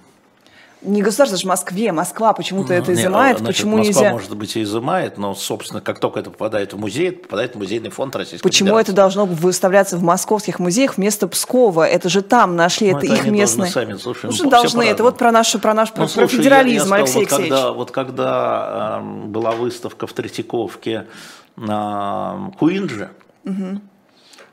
Не 0.82 1.02
государство, 1.02 1.36
же 1.36 1.46
Москве, 1.46 1.92
Москва 1.92 2.32
почему-то 2.32 2.72
это 2.72 2.92
Не, 2.92 3.02
изымает, 3.02 3.38
значит, 3.38 3.56
почему 3.56 3.76
Москва, 3.76 3.92
нельзя... 4.02 4.12
может 4.12 4.34
быть, 4.34 4.56
и 4.56 4.62
изымает, 4.62 5.18
но, 5.18 5.34
собственно, 5.34 5.82
как 5.82 5.98
только 6.00 6.20
это 6.20 6.30
попадает 6.30 6.72
в 6.72 6.78
музей, 6.78 7.08
это 7.10 7.18
попадает 7.20 7.54
в 7.54 7.58
музейный 7.58 7.90
фонд 7.90 8.16
Российской 8.16 8.42
Почему 8.42 8.68
Федерации. 8.70 8.92
это 8.92 8.96
должно 8.96 9.26
выставляться 9.26 9.98
в 9.98 10.02
московских 10.02 10.58
музеях 10.58 10.96
вместо 10.96 11.28
Пскова? 11.28 11.86
Это 11.86 12.08
же 12.08 12.22
там 12.22 12.56
нашли, 12.56 12.92
Ну, 12.92 12.96
это, 12.98 13.06
это 13.06 13.14
их 13.14 13.26
местные. 13.26 13.70
сами, 13.70 13.94
слушай, 13.98 14.24
ну, 14.26 14.30
ну, 14.30 14.36
что 14.36 14.48
должны? 14.48 14.82
Это 14.84 15.02
вот 15.02 15.18
про 15.18 15.30
наш, 15.32 15.52
про 15.60 15.74
наш 15.74 15.90
Ну, 15.90 15.96
про 15.96 16.08
слушай, 16.08 16.32
я- 16.32 16.38
федерализм, 16.38 16.74
я, 16.76 16.80
сказал, 16.86 16.96
Алексей 16.98 17.14
вот 17.20 17.20
Алексеевич. 17.32 17.50
когда, 17.50 17.72
вот 17.72 17.90
когда 17.90 18.98
эм, 19.00 19.28
была 19.32 19.50
выставка 19.52 20.06
в 20.06 20.12
Третьяковке 20.14 21.06
на 21.56 22.52
Куинджи, 22.58 23.10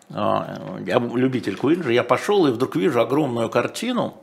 а, 0.09 0.59
я 0.85 0.99
любитель 0.99 1.55
Куинджи, 1.57 1.93
я 1.93 2.03
пошел 2.03 2.47
и 2.47 2.51
вдруг 2.51 2.75
вижу 2.75 3.01
огромную 3.01 3.49
картину, 3.49 4.15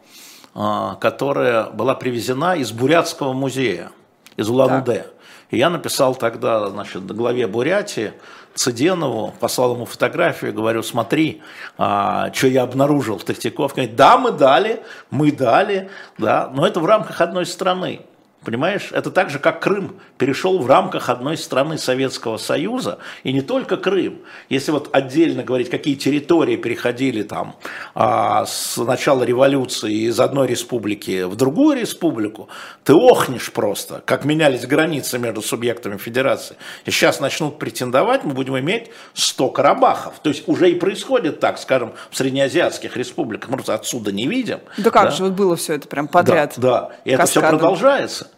которая 0.55 1.65
была 1.71 1.95
привезена 1.95 2.55
из 2.55 2.71
Бурятского 2.71 3.33
музея, 3.33 3.91
из 4.37 4.49
Улан-Удэ. 4.49 5.07
И 5.51 5.59
я 5.59 5.69
написал 5.71 6.15
тогда, 6.15 6.69
значит, 6.71 7.07
главе 7.07 7.47
Бурятии, 7.47 8.13
Цыденову, 8.55 9.35
послал 9.41 9.75
ему 9.75 9.85
фотографию, 9.85 10.55
говорю, 10.55 10.83
смотри, 10.83 11.43
а, 11.77 12.33
что 12.33 12.47
я 12.47 12.63
обнаружил 12.63 13.19
в 13.19 13.25
Третьяковке. 13.25 13.83
Говорит, 13.83 13.97
да, 13.97 14.17
мы 14.17 14.31
дали, 14.31 14.83
мы 15.11 15.33
дали, 15.33 15.91
да, 16.19 16.51
но 16.55 16.67
это 16.67 16.79
в 16.79 16.87
рамках 16.87 17.21
одной 17.21 17.47
страны. 17.47 18.03
Понимаешь, 18.45 18.91
это 18.93 19.11
так 19.11 19.31
же, 19.31 19.39
как 19.39 19.61
Крым 19.61 19.97
перешел 20.19 20.59
в 20.59 20.67
рамках 20.67 21.09
одной 21.09 21.37
страны 21.37 21.79
Советского 21.79 22.37
Союза, 22.37 22.99
и 23.23 23.33
не 23.33 23.41
только 23.41 23.77
Крым. 23.77 24.19
Если 24.49 24.71
вот 24.71 24.91
отдельно 24.93 25.43
говорить, 25.43 25.71
какие 25.71 25.95
территории 25.95 26.57
переходили 26.57 27.23
там 27.23 27.57
а, 27.95 28.45
с 28.45 28.77
начала 28.77 29.25
революции 29.25 30.09
из 30.09 30.21
одной 30.21 30.47
республики 30.47 31.23
в 31.23 31.37
другую 31.37 31.81
республику, 31.81 32.49
ты 32.85 32.93
охнешь 32.93 33.51
просто, 33.53 34.03
как 34.05 34.25
менялись 34.25 34.67
границы 34.67 35.19
между 35.19 35.41
субъектами 35.41 35.97
федерации. 35.97 36.57
И 36.85 36.91
сейчас 36.91 37.21
начнут 37.21 37.59
претендовать, 37.59 38.25
мы 38.25 38.35
будем 38.35 38.59
иметь 38.59 38.91
100 39.15 39.49
Карабахов. 39.51 40.19
То 40.21 40.29
есть 40.29 40.47
уже 40.49 40.71
и 40.71 40.75
происходит 40.75 41.41
так, 41.41 41.59
скажем, 41.59 41.95
в 42.11 42.17
среднеазиатских 42.17 42.97
республиках. 42.97 43.49
Мы 43.49 43.57
просто 43.57 43.75
отсюда 43.75 44.13
не 44.13 44.27
видим. 44.27 44.61
Да 44.77 44.91
как 44.91 45.13
же, 45.13 45.25
вот 45.25 45.33
было 45.33 45.57
все 45.57 45.75
это 45.75 45.89
прям 45.89 46.09
подряд. 46.09 46.55
Да, 46.57 46.71
да. 46.71 46.91
и 47.05 47.11
это 47.11 47.25
все 47.27 47.41
каскадом. 47.41 47.59
продолжается. 47.59 48.29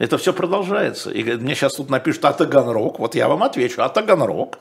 Это 0.00 0.16
все 0.16 0.32
продолжается. 0.32 1.10
И 1.10 1.22
мне 1.22 1.54
сейчас 1.54 1.74
тут 1.74 1.90
напишут, 1.90 2.24
а 2.24 2.32
Таганрог, 2.32 2.98
вот 2.98 3.14
я 3.14 3.28
вам 3.28 3.42
отвечу, 3.42 3.82
а 3.82 3.88
Таганрог, 3.90 4.58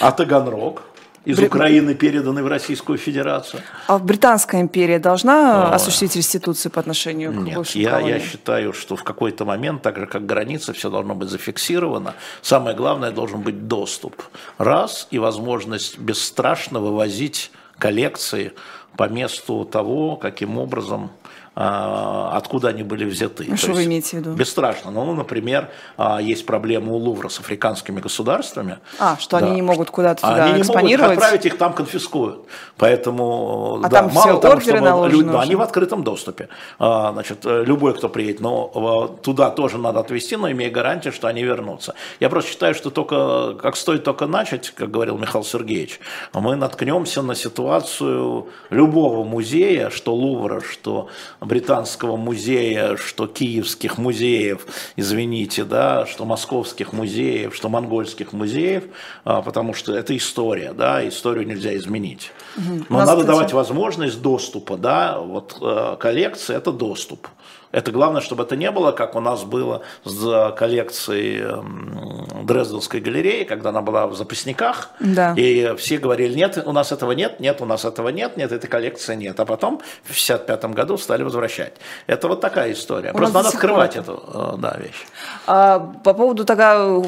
а 0.00 0.12
Таганрог 0.12 0.82
из 1.24 1.38
Бри- 1.38 1.46
Украины 1.46 1.94
переданный 1.94 2.42
в 2.42 2.46
Российскую 2.46 2.98
Федерацию. 2.98 3.62
А 3.86 3.98
Британская 3.98 4.60
империя 4.60 4.98
должна 4.98 5.68
А. 5.68 5.74
осуществить 5.74 6.14
реституцию 6.14 6.72
по 6.72 6.80
отношению 6.80 7.32
к 7.32 7.36
Нет, 7.36 7.56
бывшим 7.56 7.80
я, 7.80 8.00
я 8.00 8.20
считаю, 8.20 8.74
что 8.74 8.96
в 8.96 9.02
какой-то 9.02 9.46
момент, 9.46 9.80
так 9.80 9.96
же 9.98 10.06
как 10.06 10.26
граница, 10.26 10.74
все 10.74 10.90
должно 10.90 11.14
быть 11.14 11.30
зафиксировано. 11.30 12.12
Самое 12.42 12.76
главное, 12.76 13.12
должен 13.12 13.40
быть 13.40 13.66
доступ. 13.66 14.22
Раз, 14.58 15.08
и 15.10 15.18
возможность 15.18 15.98
бесстрашно 15.98 16.80
вывозить 16.80 17.50
коллекции 17.78 18.52
по 18.98 19.08
месту 19.08 19.64
того, 19.64 20.16
каким 20.16 20.58
образом 20.58 21.10
откуда 21.54 22.68
они 22.68 22.82
были 22.82 23.04
взяты. 23.04 23.44
Ну, 23.48 23.56
что 23.56 23.72
вы 23.72 23.84
имеете 23.84 24.16
в 24.16 24.20
виду? 24.20 24.32
Бесстрашно. 24.34 24.90
Ну, 24.90 25.12
например, 25.14 25.70
а, 25.96 26.20
есть 26.20 26.46
проблема 26.46 26.92
у 26.92 26.96
Лувра 26.96 27.28
с 27.28 27.40
африканскими 27.40 28.00
государствами. 28.00 28.78
А, 28.98 29.16
что 29.18 29.38
да. 29.38 29.46
они 29.46 29.56
не 29.56 29.62
могут 29.62 29.90
куда-то 29.90 30.22
туда 30.22 30.44
они 30.44 30.62
экспонировать? 30.62 30.78
Они 30.82 30.90
не 30.90 30.96
могут 30.96 31.18
отправить, 31.18 31.46
их 31.46 31.58
там 31.58 31.72
конфискуют. 31.72 32.46
Поэтому, 32.76 33.80
а 33.82 33.88
да, 33.88 34.02
там 34.02 34.12
мало 34.12 34.40
того, 34.40 34.60
чтобы 34.60 35.08
люди, 35.10 35.28
да, 35.28 35.40
они 35.40 35.56
в 35.56 35.60
открытом 35.60 36.04
доступе. 36.04 36.48
А, 36.78 37.12
значит, 37.12 37.44
любой, 37.44 37.94
кто 37.94 38.08
приедет, 38.08 38.40
но 38.40 39.18
туда 39.22 39.50
тоже 39.50 39.78
надо 39.78 40.00
отвезти, 40.00 40.36
но 40.36 40.50
имея 40.50 40.70
гарантию, 40.70 41.12
что 41.12 41.26
они 41.26 41.42
вернутся. 41.42 41.94
Я 42.20 42.28
просто 42.28 42.50
считаю, 42.50 42.74
что 42.74 42.90
только, 42.90 43.54
как 43.60 43.76
стоит 43.76 44.04
только 44.04 44.26
начать, 44.26 44.70
как 44.70 44.90
говорил 44.90 45.18
Михаил 45.18 45.44
Сергеевич, 45.44 46.00
мы 46.32 46.54
наткнемся 46.54 47.22
на 47.22 47.34
ситуацию 47.34 48.48
любого 48.70 49.24
музея, 49.24 49.90
что 49.90 50.14
Лувра, 50.14 50.60
что 50.60 51.08
Британского 51.40 52.16
музея, 52.16 52.96
что 52.96 53.26
киевских 53.26 53.98
музеев, 53.98 54.66
извините, 54.96 55.64
да, 55.64 56.06
что 56.06 56.24
московских 56.24 56.92
музеев, 56.92 57.54
что 57.54 57.68
монгольских 57.68 58.32
музеев, 58.32 58.84
а, 59.24 59.40
потому 59.42 59.72
что 59.74 59.94
это 59.94 60.16
история, 60.16 60.72
да, 60.72 61.06
историю 61.08 61.46
нельзя 61.46 61.74
изменить. 61.76 62.32
Угу. 62.56 62.84
Но 62.90 62.98
надо 62.98 63.12
кстати... 63.12 63.26
давать 63.26 63.52
возможность 63.52 64.20
доступа, 64.20 64.76
да, 64.76 65.18
вот 65.18 65.56
э, 65.60 65.96
коллекция– 65.98 66.56
это 66.58 66.72
доступ. 66.72 67.28
Это 67.72 67.92
главное, 67.92 68.20
чтобы 68.20 68.42
это 68.42 68.56
не 68.56 68.70
было, 68.70 68.92
как 68.92 69.14
у 69.14 69.20
нас 69.20 69.44
было 69.44 69.82
с 70.04 70.54
коллекцией 70.58 71.40
эм, 71.42 72.44
Дрезденской 72.44 73.00
галереи, 73.00 73.44
когда 73.44 73.68
она 73.68 73.80
была 73.80 74.06
в 74.06 74.14
запасниках, 74.14 74.90
да. 74.98 75.34
и 75.36 75.76
все 75.76 75.98
говорили, 75.98 76.34
нет, 76.34 76.60
у 76.64 76.72
нас 76.72 76.90
этого 76.90 77.12
нет, 77.12 77.38
нет, 77.38 77.60
у 77.60 77.66
нас 77.66 77.84
этого 77.84 78.08
нет, 78.08 78.36
нет, 78.36 78.50
этой 78.50 78.66
коллекции 78.66 79.14
нет. 79.14 79.38
А 79.38 79.44
потом 79.44 79.78
в 80.02 80.10
1955 80.10 80.64
году 80.74 80.98
стали 80.98 81.22
возвращать. 81.22 81.74
Это 82.06 82.28
вот 82.28 82.40
такая 82.40 82.72
история. 82.72 83.12
У 83.12 83.16
Просто 83.16 83.36
надо 83.36 83.48
открывать 83.50 83.96
эту 83.96 84.22
э, 84.34 84.54
да, 84.58 84.76
вещь. 84.78 85.06
А, 85.46 85.78
по 86.02 86.12
поводу 86.12 86.44
тогда 86.44 87.00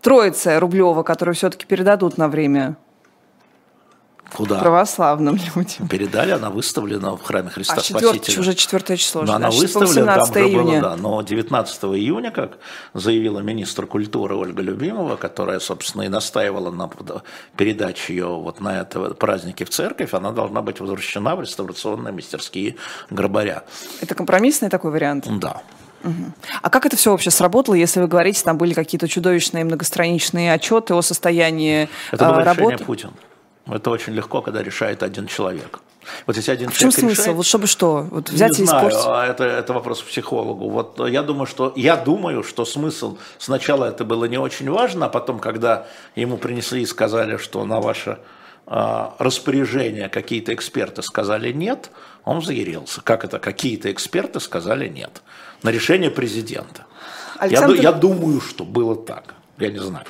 Троицы 0.00 0.58
Рублева, 0.58 1.02
которую 1.02 1.34
все-таки 1.34 1.66
передадут 1.66 2.16
на 2.16 2.28
время 2.28 2.76
Куда? 4.36 4.58
Православным 4.58 5.36
людям. 5.36 5.88
Передали, 5.88 6.32
она 6.32 6.50
выставлена 6.50 7.16
в 7.16 7.22
храме 7.22 7.48
Христа 7.48 7.76
а, 7.76 7.80
Спасителя. 7.80 8.40
уже 8.40 8.54
четвертое 8.54 8.98
число. 8.98 9.22
Но 9.22 9.34
она 9.34 9.50
выставлена, 9.50 10.26
там 10.26 10.44
июня. 10.44 10.62
Было, 10.62 10.80
да, 10.80 10.96
но 10.96 11.22
19 11.22 11.84
июня, 11.84 12.30
как 12.30 12.58
заявила 12.92 13.40
министр 13.40 13.86
культуры 13.86 14.34
Ольга 14.34 14.60
Любимова, 14.62 15.16
которая, 15.16 15.58
собственно, 15.58 16.02
и 16.02 16.08
настаивала 16.08 16.70
на 16.70 16.90
передаче 17.56 18.12
ее 18.12 18.26
вот 18.26 18.60
на 18.60 18.80
это 18.80 19.14
праздники 19.14 19.64
в 19.64 19.70
церковь, 19.70 20.12
она 20.12 20.32
должна 20.32 20.60
быть 20.60 20.80
возвращена 20.80 21.34
в 21.34 21.40
реставрационные 21.40 22.12
мастерские 22.12 22.76
Грабаря. 23.08 23.64
Это 24.02 24.14
компромиссный 24.14 24.68
такой 24.68 24.90
вариант? 24.90 25.26
Да. 25.40 25.62
А 26.62 26.70
как 26.70 26.84
это 26.86 26.96
все 26.96 27.10
вообще 27.10 27.30
сработало, 27.30 27.74
если 27.74 28.00
вы 28.00 28.06
говорите, 28.06 28.42
там 28.44 28.58
были 28.58 28.74
какие-то 28.74 29.08
чудовищные 29.08 29.64
многостраничные 29.64 30.52
отчеты 30.52 30.94
о 30.94 31.02
состоянии 31.02 31.88
Это 32.12 32.26
было 32.26 32.42
а, 32.42 32.44
работы? 32.44 32.72
решение 32.72 32.86
Путина. 32.86 33.12
Это 33.66 33.90
очень 33.90 34.12
легко, 34.12 34.42
когда 34.42 34.62
решает 34.62 35.02
один 35.02 35.26
человек. 35.26 35.80
Вот 36.26 36.36
если 36.36 36.52
один 36.52 36.70
в 36.70 36.78
чем 36.78 36.92
смысл? 36.92 37.20
Решает, 37.20 37.36
вот 37.36 37.46
чтобы 37.46 37.66
что? 37.66 38.06
Вот 38.10 38.30
взять 38.30 38.58
не 38.58 38.64
и 38.64 38.66
знаю, 38.66 38.92
а 39.06 39.26
это, 39.26 39.44
это 39.44 39.72
вопрос 39.72 40.02
к 40.02 40.06
психологу. 40.06 40.68
Вот 40.68 41.00
я 41.08 41.22
думаю, 41.22 41.46
что 41.46 41.72
я 41.74 41.96
думаю, 41.96 42.44
что 42.44 42.64
смысл 42.64 43.18
сначала 43.38 43.86
это 43.86 44.04
было 44.04 44.26
не 44.26 44.38
очень 44.38 44.70
важно, 44.70 45.06
а 45.06 45.08
потом, 45.08 45.40
когда 45.40 45.86
ему 46.14 46.36
принесли 46.36 46.82
и 46.82 46.86
сказали, 46.86 47.38
что 47.38 47.64
на 47.64 47.80
ваше 47.80 48.18
а, 48.66 49.14
распоряжение 49.18 50.08
какие-то 50.08 50.54
эксперты 50.54 51.02
сказали 51.02 51.52
нет, 51.52 51.90
он 52.24 52.38
взъярился. 52.38 53.00
Как 53.00 53.24
это? 53.24 53.38
Какие-то 53.38 53.90
эксперты 53.90 54.40
сказали 54.40 54.88
нет. 54.88 55.22
На 55.62 55.70
решение 55.70 56.10
президента. 56.10 56.86
Александр... 57.38 57.74
Я, 57.74 57.82
я 57.82 57.92
думаю, 57.92 58.40
что 58.40 58.64
было 58.64 58.96
так. 58.96 59.34
Я 59.58 59.70
не 59.70 59.78
знаю. 59.78 60.04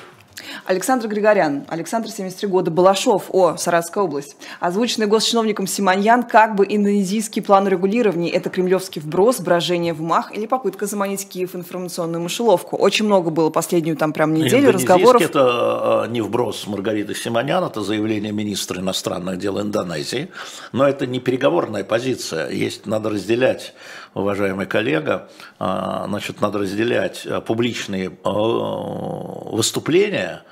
Александр 0.65 1.07
Григорян, 1.07 1.65
Александр, 1.67 2.09
73 2.09 2.47
года, 2.47 2.71
Балашов, 2.71 3.25
о, 3.29 3.57
Саратовская 3.57 4.03
область. 4.03 4.35
Озвученный 4.59 5.07
госчиновником 5.07 5.67
Симоньян, 5.67 6.23
как 6.23 6.55
бы 6.55 6.65
индонезийский 6.67 7.41
план 7.41 7.67
регулирования. 7.67 8.29
Это 8.29 8.49
кремлевский 8.49 9.01
вброс, 9.01 9.39
брожение 9.39 9.93
в 9.93 10.01
умах 10.01 10.35
или 10.35 10.45
попытка 10.45 10.85
заманить 10.85 11.27
Киев 11.27 11.53
в 11.53 11.57
информационную 11.57 12.21
мышеловку. 12.21 12.75
Очень 12.77 13.05
много 13.05 13.29
было 13.29 13.49
последнюю 13.49 13.97
там 13.97 14.13
прям 14.13 14.33
неделю 14.33 14.71
разговоров. 14.71 15.21
это 15.21 16.05
э, 16.05 16.11
не 16.11 16.21
вброс 16.21 16.67
Маргариты 16.67 17.15
Симонян, 17.15 17.63
это 17.63 17.81
заявление 17.81 18.31
министра 18.31 18.79
иностранных 18.79 19.37
дел 19.39 19.59
Индонезии. 19.59 20.29
Но 20.71 20.87
это 20.87 21.05
не 21.05 21.19
переговорная 21.19 21.83
позиция. 21.83 22.49
Есть, 22.49 22.85
надо 22.85 23.09
разделять 23.09 23.73
уважаемый 24.17 24.65
коллега, 24.65 25.29
э, 25.59 26.03
значит, 26.07 26.41
надо 26.41 26.59
разделять 26.59 27.25
э, 27.25 27.41
публичные 27.41 28.11
выступления 29.51 30.43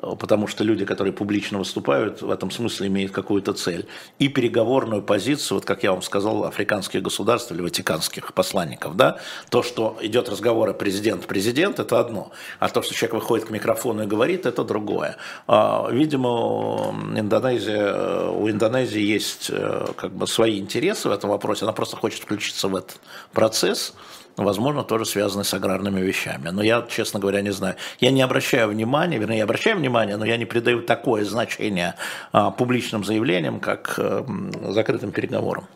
потому 0.00 0.46
что 0.46 0.64
люди, 0.64 0.84
которые 0.84 1.12
публично 1.12 1.58
выступают, 1.58 2.22
в 2.22 2.30
этом 2.30 2.50
смысле 2.50 2.86
имеют 2.86 3.12
какую-то 3.12 3.52
цель. 3.52 3.86
И 4.18 4.28
переговорную 4.28 5.02
позицию, 5.02 5.58
вот 5.58 5.64
как 5.64 5.82
я 5.82 5.92
вам 5.92 6.02
сказал, 6.02 6.44
африканских 6.44 7.02
государств 7.02 7.50
или 7.52 7.60
ватиканских 7.60 8.32
посланников. 8.32 8.96
Да? 8.96 9.18
То, 9.50 9.62
что 9.62 9.98
идет 10.00 10.28
разговор 10.28 10.72
президент-президент, 10.74 11.80
это 11.80 11.98
одно. 11.98 12.30
А 12.58 12.68
то, 12.68 12.82
что 12.82 12.94
человек 12.94 13.14
выходит 13.14 13.46
к 13.46 13.50
микрофону 13.50 14.04
и 14.04 14.06
говорит, 14.06 14.46
это 14.46 14.64
другое. 14.64 15.16
А, 15.46 15.88
видимо, 15.90 16.94
Индонезия, 17.16 18.28
у 18.30 18.48
Индонезии 18.48 19.02
есть 19.02 19.50
э, 19.50 19.86
как 19.96 20.12
бы 20.12 20.26
свои 20.26 20.58
интересы 20.58 21.08
в 21.08 21.12
этом 21.12 21.30
вопросе. 21.30 21.64
Она 21.64 21.72
просто 21.72 21.96
хочет 21.96 22.22
включиться 22.22 22.68
в 22.68 22.76
этот 22.76 22.98
процесс 23.32 23.94
возможно, 24.44 24.84
тоже 24.84 25.04
связаны 25.04 25.44
с 25.44 25.54
аграрными 25.54 26.00
вещами. 26.00 26.50
Но 26.50 26.62
я, 26.62 26.84
честно 26.88 27.20
говоря, 27.20 27.40
не 27.40 27.52
знаю. 27.52 27.76
Я 28.00 28.10
не 28.10 28.22
обращаю 28.22 28.68
внимания, 28.68 29.18
вернее, 29.18 29.38
я 29.38 29.44
обращаю 29.44 29.76
внимание, 29.76 30.16
но 30.16 30.24
я 30.24 30.36
не 30.36 30.44
придаю 30.44 30.82
такое 30.82 31.24
значение 31.24 31.94
а, 32.32 32.50
публичным 32.50 33.04
заявлениям, 33.04 33.60
как 33.60 33.94
а, 33.98 34.26
закрытым 34.70 35.12
переговорам. 35.12 35.66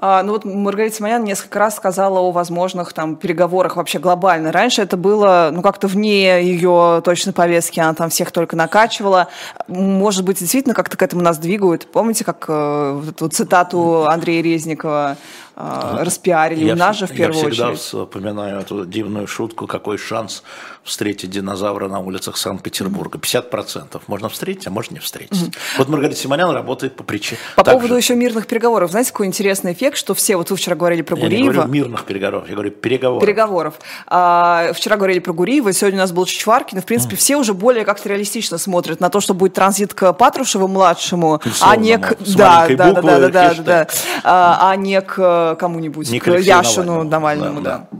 А, 0.00 0.22
ну 0.22 0.32
вот 0.32 0.44
Маргарита 0.44 0.96
Симонян 0.96 1.24
несколько 1.24 1.58
раз 1.58 1.76
сказала 1.76 2.18
о 2.18 2.30
возможных 2.30 2.92
там 2.92 3.16
переговорах 3.16 3.76
вообще 3.76 3.98
глобально. 3.98 4.52
Раньше 4.52 4.82
это 4.82 4.98
было, 4.98 5.50
ну, 5.50 5.62
как-то 5.62 5.86
вне 5.86 6.42
ее 6.42 7.00
точной 7.02 7.32
повестки, 7.32 7.80
она 7.80 7.94
там 7.94 8.10
всех 8.10 8.30
только 8.30 8.54
накачивала. 8.54 9.28
Может 9.66 10.24
быть, 10.24 10.40
действительно 10.40 10.74
как-то 10.74 10.98
к 10.98 11.02
этому 11.02 11.22
нас 11.22 11.38
двигают. 11.38 11.86
Помните, 11.90 12.22
как 12.22 12.44
э, 12.48 12.92
вот 13.00 13.08
эту 13.08 13.28
цитату 13.28 14.06
Андрея 14.06 14.42
Резникова 14.42 15.16
распиарили 15.56 16.64
я, 16.64 16.74
у 16.74 16.76
нас 16.76 16.98
же 16.98 17.06
в 17.06 17.14
первую 17.14 17.46
очередь? 17.46 17.58
Я 17.58 17.74
всегда 17.74 18.06
вспоминаю 18.06 18.60
эту 18.60 18.84
дивную 18.84 19.26
шутку, 19.26 19.66
какой 19.66 19.98
шанс 19.98 20.42
встретить 20.84 21.30
динозавра 21.30 21.88
на 21.88 21.98
улицах 21.98 22.36
Санкт-Петербурга. 22.36 23.18
50%. 23.18 24.02
Можно 24.06 24.28
встретить, 24.28 24.66
а 24.66 24.70
можно 24.70 24.94
не 24.94 25.00
встретить. 25.00 25.56
Вот 25.78 25.88
Маргарита 25.88 26.16
Симонян 26.16 26.50
работает 26.50 26.94
по 26.94 27.02
причине. 27.02 27.38
По 27.56 27.64
поводу 27.64 27.88
же. 27.88 27.96
еще 27.96 28.14
мирных 28.14 28.46
переговоров. 28.46 28.90
Знаете, 28.90 29.10
какой 29.10 29.26
интересный 29.26 29.72
эффект, 29.72 29.96
что 29.96 30.14
все, 30.14 30.36
вот 30.36 30.50
вы 30.50 30.56
вчера 30.56 30.76
говорили 30.76 31.02
про 31.02 31.16
я 31.16 31.22
Гуриева. 31.22 31.42
Я 31.42 31.48
не 31.48 31.54
говорю 31.54 31.72
мирных 31.72 32.04
переговоров, 32.04 32.48
я 32.48 32.54
говорю 32.54 32.70
переговоров. 32.70 33.22
Переговоров. 33.24 33.74
А, 34.06 34.72
вчера 34.74 34.96
говорили 34.96 35.20
про 35.20 35.32
Гуриева, 35.32 35.72
сегодня 35.72 36.00
у 36.00 36.02
нас 36.02 36.12
был 36.12 36.26
Чичваркин. 36.26 36.82
В 36.82 36.84
принципе, 36.84 37.16
mm. 37.16 37.18
все 37.18 37.36
уже 37.36 37.54
более 37.54 37.84
как-то 37.84 38.10
реалистично 38.10 38.58
смотрят 38.58 39.00
на 39.00 39.08
то, 39.08 39.20
что 39.20 39.32
будет 39.32 39.54
транзит 39.54 39.94
к 39.94 40.12
Патрушеву-младшему, 40.12 41.40
а 41.60 41.76
не 41.76 41.98
к... 41.98 42.16
Да, 42.36 42.68
да, 42.68 42.92
да, 42.92 43.02
да, 43.02 43.28
да, 43.28 43.54
да, 43.54 43.88
а, 44.22 44.70
а 44.70 44.76
не 44.76 45.00
к 45.00 45.56
кому-нибудь, 45.58 46.20
к 46.20 46.28
Яшину 46.38 47.04
Навальному, 47.04 47.60
да. 47.60 47.86
да. 47.90 47.98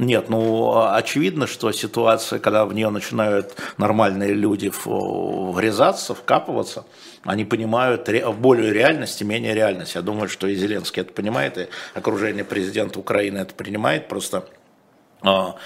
Нет, 0.00 0.30
ну 0.30 0.88
очевидно, 0.94 1.46
что 1.46 1.70
ситуация, 1.72 2.38
когда 2.38 2.64
в 2.64 2.72
нее 2.72 2.88
начинают 2.88 3.54
нормальные 3.76 4.32
люди 4.32 4.72
врезаться, 4.84 6.14
вкапываться, 6.14 6.86
они 7.22 7.44
понимают 7.44 8.08
более 8.38 8.72
реальность 8.72 9.20
и 9.20 9.26
менее 9.26 9.52
реальность. 9.52 9.94
Я 9.96 10.00
думаю, 10.00 10.30
что 10.30 10.46
и 10.46 10.54
Зеленский 10.54 11.02
это 11.02 11.12
понимает, 11.12 11.58
и 11.58 11.68
окружение 11.92 12.44
президента 12.44 12.98
Украины 12.98 13.40
это 13.40 13.52
принимает. 13.52 14.08
Просто 14.08 14.48
а, 15.20 15.56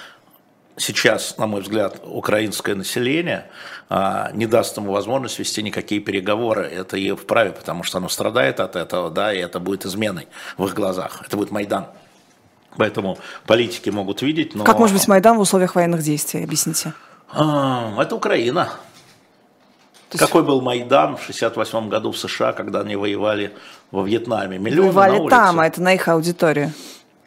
сейчас, 0.77 1.39
на 1.39 1.47
мой 1.47 1.61
взгляд, 1.61 2.01
украинское 2.03 2.75
население 2.75 3.49
а, 3.89 4.33
не 4.33 4.47
даст 4.47 4.77
ему 4.77 4.91
возможность 4.91 5.39
вести 5.39 5.63
никакие 5.63 6.01
переговоры. 6.01 6.65
Это 6.65 6.97
и 6.97 7.13
вправе, 7.13 7.53
потому 7.53 7.85
что 7.85 7.99
оно 7.99 8.09
страдает 8.09 8.59
от 8.59 8.75
этого, 8.75 9.13
да, 9.13 9.33
и 9.33 9.39
это 9.39 9.61
будет 9.61 9.87
изменой 9.87 10.27
в 10.57 10.67
их 10.67 10.75
глазах. 10.75 11.23
Это 11.25 11.37
будет 11.37 11.53
Майдан. 11.53 11.87
Поэтому 12.77 13.19
политики 13.47 13.91
могут 13.91 14.23
видеть, 14.23 14.55
но... 14.55 14.65
Как 14.65 14.79
может 14.79 14.97
быть 14.97 15.07
Майдан 15.09 15.37
в 15.39 15.41
условиях 15.41 15.75
военных 15.75 16.03
действий? 16.03 16.43
Объясните. 16.43 16.93
А, 17.33 17.95
это 18.01 18.17
Украина. 18.17 18.71
есть... 20.13 20.25
Какой 20.25 20.43
был 20.43 20.61
Майдан 20.61 21.17
в 21.17 21.23
68 21.23 21.89
году 21.89 22.13
в 22.13 22.19
США, 22.19 22.53
когда 22.53 22.81
они 22.81 22.97
воевали 22.97 23.53
во 23.91 24.05
Вьетнаме? 24.05 24.59
Миллионы 24.59 24.91
воевали 24.91 25.11
на 25.13 25.19
улице. 25.23 25.37
там, 25.37 25.61
а 25.61 25.67
это 25.67 25.83
на 25.83 25.95
их 25.95 26.09
аудиторию. 26.09 26.73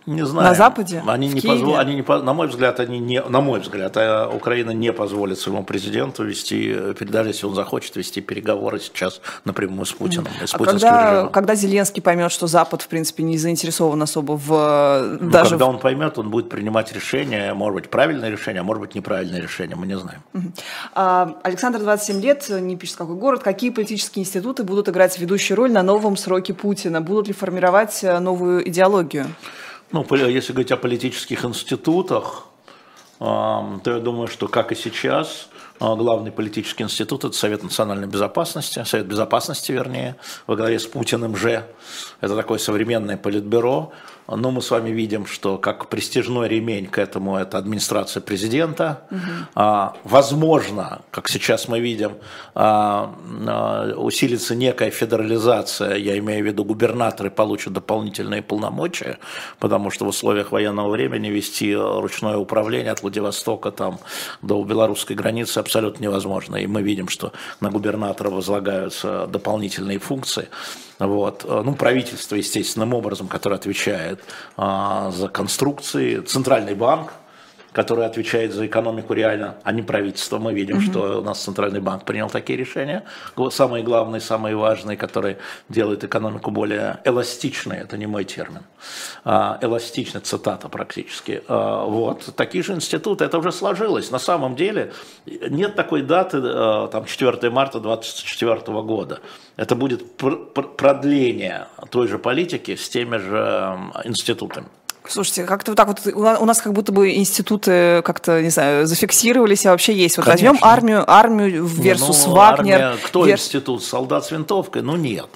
Не 0.08 0.26
знаю. 0.26 0.48
На 0.50 0.56
Западе? 0.56 1.04
Они 1.06 1.28
В 1.28 1.36
не 1.36 1.42
Киеве? 1.42 1.64
позво- 1.66 1.78
они 1.78 1.96
не 1.96 2.02
на 2.24 2.34
мой 2.34 2.48
взгляд, 2.48 2.80
они 2.80 2.98
не, 3.00 3.22
на 3.22 3.42
мой 3.42 3.60
взгляд, 3.60 3.98
э, 3.98 4.26
Украина 4.34 4.72
не 4.72 4.94
позволит 4.94 5.38
своему 5.38 5.64
президенту 5.66 6.24
вести, 6.24 6.74
даже 7.02 7.30
если 7.30 7.46
он 7.46 7.54
захочет 7.56 7.96
вести 7.98 8.22
переговоры 8.22 8.80
сейчас 8.80 9.20
напрямую 9.44 9.86
с 9.86 9.92
Путиным 9.92 10.28
с 10.46 10.54
А 10.54 10.58
когда, 10.58 11.12
режимом. 11.12 11.32
когда 11.32 11.56
Зеленский 11.56 12.02
поймет, 12.02 12.32
что 12.32 12.48
Запад, 12.48 12.82
в 12.82 12.88
принципе, 12.88 13.24
не 13.24 13.38
заинтересован 13.38 14.02
особо 14.02 14.38
в 14.38 14.52
э, 14.54 15.18
Ну, 15.20 15.30
даже 15.30 15.50
когда 15.52 15.66
в- 15.66 15.70
он 15.70 15.80
поймет, 15.80 16.18
он 16.18 16.30
будет 16.30 16.50
принимать 16.50 16.94
решения, 16.94 17.54
может 17.54 17.76
быть, 17.76 17.90
правильное 17.90 18.30
решение, 18.30 18.62
а 18.62 18.64
может 18.64 18.80
быть, 18.82 18.96
неправильное 18.96 19.42
решение, 19.42 19.76
мы 19.76 19.86
не 19.88 19.98
знаем. 19.98 20.22
А, 20.96 21.36
Александр, 21.44 21.80
27 21.80 22.22
лет, 22.22 22.48
не 22.50 22.78
пишет, 22.78 22.96
какой 22.96 23.16
город. 23.16 23.44
Какие 23.44 23.72
политические 23.72 24.24
институты 24.24 24.64
будут 24.64 24.88
играть 24.88 25.20
ведущую 25.20 25.58
роль 25.58 25.72
на 25.74 25.84
новом 25.84 26.16
сроке 26.16 26.54
Путина? 26.54 27.02
Будут 27.02 27.28
ли 27.28 27.34
формировать 27.34 28.00
э, 28.04 28.20
новую 28.20 28.68
идеологию? 28.70 29.26
Ну, 29.92 30.06
если 30.10 30.52
говорить 30.52 30.72
о 30.72 30.78
политических 30.78 31.46
институтах, 31.46 32.48
то 33.20 33.82
я 33.86 34.00
думаю, 34.00 34.28
что, 34.28 34.48
как 34.48 34.72
и 34.72 34.76
сейчас, 34.76 35.50
главный 35.80 36.32
политический 36.32 36.84
институт– 36.84 37.24
это 37.26 37.36
Совет 37.36 37.64
национальной 37.64 38.08
безопасности, 38.08 38.84
Совет 38.86 39.08
безопасности, 39.08 39.72
вернее, 39.72 40.16
во 40.46 40.56
главе 40.56 40.80
с 40.80 40.86
Путиным 40.86 41.36
же. 41.36 41.66
Это 42.22 42.36
такое 42.36 42.58
современное 42.58 43.18
политбюро. 43.18 43.92
Но 44.28 44.52
мы 44.52 44.62
с 44.62 44.72
вами 44.72 44.90
видим, 44.90 45.26
что 45.26 45.58
как 45.58 45.88
престижной 45.88 46.50
ремень 46.50 46.88
к 46.88 46.98
этому– 46.98 47.38
это 47.38 47.58
администрация 47.58 48.20
президента. 48.20 49.08
А, 49.56 49.96
Возможно, 50.04 51.02
как 51.12 51.30
сейчас 51.30 51.68
мы 51.68 51.80
видим, 51.80 52.18
а, 52.54 53.16
а, 53.48 53.94
усилится 53.96 54.54
некая 54.56 54.92
федерализация, 54.92 55.96
я 55.96 56.18
имею 56.18 56.44
в 56.44 56.48
виду 56.48 56.66
губернаторы 56.66 57.30
получат 57.30 57.74
дополнительные 57.74 58.42
полномочия, 58.42 59.18
потому 59.60 59.92
что 59.92 60.06
в 60.06 60.10
условиях 60.10 60.52
военного 60.52 60.90
времени 60.90 61.30
вести 61.30 61.74
ручное 61.74 62.38
управление 62.38 62.92
от 62.92 63.02
Владивостока 63.02 63.72
там, 63.72 64.00
до 64.42 64.62
белорусской 64.64 65.16
границы 65.16 65.60
абсолютно 65.68 66.04
невозможно. 66.04 66.56
И 66.56 66.68
мы 66.68 66.82
видим, 66.82 67.10
что 67.10 67.34
на 67.60 67.70
губернатора 67.70 68.30
возлагаются 68.30 69.28
дополнительные 69.28 70.00
функции. 70.00 70.48
Вот. 70.98 71.46
Ну, 71.46 71.76
правительство, 71.76 72.36
естественным 72.36 72.94
образом, 72.94 73.28
которое 73.28 73.56
отвечает 73.56 74.20
а, 74.56 75.12
за 75.12 75.28
конструкции, 75.28 76.22
Центральный 76.22 76.74
банк, 76.74 77.14
который 77.72 78.06
отвечает 78.06 78.54
за 78.54 78.66
экономику 78.66 79.14
реально, 79.14 79.56
а 79.64 79.72
не 79.72 79.82
правительство. 79.82 80.40
Мы 80.40 80.54
видим, 80.54 80.82
что 80.82 81.20
у 81.20 81.22
нас 81.22 81.44
Центральный 81.44 81.80
банк 81.80 82.06
принял 82.06 82.30
такие 82.30 82.58
решения, 82.58 83.04
самые 83.52 83.84
главные, 83.84 84.20
самые 84.22 84.56
важные, 84.56 84.98
которые 84.98 85.38
делают 85.70 86.04
экономику 86.04 86.52
более 86.52 86.98
эластичной, 87.06 87.78
это 87.78 87.98
не 87.98 88.08
мой 88.08 88.24
термин, 88.24 88.62
а, 89.24 89.58
эластичной, 89.62 90.22
цитата 90.22 90.70
практически. 90.70 91.44
А, 91.48 91.86
Вот, 91.86 92.36
такие 92.36 92.64
же 92.64 92.74
институты, 92.74 93.26
это 93.26 93.38
уже 93.38 93.52
сложилось. 93.52 94.12
На 94.12 94.20
самом 94.20 94.56
деле 94.56 94.92
нет 95.26 95.76
такой 95.76 96.02
даты, 96.02 96.38
э, 96.38 96.88
там 96.92 97.06
4 97.06 97.50
марта 97.50 97.80
2024 97.80 98.82
года. 98.82 99.20
Это 99.58 99.76
будет 99.76 100.18
пр- 100.18 100.46
пр- 100.54 100.68
продление 100.76 101.68
той 101.90 102.08
же 102.08 102.18
политики 102.20 102.76
с 102.76 102.90
теми 102.90 103.18
же 103.18 103.78
институтами. 104.06 104.68
Слушайте, 105.10 105.44
как-то 105.46 105.72
вот 105.72 105.76
так 105.78 105.88
вот 105.88 106.00
у 106.14 106.22
на- 106.22 106.40
у 106.40 106.46
нас 106.46 106.62
как 106.62 106.74
будто 106.74 106.92
бы 106.92 107.16
институты 107.16 108.02
как-то, 108.04 108.42
не 108.42 108.50
знаю, 108.50 108.86
зафиксировались, 108.88 109.66
а 109.66 109.72
вообще 109.72 109.94
есть. 109.94 110.18
Вот 110.18 110.26
Конечно. 110.26 110.50
возьмем 110.50 110.64
армию, 110.66 111.04
армию 111.10 111.66
versus 111.66 112.24
Ну, 112.28 112.34
Вагнер. 112.34 112.82
армия, 112.82 112.98
кто 113.04 113.26
вер- 113.26 113.34
институт? 113.36 113.84
Солдат 113.84 114.26
с 114.26 114.32
винтовкой? 114.32 114.82
Ну 114.82 114.96
нет. 114.96 115.28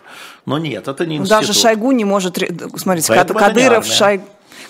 Ну 0.46 0.58
нет, 0.58 0.88
это 0.88 1.06
не 1.06 1.18
Ну, 1.18 1.24
институт. 1.24 1.42
Даже 1.48 1.54
Шойгу 1.54 1.92
не 1.92 2.04
может... 2.06 2.38
Смотрите, 2.76 3.08
Поэтому 3.10 3.40
Кадыров, 3.40 3.84
армия. 3.86 3.92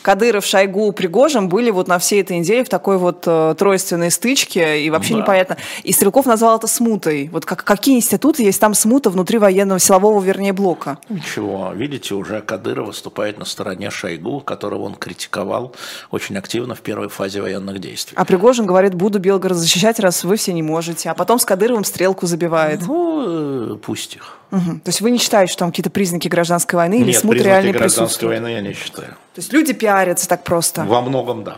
Кадыров, 0.01 0.45
Шойгу, 0.45 0.91
Пригожин 0.91 1.49
были 1.49 1.69
вот 1.69 1.87
на 1.87 1.99
всей 1.99 2.21
этой 2.21 2.37
неделе 2.39 2.63
в 2.63 2.69
такой 2.69 2.97
вот 2.97 3.23
э, 3.25 3.55
тройственной 3.57 4.11
стычке, 4.11 4.81
и 4.83 4.89
вообще 4.89 5.13
Да. 5.13 5.19
непонятно. 5.19 5.57
И 5.83 5.91
Стрелков 5.93 6.25
назвал 6.25 6.57
это 6.57 6.67
смутой. 6.67 7.29
Вот 7.31 7.45
как, 7.45 7.63
какие 7.63 7.97
институты 7.97 8.43
есть 8.43 8.59
там 8.59 8.73
смута 8.73 9.09
внутри 9.09 9.37
военного 9.37 9.79
силового, 9.79 10.21
вернее, 10.21 10.53
блока? 10.53 10.97
Ничего, 11.09 11.71
видите, 11.73 12.15
уже 12.15 12.41
Кадыров 12.41 12.87
выступает 12.87 13.37
на 13.39 13.45
стороне 13.45 13.89
Шойгу, 13.89 14.41
которого 14.41 14.83
он 14.83 14.95
критиковал 14.95 15.75
очень 16.11 16.37
активно 16.37 16.75
в 16.75 16.81
первой 16.81 17.09
фазе 17.09 17.41
военных 17.41 17.79
действий. 17.79 18.15
А 18.17 18.25
Пригожин 18.25 18.65
говорит, 18.65 18.95
буду 18.95 19.19
Белгород 19.19 19.57
защищать, 19.57 19.99
раз 19.99 20.23
вы 20.23 20.35
все 20.37 20.53
не 20.53 20.63
можете. 20.63 21.09
А 21.09 21.13
потом 21.13 21.39
с 21.39 21.45
Кадыровым 21.45 21.83
стрелку 21.83 22.25
забивает. 22.27 22.81
Ну, 22.87 23.75
э, 23.75 23.77
пусть 23.77 24.15
их. 24.15 24.37
Мгм. 24.51 24.81
То 24.81 24.89
есть 24.89 25.01
вы 25.01 25.11
не 25.11 25.17
считаете, 25.17 25.51
что 25.51 25.59
там 25.59 25.71
какие-то 25.71 25.89
признаки 25.89 26.27
гражданской 26.27 26.77
войны 26.77 26.95
или 26.99 27.07
Нет, 27.11 27.17
смут 27.17 27.31
признаки 27.31 27.47
реально 27.63 27.71
гражданской 27.79 28.27
войны 28.27 28.47
я 28.47 28.61
не 28.61 28.73
считаю. 28.73 29.09
То 29.33 29.39
есть 29.39 29.51
люди 29.53 29.73
пиарятся 29.73 30.27
так 30.27 30.43
просто. 30.43 30.83
Во 30.83 31.01
многом 31.01 31.43
да. 31.43 31.57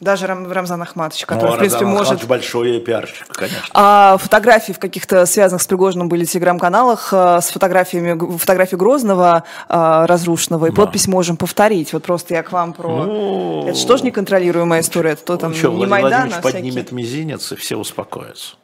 Даже 0.00 0.26
Рам- 0.26 0.50
Рамзан 0.50 0.80
Ахматович, 0.80 1.26
Ну, 1.28 1.34
который, 1.34 1.56
в 1.56 1.58
принципе, 1.58 1.84
Рамзан 1.84 1.98
может... 1.98 2.12
Ахматович 2.12 2.28
большой 2.30 2.80
пиарщик, 2.80 3.26
конечно. 3.28 3.60
А 3.74 4.16
фотографии 4.16 4.72
в 4.72 4.78
каких-то 4.78 5.26
связанных 5.26 5.60
с 5.60 5.66
Пригожиным 5.66 6.08
были 6.08 6.24
в 6.24 6.30
телеграм-каналах 6.30 7.10
э, 7.12 7.40
с 7.42 7.50
фотографиями 7.50 8.38
фотографии 8.38 8.76
Грозного 8.76 9.44
э, 9.68 10.04
разрушенного, 10.06 10.64
и 10.64 10.70
подпись 10.70 11.06
можем 11.08 11.36
повторить. 11.36 11.92
Вот 11.92 12.04
просто 12.04 12.32
я 12.32 12.42
к 12.42 12.52
вам 12.52 12.72
про... 12.72 13.04
Ну, 13.04 13.68
Это 13.68 13.78
что 13.78 13.98
ж 13.98 14.02
неконтролируемая 14.02 14.80
история? 14.80 15.10
Это 15.10 15.24
то 15.24 15.36
там 15.36 15.52
Что, 15.52 15.68
не 15.68 15.74
Владимир 15.76 15.90
Майдан, 15.90 16.10
Владимирович 16.10 16.36
а 16.38 16.40
всякие. 16.48 16.62
поднимет 16.62 16.92
мизинец, 16.92 17.52
и 17.52 17.56
все 17.56 17.76
успокоятся. 17.76 18.54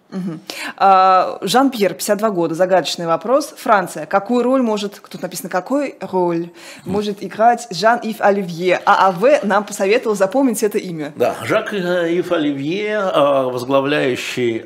А, 0.76 1.38
Жан-Пьер, 1.42 1.94
52 1.94 2.30
года, 2.30 2.54
загадочный 2.54 3.06
вопрос. 3.06 3.54
Франция. 3.56 4.06
Какую 4.06 4.42
роль 4.42 4.62
может, 4.62 5.00
тут 5.08 5.22
написано, 5.22 5.48
какой 5.48 5.96
роль 6.00 6.50
может 6.84 7.22
играть 7.22 7.66
Жан-Ив 7.70 8.20
Оливье? 8.20 8.80
А 8.84 9.08
АВ 9.08 9.42
нам 9.44 9.64
посоветовал 9.64 10.16
запомнить 10.16 10.62
это 10.62 10.78
имя. 10.78 11.12
Да, 11.16 11.34
Жак 11.44 11.72
э, 11.74 12.12
Ив 12.14 12.32
Оливье, 12.32 13.00
э, 13.12 13.42
возглавляющий 13.44 14.64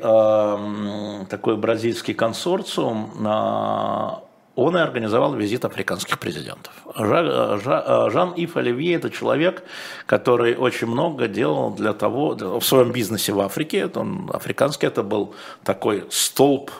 такой 1.29 1.57
бразильский 1.57 2.13
консорциум, 2.13 3.11
э, 3.25 4.30
он 4.55 4.77
и 4.77 4.79
организовал 4.79 5.33
визит 5.35 5.65
африканских 5.65 6.19
президентов. 6.19 6.73
Э, 6.95 8.09
Жан-Ив 8.11 8.57
Оливье– 8.57 8.95
это 8.95 9.09
человек, 9.09 9.63
который 10.05 10.55
очень 10.55 10.87
много 10.87 11.27
делал 11.27 11.71
для 11.71 11.93
того, 11.93 12.35
в 12.35 12.61
своем 12.61 12.91
бизнесе 12.91 13.31
в 13.31 13.39
Африке, 13.39 13.89
он 13.95 14.29
африканский, 14.33 14.87
это 14.87 15.03
был 15.03 15.33
такой 15.63 16.05
столб 16.09 16.71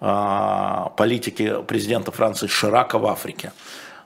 э, 0.00 0.84
политики 0.96 1.62
президента 1.66 2.10
Франции 2.10 2.48
Ширака 2.48 2.98
в 2.98 3.06
Африке. 3.06 3.52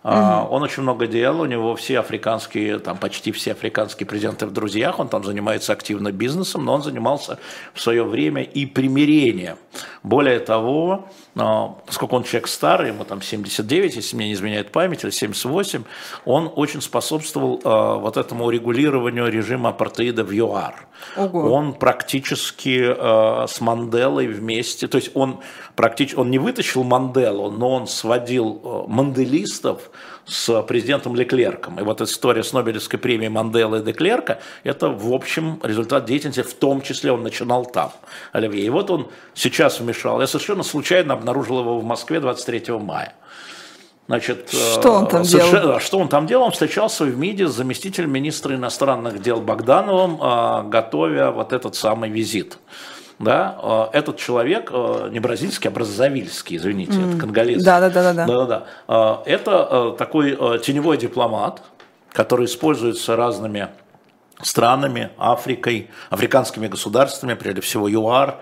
А, 0.06 0.46
Он 0.50 0.62
очень 0.62 0.82
много 0.82 1.06
делал, 1.06 1.40
у 1.40 1.46
него 1.46 1.74
все 1.76 1.98
африканские, 1.98 2.78
там 2.78 2.98
почти 2.98 3.32
все 3.32 3.52
африканские 3.52 4.06
президенты 4.06 4.44
в 4.44 4.52
друзьях, 4.52 4.98
он 4.98 5.08
там 5.08 5.24
занимается 5.24 5.72
активно 5.72 6.12
бизнесом, 6.12 6.66
но 6.66 6.74
он 6.74 6.82
занимался 6.82 7.38
в 7.72 7.80
свое 7.80 8.04
время 8.04 8.42
и 8.42 8.66
примирением. 8.66 9.56
Более 10.02 10.40
того, 10.40 11.08
а, 11.36 11.74
поскольку 11.86 12.16
он 12.16 12.24
человек 12.24 12.48
старый, 12.48 12.88
ему 12.88 13.04
там 13.04 13.20
79, 13.20 13.96
если 13.96 14.16
мне 14.16 14.28
не 14.28 14.32
изменяет 14.34 14.70
память, 14.70 15.02
или 15.02 15.10
78, 15.10 15.82
он 16.24 16.52
очень 16.54 16.80
способствовал 16.80 17.60
а, 17.64 17.96
вот 17.96 18.16
этому 18.16 18.44
урегулированию 18.44 19.28
режима 19.30 19.70
апартеида 19.70 20.22
в 20.24 20.30
ЮАР. 20.30 20.86
Ого. 21.16 21.52
Он 21.52 21.74
практически 21.74 22.80
э, 22.86 23.46
с 23.46 23.60
Манделой 23.60 24.26
вместе, 24.26 24.88
то 24.88 24.96
есть 24.96 25.10
он 25.14 25.40
практически, 25.76 26.18
он 26.18 26.30
не 26.30 26.38
вытащил 26.38 26.82
Манделу, 26.82 27.50
но 27.50 27.70
он 27.70 27.86
сводил 27.86 28.60
э, 28.64 28.90
манделистов 28.90 29.90
с 30.26 30.62
президентом 30.62 31.14
Леклерком. 31.14 31.78
И 31.78 31.82
вот 31.82 32.00
эта 32.00 32.10
история 32.10 32.42
с 32.42 32.52
Нобелевской 32.52 32.98
премией 32.98 33.28
Манделы 33.28 33.78
и 33.78 33.82
Деклерка, 33.82 34.40
это 34.62 34.88
в 34.88 35.12
общем 35.12 35.60
результат 35.62 36.06
деятельности, 36.06 36.42
в 36.42 36.54
том 36.54 36.82
числе 36.82 37.12
он 37.12 37.22
начинал 37.22 37.66
там, 37.66 37.92
Оливье. 38.32 38.64
И 38.64 38.70
вот 38.70 38.90
он 38.90 39.08
сейчас 39.34 39.80
вмешал, 39.80 40.20
я 40.20 40.26
совершенно 40.26 40.62
случайно 40.62 41.14
обнаружил 41.14 41.60
его 41.60 41.78
в 41.78 41.84
Москве 41.84 42.20
23 42.20 42.78
мая. 42.78 43.14
Значит, 44.06 44.50
Что 44.50 44.92
он 44.92 45.06
там 45.06 45.24
совершенно- 45.24 45.60
делал? 45.62 45.80
Что 45.80 45.98
он 45.98 46.08
там 46.08 46.26
делал? 46.26 46.44
Он 46.44 46.50
встречался 46.50 47.04
в 47.04 47.16
МИДе 47.16 47.48
с 47.48 47.52
заместителем 47.52 48.12
министра 48.12 48.54
иностранных 48.54 49.22
дел 49.22 49.40
Богдановым, 49.40 50.18
а, 50.20 50.62
готовя 50.62 51.30
вот 51.30 51.54
этот 51.54 51.74
самый 51.74 52.10
визит. 52.10 52.58
Да, 53.18 53.56
а, 53.62 53.90
этот 53.92 54.16
человек, 54.16 54.70
а, 54.72 55.08
не 55.08 55.20
бразильский, 55.20 55.68
а 55.68 55.70
браззавильский, 55.70 56.56
извините, 56.56 56.98
это 57.00 57.16
конголезский. 57.18 57.64
Да-да-да-да-да. 57.64 58.26
Да-да-да. 58.26 58.64
А, 58.88 59.22
Это 59.24 59.50
а, 59.90 59.96
такой 59.96 60.32
теневой 60.60 60.96
дипломат, 60.96 61.62
который 62.12 62.46
используется 62.46 63.16
разными 63.16 63.68
странами, 64.42 65.10
Африкой, 65.16 65.90
африканскими 66.10 66.66
государствами, 66.66 67.34
прежде 67.34 67.60
всего 67.60 67.88
ЮАР, 67.88 68.36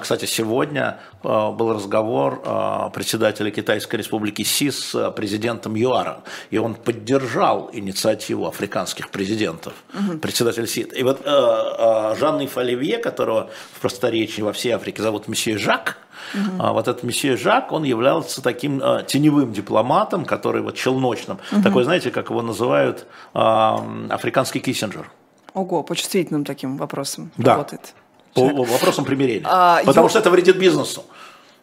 кстати, 0.00 0.24
сегодня 0.24 0.98
а, 1.22 1.50
был 1.50 1.74
разговор 1.74 2.40
а, 2.44 2.88
председателя 2.88 3.50
Китайской 3.50 3.96
республики 3.96 4.42
Си 4.42 4.70
с 4.70 5.10
президентом 5.10 5.74
ЮАРа, 5.74 6.20
и 6.50 6.56
он 6.56 6.74
поддержал 6.74 7.68
инициативу 7.72 8.46
африканских 8.46 9.10
президентов, 9.10 9.74
угу. 9.92 10.18
председатель 10.18 10.66
Си. 10.66 10.86
И 10.96 11.02
вот 11.02 11.20
Жан-Ив 11.24 12.56
Оливье, 12.56 12.96
которого 12.96 13.50
в 13.74 13.80
просторечии 13.80 14.40
во 14.40 14.54
всей 14.54 14.70
Африке 14.70 15.02
зовут 15.02 15.28
месье 15.28 15.58
Жак, 15.58 15.98
Угу. 16.34 16.62
А 16.62 16.72
вот 16.72 16.88
этот 16.88 17.02
месье 17.02 17.36
Жак, 17.36 17.72
он 17.72 17.82
являлся 17.82 18.42
таким 18.42 18.80
а, 18.82 19.02
теневым 19.02 19.52
дипломатом, 19.52 20.24
который 20.24 20.62
вот 20.62 20.76
челночным, 20.76 21.38
угу. 21.50 21.62
такой, 21.62 21.84
знаете, 21.84 22.10
как 22.10 22.30
его 22.30 22.42
называют, 22.42 23.06
а, 23.34 23.84
африканский 24.08 24.60
Киссинджер. 24.60 25.10
Ого, 25.54 25.82
по 25.82 25.94
чувствительным 25.94 26.44
таким 26.44 26.76
вопросам 26.76 27.30
да. 27.36 27.52
работает. 27.52 27.94
По 28.34 28.42
вопросам 28.64 29.04
примирения. 29.04 29.46
А, 29.48 29.78
Потому 29.84 30.04
его... 30.04 30.08
что 30.08 30.18
это 30.18 30.30
вредит 30.30 30.58
бизнесу. 30.58 31.04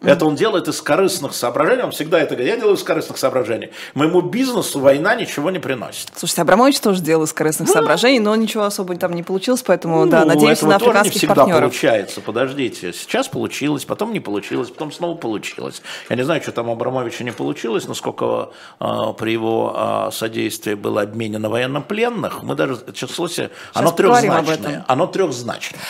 Это 0.02 0.26
он 0.26 0.36
делает 0.36 0.68
из 0.68 0.82
корыстных 0.82 1.34
соображений, 1.34 1.84
он 1.84 1.92
всегда 1.92 2.20
это 2.20 2.36
говорит, 2.36 2.54
я 2.54 2.60
делаю 2.60 2.78
из 2.78 2.84
корыстных 2.84 3.18
соображений. 3.18 3.72
Моему 3.94 4.22
бизнесу 4.22 4.80
война 4.80 5.14
ничего 5.16 5.52
не 5.52 5.60
приносит. 5.60 6.10
Слушайте, 6.16 6.44
Абрамович 6.44 6.80
тоже 6.80 7.02
делал 7.02 7.26
из 7.26 7.34
корыстных 7.34 7.68
ну, 7.68 7.74
соображений, 7.74 8.20
но 8.20 8.34
ничего 8.36 8.64
особо 8.64 8.96
там 8.96 9.14
не 9.14 9.24
получилось, 9.24 9.62
поэтому, 9.62 10.06
ну, 10.06 10.12
да, 10.12 10.24
надеемся 10.24 10.68
на 10.68 10.78
африканских 10.78 11.16
не 11.16 11.20
всегда 11.20 11.36
партнеров. 11.36 11.62
получается, 11.62 12.22
подождите. 12.22 12.94
Сейчас 12.94 13.28
получилось, 13.28 13.84
потом 13.84 14.14
не 14.14 14.22
получилось, 14.22 14.70
потом 14.70 14.94
снова 14.94 15.18
получилось. 15.18 15.82
Я 16.10 16.16
не 16.16 16.24
знаю, 16.24 16.42
что 16.42 16.54
там 16.54 16.70
Абрамовича 16.70 17.26
не 17.26 17.32
получилось, 17.32 17.88
насколько 17.88 18.52
э, 18.80 18.86
при 19.18 19.32
его 19.32 20.08
э, 20.08 20.12
содействии 20.14 20.76
было 20.76 21.02
обменено 21.02 21.50
военнопленных. 21.50 22.44
Мы 22.44 22.56
даже 22.56 22.80
число 22.94 23.28
себе, 23.28 23.52
оно 23.74 23.92
трехзначное. 23.92 24.86
Оно 24.88 25.08
трехзначное. 25.08 25.82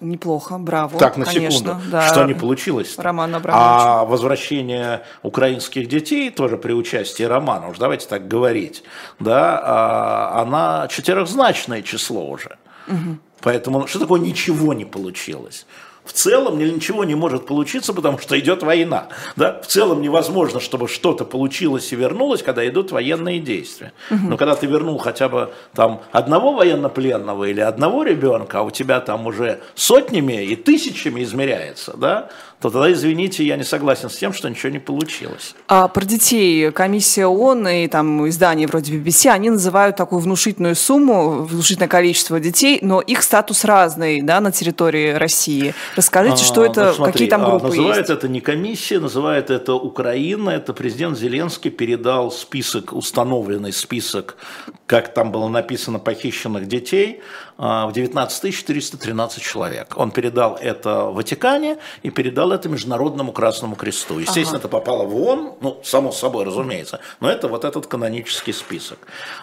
Неплохо, 0.00 0.56
браво. 0.58 0.98
Так, 0.98 1.18
на 1.18 1.26
конечно, 1.26 1.50
секунду. 1.50 1.90
Да. 1.90 2.08
Что 2.08 2.24
не 2.24 2.32
получилось? 2.34 2.94
Роман 2.96 3.34
Абрамович. 3.34 3.64
А 3.66 4.04
возвращение 4.06 5.02
украинских 5.22 5.88
детей 5.88 6.30
тоже 6.30 6.56
при 6.56 6.72
участии 6.72 7.22
Романа, 7.22 7.68
уж 7.68 7.78
давайте 7.78 8.08
так 8.08 8.26
говорить, 8.26 8.82
да, 9.18 9.60
а, 9.62 10.40
она 10.42 10.88
четырехзначное 10.88 11.82
число 11.82 12.26
уже. 12.26 12.56
Угу. 12.88 13.18
Поэтому 13.42 13.86
что 13.86 13.98
такое 13.98 14.20
ничего 14.20 14.72
не 14.72 14.86
получилось? 14.86 15.66
В 16.10 16.12
целом 16.12 16.58
ничего 16.58 17.04
не 17.04 17.14
может 17.14 17.46
получиться, 17.46 17.94
потому 17.94 18.18
что 18.18 18.36
идет 18.36 18.64
война. 18.64 19.06
Да? 19.36 19.60
В 19.62 19.68
целом 19.68 20.02
невозможно, 20.02 20.58
чтобы 20.58 20.88
что-то 20.88 21.24
получилось 21.24 21.92
и 21.92 21.96
вернулось, 21.96 22.42
когда 22.42 22.66
идут 22.66 22.90
военные 22.90 23.38
действия. 23.38 23.92
Но 24.10 24.36
когда 24.36 24.56
ты 24.56 24.66
вернул 24.66 24.98
хотя 24.98 25.28
бы 25.28 25.52
там 25.72 26.02
одного 26.10 26.52
военнопленного 26.52 27.44
или 27.44 27.60
одного 27.60 28.02
ребенка, 28.02 28.58
а 28.58 28.62
у 28.62 28.70
тебя 28.70 28.98
там 28.98 29.26
уже 29.26 29.60
сотнями 29.76 30.44
и 30.44 30.56
тысячами 30.56 31.22
измеряется, 31.22 31.96
да, 31.96 32.28
то 32.60 32.68
тогда, 32.68 32.92
извините, 32.92 33.44
я 33.44 33.56
не 33.56 33.64
согласен 33.64 34.10
с 34.10 34.16
тем, 34.16 34.32
что 34.32 34.50
ничего 34.50 34.70
не 34.70 34.78
получилось. 34.78 35.54
А 35.66 35.88
про 35.88 36.04
детей 36.04 36.70
комиссия 36.72 37.26
ООН 37.26 37.68
и 37.68 37.88
там 37.88 38.28
издания 38.28 38.66
вроде 38.66 38.94
BBC, 38.94 39.30
они 39.30 39.50
называют 39.50 39.96
такую 39.96 40.20
внушительную 40.20 40.76
сумму, 40.76 41.44
внушительное 41.44 41.88
количество 41.88 42.38
детей, 42.38 42.78
но 42.82 43.00
их 43.00 43.22
статус 43.22 43.64
разный 43.64 44.20
да, 44.20 44.40
на 44.40 44.52
территории 44.52 45.12
России. 45.12 45.74
Расскажите, 46.00 46.44
что 46.44 46.62
а, 46.62 46.66
это, 46.66 46.86
ну, 46.86 46.92
смотри, 46.94 47.12
какие 47.12 47.28
там 47.28 47.44
группы 47.44 47.66
а, 47.66 47.68
называет 47.68 47.98
есть? 47.98 48.10
это 48.10 48.26
не 48.26 48.40
комиссия, 48.40 49.00
называет 49.00 49.50
это 49.50 49.74
Украина, 49.74 50.48
это 50.48 50.72
президент 50.72 51.18
Зеленский 51.18 51.70
передал 51.70 52.30
список, 52.30 52.94
установленный 52.94 53.70
список, 53.74 54.38
как 54.86 55.12
там 55.12 55.30
было 55.30 55.46
написано, 55.48 55.98
похищенных 55.98 56.68
детей, 56.68 57.20
а, 57.58 57.86
в 57.86 57.92
19 57.92 58.54
413 58.54 59.42
человек. 59.42 59.92
Он 59.96 60.10
передал 60.10 60.56
это 60.58 61.10
Ватикане 61.10 61.76
и 62.02 62.08
передал 62.08 62.52
это 62.52 62.70
Международному 62.70 63.32
Красному 63.32 63.76
Кресту. 63.76 64.20
Естественно, 64.20 64.56
ага. 64.56 64.58
это 64.60 64.68
попало 64.68 65.04
в 65.04 65.14
ООН, 65.14 65.52
ну, 65.60 65.80
само 65.84 66.12
собой, 66.12 66.46
разумеется, 66.46 67.00
но 67.20 67.28
это 67.28 67.46
вот 67.46 67.66
этот 67.66 67.86
канонический 67.86 68.54
список. 68.54 69.00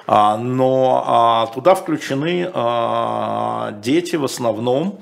Но 0.07 1.51
туда 1.53 1.75
включены 1.75 2.51
дети 3.79 4.15
в 4.15 4.25
основном, 4.25 4.99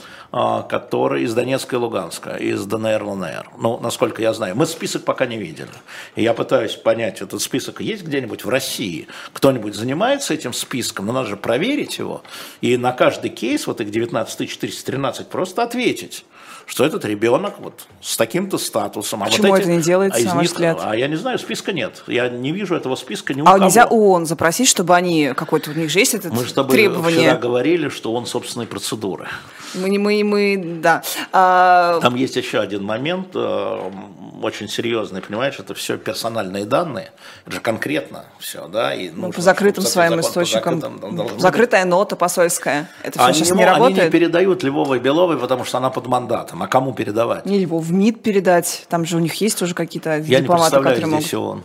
которые 0.67 1.23
из 1.23 1.33
Донецка 1.33 1.77
и 1.77 1.79
Луганска, 1.79 2.31
из 2.31 2.65
ДНР, 2.65 3.03
ЛНР. 3.03 3.51
Ну, 3.57 3.79
насколько 3.79 4.21
я 4.21 4.33
знаю. 4.33 4.57
Мы 4.57 4.65
список 4.65 5.05
пока 5.05 5.25
не 5.25 5.37
видели. 5.37 5.69
И 6.17 6.23
я 6.23 6.33
пытаюсь 6.33 6.75
понять, 6.75 7.21
этот 7.21 7.41
список 7.41 7.79
есть 7.79 8.03
где-нибудь 8.03 8.43
в 8.43 8.49
России? 8.49 9.07
Кто-нибудь 9.31 9.75
занимается 9.75 10.33
этим 10.33 10.51
списком? 10.51 11.05
Но 11.05 11.13
надо 11.13 11.29
же 11.29 11.37
проверить 11.37 11.99
его. 11.99 12.21
И 12.59 12.75
на 12.75 12.91
каждый 12.91 13.29
кейс, 13.29 13.65
вот 13.65 13.79
их 13.79 13.91
19 13.91 14.49
413, 14.49 15.29
просто 15.29 15.63
ответить 15.63 16.25
что 16.65 16.85
этот 16.85 17.05
ребенок 17.05 17.55
вот 17.59 17.85
с 18.01 18.17
таким-то 18.17 18.57
статусом. 18.57 19.23
А 19.23 19.27
Почему 19.27 19.49
вот 19.49 19.59
эти, 19.59 19.63
это 19.63 19.71
не 19.71 19.81
делается, 19.81 20.21
а 20.21 20.25
на 20.25 20.35
ваш 20.35 20.47
взгляд? 20.47 20.79
А 20.81 20.95
я 20.95 21.07
не 21.07 21.15
знаю, 21.15 21.37
списка 21.39 21.71
нет. 21.73 22.03
Я 22.07 22.29
не 22.29 22.51
вижу 22.51 22.75
этого 22.75 22.95
списка 22.95 23.33
ни 23.33 23.41
у 23.41 23.45
а 23.45 23.53
кого. 23.53 23.63
А 23.63 23.65
нельзя 23.65 23.85
ООН 23.85 24.25
запросить, 24.25 24.67
чтобы 24.67 24.95
они, 24.95 25.33
какой-то 25.35 25.71
у 25.71 25.73
них 25.73 25.89
же 25.89 25.99
есть 25.99 26.13
этот 26.13 26.33
Мы 26.33 26.45
с 26.45 26.53
тобой 26.53 26.75
требование? 26.75 27.21
вчера 27.21 27.37
говорили, 27.37 27.89
что 27.89 28.13
он 28.13 28.25
собственной 28.25 28.67
процедуры. 28.67 29.27
Мы, 29.75 29.97
мы, 29.99 30.23
мы, 30.23 30.79
да. 30.81 31.03
А... 31.31 31.99
Там 32.01 32.15
есть 32.15 32.35
еще 32.35 32.59
один 32.59 32.83
момент, 32.83 33.29
э, 33.35 33.91
очень 34.41 34.69
серьезный, 34.69 35.21
понимаешь, 35.21 35.59
это 35.59 35.73
все 35.73 35.97
персональные 35.97 36.65
данные, 36.65 37.11
это 37.45 37.55
же 37.55 37.61
конкретно 37.61 38.25
все, 38.39 38.67
да. 38.67 38.93
И 38.93 39.09
ну, 39.09 39.31
по 39.31 39.41
закрытым 39.41 39.83
своим 39.83 40.19
источникам, 40.19 40.81
закрытым, 40.81 41.39
закрытая 41.39 41.85
нота 41.85 42.15
посольская, 42.15 42.89
это 43.03 43.19
все 43.19 43.27
они 43.27 43.33
сейчас 43.35 43.51
не, 43.51 43.57
не 43.57 43.65
работает? 43.65 43.97
Они 43.97 44.05
не 44.05 44.11
передают 44.11 44.63
Львовой 44.63 44.99
Беловой, 44.99 45.37
потому 45.37 45.65
что 45.65 45.77
она 45.77 45.89
под 45.89 46.07
мандатом, 46.07 46.54
а 46.63 46.67
кому 46.67 46.93
передавать? 46.93 47.45
Не 47.45 47.59
Львов, 47.59 47.85
в 47.85 47.93
МИД 47.93 48.21
передать, 48.21 48.85
там 48.89 49.05
же 49.05 49.17
у 49.17 49.19
них 49.19 49.33
есть 49.35 49.61
уже 49.61 49.73
какие-то 49.73 50.17
Я 50.17 50.41
дипломаты, 50.41 50.77
не 50.77 50.83
которые 50.83 51.19
здесь 51.19 51.33
могут... 51.33 51.55
он. 51.55 51.63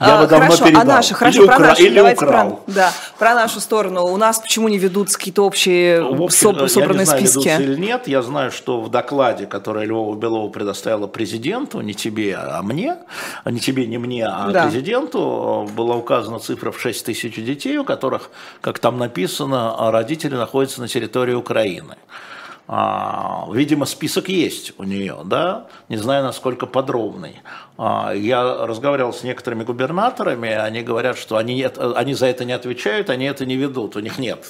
Я 0.00 0.18
а, 0.18 0.22
бы 0.22 0.28
давно 0.28 0.46
хорошо, 0.46 0.64
передал. 0.64 0.82
А 0.82 0.84
наши, 0.84 1.14
хорошо, 1.14 1.38
или 1.38 1.46
про 1.46 1.54
укра... 1.54 1.66
нашу, 1.66 1.82
или 1.82 1.94
давайте 1.94 2.24
украл. 2.24 2.50
Про, 2.50 2.72
да, 2.72 2.92
про 3.18 3.34
нашу 3.34 3.60
сторону. 3.60 4.04
У 4.04 4.16
нас 4.16 4.38
почему 4.38 4.68
не 4.68 4.78
ведутся 4.78 5.18
какие-то 5.18 5.42
общие 5.42 6.02
в 6.02 6.22
общем, 6.22 6.54
соб, 6.56 6.68
собранные 6.68 7.06
я 7.06 7.20
не 7.20 7.26
знаю, 7.26 7.26
списки? 7.26 7.62
или 7.62 7.76
нет. 7.76 8.08
Я 8.08 8.22
знаю, 8.22 8.50
что 8.50 8.80
в 8.80 8.90
докладе, 8.90 9.46
который 9.46 9.86
Львова 9.86 10.16
Белова 10.16 10.48
предоставила 10.50 11.06
президенту, 11.06 11.80
не 11.80 11.94
тебе, 11.94 12.36
а 12.36 12.62
мне, 12.62 12.96
а 13.44 13.50
не 13.50 13.60
тебе, 13.60 13.86
не 13.86 13.98
мне, 13.98 14.26
а 14.26 14.50
да. 14.50 14.64
президенту, 14.64 15.68
была 15.74 15.96
указана 15.96 16.38
цифра 16.38 16.70
в 16.70 16.80
6 16.80 17.06
тысяч 17.06 17.34
детей, 17.36 17.78
у 17.78 17.84
которых, 17.84 18.30
как 18.60 18.78
там 18.78 18.98
написано, 18.98 19.90
родители 19.90 20.34
находятся 20.34 20.80
на 20.80 20.88
территории 20.88 21.34
Украины. 21.34 21.96
А, 22.68 23.46
видимо, 23.52 23.86
список 23.86 24.28
есть 24.28 24.72
у 24.78 24.82
нее, 24.82 25.18
да, 25.24 25.68
не 25.88 25.96
знаю, 25.96 26.24
насколько 26.24 26.66
подробный. 26.66 27.40
А, 27.78 28.12
я 28.12 28.66
разговаривал 28.66 29.12
с 29.12 29.22
некоторыми 29.22 29.62
губернаторами, 29.62 30.50
они 30.50 30.82
говорят, 30.82 31.16
что 31.16 31.36
они, 31.36 31.62
они 31.62 32.14
за 32.14 32.26
это 32.26 32.44
не 32.44 32.52
отвечают, 32.52 33.08
они 33.08 33.26
это 33.26 33.46
не 33.46 33.56
ведут, 33.56 33.94
у 33.94 34.00
них 34.00 34.18
нет 34.18 34.44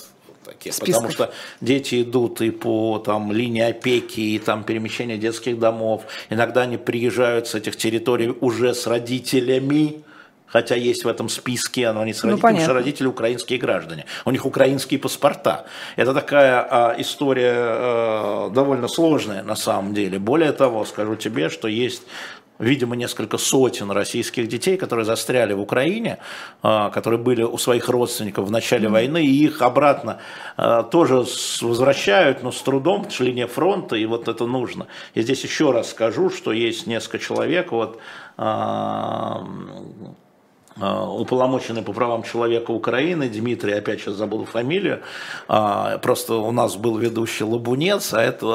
таких, 0.46 0.74
Списков. 0.74 1.02
потому 1.02 1.12
что 1.12 1.32
дети 1.60 2.02
идут 2.02 2.40
и 2.40 2.50
по 2.50 2.98
там, 2.98 3.32
линии 3.32 3.62
опеки, 3.62 4.20
и 4.20 4.38
там 4.38 4.64
перемещения 4.64 5.18
детских 5.18 5.58
домов, 5.58 6.04
иногда 6.30 6.62
они 6.62 6.76
приезжают 6.76 7.48
с 7.48 7.54
этих 7.54 7.76
территорий 7.76 8.34
уже 8.40 8.74
с 8.74 8.86
родителями, 8.86 10.04
хотя 10.56 10.74
есть 10.74 11.04
в 11.04 11.08
этом 11.08 11.28
списке, 11.28 11.92
но 11.92 12.00
они 12.00 12.14
с 12.14 12.24
родителями, 12.24 12.32
ну, 12.32 12.40
потому 12.40 12.60
что 12.60 12.72
родители 12.72 13.06
украинские 13.06 13.58
граждане, 13.58 14.06
у 14.24 14.30
них 14.30 14.46
украинские 14.46 14.98
паспорта. 14.98 15.66
Это 15.96 16.14
такая 16.14 16.66
а, 16.70 16.94
история 16.98 17.54
а, 17.54 18.50
довольно 18.50 18.88
сложная 18.88 19.42
на 19.42 19.56
самом 19.56 19.92
деле. 19.92 20.18
Более 20.18 20.52
того, 20.52 20.86
скажу 20.86 21.14
тебе, 21.16 21.50
что 21.50 21.68
есть 21.68 22.02
видимо, 22.58 22.96
несколько 22.96 23.38
сотен 23.38 23.90
российских 23.90 24.48
детей, 24.48 24.76
которые 24.76 25.04
застряли 25.04 25.52
в 25.52 25.60
Украине, 25.60 26.18
а, 26.62 26.90
которые 26.90 27.20
были 27.20 27.42
у 27.42 27.58
своих 27.58 27.88
родственников 27.88 28.46
в 28.46 28.50
начале 28.50 28.88
mm-hmm. 28.88 28.92
войны, 28.92 29.26
и 29.26 29.44
их 29.44 29.62
обратно 29.62 30.18
а, 30.56 30.82
тоже 30.82 31.24
возвращают, 31.60 32.42
но 32.42 32.50
с 32.50 32.62
трудом, 32.62 33.02
потому 33.02 33.14
что 33.14 33.24
линия 33.24 33.46
фронта, 33.46 33.96
и 33.96 34.06
вот 34.06 34.28
это 34.28 34.46
нужно. 34.46 34.86
И 35.14 35.22
здесь 35.22 35.44
еще 35.44 35.70
раз 35.70 35.90
скажу, 35.90 36.30
что 36.30 36.52
есть 36.52 36.86
несколько 36.86 37.18
человек, 37.18 37.72
вот 37.72 37.98
а, 38.36 39.46
уполномоченный 40.78 41.82
по 41.82 41.92
правам 41.92 42.22
человека 42.22 42.70
Украины, 42.70 43.28
Дмитрий, 43.28 43.72
опять 43.72 44.00
сейчас 44.00 44.14
забыл 44.14 44.44
фамилию, 44.44 45.00
а, 45.48 45.98
просто 45.98 46.34
у 46.34 46.52
нас 46.52 46.76
был 46.76 46.98
ведущий 46.98 47.44
Лабунец, 47.44 48.12
а 48.12 48.22
это 48.22 48.46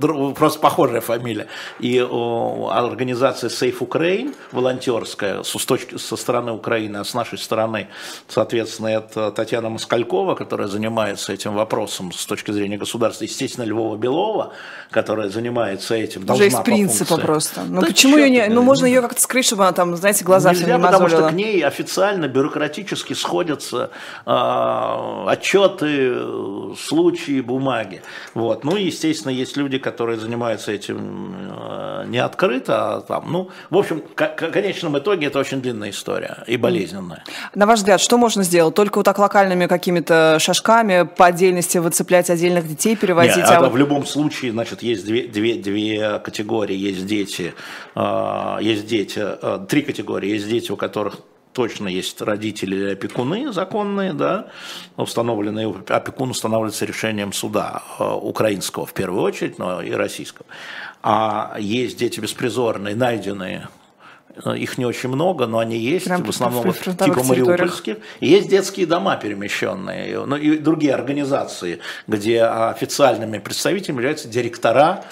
э, 0.00 0.32
просто 0.34 0.60
похожая 0.60 1.02
фамилия. 1.02 1.48
И 1.80 1.98
организация 1.98 3.50
Safe 3.50 3.78
Ukraine, 3.78 4.34
волонтерская, 4.52 5.42
со 5.42 6.16
стороны 6.16 6.52
Украины, 6.52 6.96
а 6.96 7.04
с 7.04 7.12
нашей 7.12 7.38
стороны, 7.38 7.88
соответственно, 8.26 8.88
это 8.88 9.30
Татьяна 9.30 9.68
Москалькова, 9.68 10.34
которая 10.34 10.68
занимается 10.68 11.32
этим 11.32 11.54
вопросом 11.54 12.12
с 12.12 12.24
точки 12.24 12.52
зрения 12.52 12.78
государства, 12.78 13.24
естественно, 13.24 13.64
Львова 13.64 13.96
Белова, 13.96 14.52
которая 14.90 15.28
занимается 15.28 15.94
этим, 15.94 16.28
Уже 16.30 16.46
из 16.46 16.54
принципа 16.54 17.18
просто. 17.18 17.62
Ну 17.68 17.82
почему 17.82 18.16
ее 18.16 18.30
не, 18.30 18.46
ну 18.48 18.62
можно 18.62 18.86
ее 18.86 19.02
как-то 19.02 19.20
скрыть, 19.20 19.44
чтобы 19.44 19.64
она 19.64 19.72
там, 19.72 19.94
знаете, 19.96 20.24
глаза 20.24 20.50
Нельзя, 20.50 20.64
всем 20.64 20.80
не 20.80 20.82
мозолила 20.82 21.17
дело. 21.18 21.28
к 21.28 21.32
ней 21.32 21.62
официально, 21.62 22.28
бюрократически 22.28 23.14
сходятся 23.14 23.90
э, 24.26 25.24
отчеты, 25.28 26.14
случаи, 26.76 27.40
бумаги. 27.40 28.02
Вот. 28.34 28.64
Ну, 28.64 28.76
естественно, 28.76 29.32
есть 29.32 29.56
люди, 29.56 29.78
которые 29.78 30.18
занимаются 30.18 30.72
этим 30.72 31.50
э, 31.50 32.04
не 32.06 32.18
открыто, 32.18 32.96
а 32.96 33.00
там, 33.00 33.30
ну, 33.30 33.50
в 33.70 33.76
общем, 33.76 34.02
в 34.02 34.14
конечном 34.14 34.98
итоге 34.98 35.26
это 35.26 35.38
очень 35.38 35.60
длинная 35.60 35.90
история 35.90 36.44
и 36.46 36.56
болезненная. 36.56 37.24
На 37.54 37.66
ваш 37.66 37.80
взгляд, 37.80 38.00
что 38.00 38.18
можно 38.18 38.42
сделать? 38.42 38.74
Только 38.74 38.98
вот 38.98 39.04
так 39.04 39.18
локальными 39.18 39.66
какими-то 39.66 40.38
шажками 40.40 41.02
по 41.02 41.26
отдельности 41.26 41.78
выцеплять 41.78 42.30
отдельных 42.30 42.66
детей, 42.68 42.96
переводить? 42.96 43.36
Нет, 43.36 43.46
а 43.48 43.68
в 43.68 43.76
любом 43.76 44.06
случае, 44.06 44.52
значит, 44.52 44.82
есть 44.82 45.04
две, 45.04 45.26
две, 45.26 45.54
две 45.54 46.18
категории. 46.18 46.76
Есть 46.76 47.06
дети, 47.06 47.54
э, 47.94 48.58
есть 48.60 48.86
дети, 48.86 49.20
э, 49.20 49.66
три 49.68 49.82
категории. 49.82 50.30
Есть 50.30 50.48
дети, 50.48 50.70
у 50.72 50.76
которых 50.76 51.07
точно 51.52 51.88
есть 51.88 52.20
родители 52.22 52.76
или 52.76 52.92
опекуны 52.92 53.52
законные, 53.52 54.12
да, 54.12 54.46
установленные, 54.96 55.74
опекун 55.88 56.30
устанавливается 56.30 56.84
решением 56.84 57.32
суда, 57.32 57.82
э, 57.98 58.04
украинского 58.04 58.86
в 58.86 58.92
первую 58.92 59.22
очередь, 59.22 59.58
но 59.58 59.82
и 59.82 59.90
российского. 59.90 60.46
А 61.02 61.56
есть 61.58 61.98
дети 61.98 62.20
беспризорные, 62.20 62.94
найденные 62.94 63.68
их 64.56 64.78
не 64.78 64.86
очень 64.86 65.08
много, 65.08 65.46
но 65.46 65.58
они 65.58 65.76
есть, 65.78 66.06
Прям 66.06 66.22
в 66.22 66.28
основном 66.28 66.70
в 66.70 66.78
типа 66.80 67.24
мариупольских. 67.24 67.96
И 68.20 68.28
есть 68.28 68.48
детские 68.48 68.86
дома 68.86 69.16
перемещенные, 69.16 70.24
ну 70.24 70.36
и 70.36 70.58
другие 70.58 70.94
организации, 70.94 71.80
где 72.06 72.42
официальными 72.44 73.38
представителями 73.38 73.96
являются 73.98 74.28
директора 74.28 75.04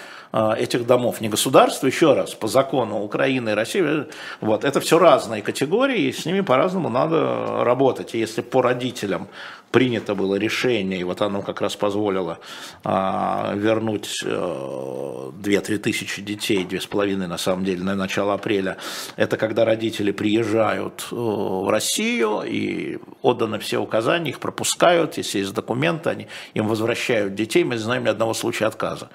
этих 0.59 0.87
домов. 0.87 1.21
Не 1.21 1.29
государство, 1.29 1.87
еще 1.87 2.15
раз, 2.15 2.35
по 2.35 2.49
закону 2.49 3.03
Украины 3.03 3.51
и 3.51 3.55
России, 3.55 4.05
вот, 4.41 4.65
это 4.65 4.81
все 4.81 4.99
разные 4.99 5.43
категории, 5.43 6.09
и 6.09 6.13
с 6.13 6.27
ними 6.27 6.41
по-разному 6.41 6.89
надо 6.89 7.65
работать. 7.65 8.15
И 8.15 8.19
если 8.19 8.43
по 8.43 8.63
родителям 8.63 9.29
принято 9.71 10.15
было 10.15 10.37
решение, 10.37 11.01
и 11.01 11.05
вот 11.05 11.21
оно 11.23 11.43
как 11.43 11.61
раз 11.61 11.77
позволило 11.77 12.39
а, 12.85 13.53
вернуть 13.55 14.23
а, 14.25 15.33
э, 15.45 15.49
2-3 15.49 15.79
тысячи 15.79 16.23
детей, 16.23 16.65
2,5 16.65 17.27
на 17.27 17.39
самом 17.39 17.65
деле, 17.65 17.83
на 17.83 17.95
начало 17.95 18.35
апреля, 18.35 18.77
это 19.17 19.37
когда 19.37 19.65
родители 19.65 20.13
приезжают 20.13 21.09
э, 21.11 21.15
в 21.15 21.69
Россию 21.69 22.43
и 22.47 22.99
отданы 23.23 23.59
все 23.59 23.79
указания, 23.79 24.31
их 24.31 24.41
пропускают, 24.41 25.19
если 25.19 25.41
есть 25.41 25.55
документы, 25.55 26.11
они 26.11 26.27
им 26.55 26.69
возвращают 26.69 27.35
детей, 27.35 27.65
мы 27.65 27.77
знаем 27.79 28.05
ни 28.05 28.09
одного 28.09 28.35
случая 28.35 28.67
отказа. 28.67 29.09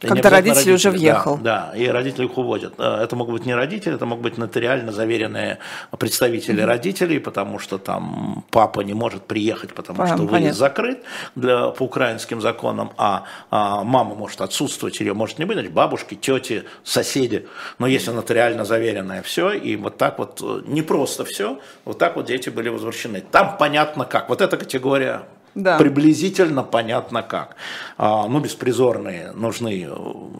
Когда 0.00 0.30
родитель 0.30 0.54
родители, 0.56 0.74
уже 0.74 0.90
въехал. 0.90 1.36
Да, 1.36 1.70
да, 1.72 1.78
и 1.78 1.86
родители 1.86 2.24
их 2.24 2.38
уводят. 2.38 2.74
Э, 2.78 3.02
это 3.02 3.16
могут 3.16 3.34
быть 3.34 3.46
не 3.46 3.54
родители, 3.54 3.94
это 3.94 4.06
могут 4.06 4.24
быть 4.24 4.38
нотариально 4.38 4.92
заверенные 4.92 5.58
представители 5.98 6.62
mm-hmm. 6.62 6.66
родителей, 6.66 7.20
потому 7.20 7.58
что 7.58 7.78
там 7.78 8.44
папа 8.50 8.80
не 8.80 8.94
может 8.94 9.22
приехать, 9.22 9.74
потому 9.74 9.97
что 10.06 10.22
выезд 10.22 10.58
закрыт 10.58 11.02
для, 11.34 11.68
по 11.68 11.82
украинским 11.84 12.40
законам, 12.40 12.92
а, 12.96 13.24
а 13.50 13.82
мама 13.84 14.14
может 14.14 14.40
отсутствовать, 14.40 15.00
или 15.00 15.10
может 15.10 15.38
не 15.38 15.44
быть, 15.44 15.56
значит, 15.56 15.72
бабушки, 15.72 16.14
тети, 16.14 16.64
соседи. 16.84 17.46
Но 17.78 17.86
если 17.86 18.10
нотариально 18.10 18.64
заверенное 18.64 19.22
все, 19.22 19.52
и 19.52 19.76
вот 19.76 19.98
так 19.98 20.18
вот, 20.18 20.40
э, 20.42 20.62
не 20.66 20.82
просто 20.82 21.24
все, 21.24 21.60
вот 21.84 21.98
так 21.98 22.16
вот 22.16 22.26
дети 22.26 22.48
были 22.50 22.68
возвращены. 22.68 23.22
Там 23.30 23.56
понятно 23.58 24.04
как. 24.04 24.28
Вот 24.28 24.40
эта 24.40 24.56
категория 24.56 25.22
да. 25.54 25.78
приблизительно 25.78 26.62
понятно 26.62 27.22
как. 27.22 27.56
А, 27.96 28.26
ну, 28.28 28.40
беспризорные 28.40 29.32
нужны, 29.32 29.88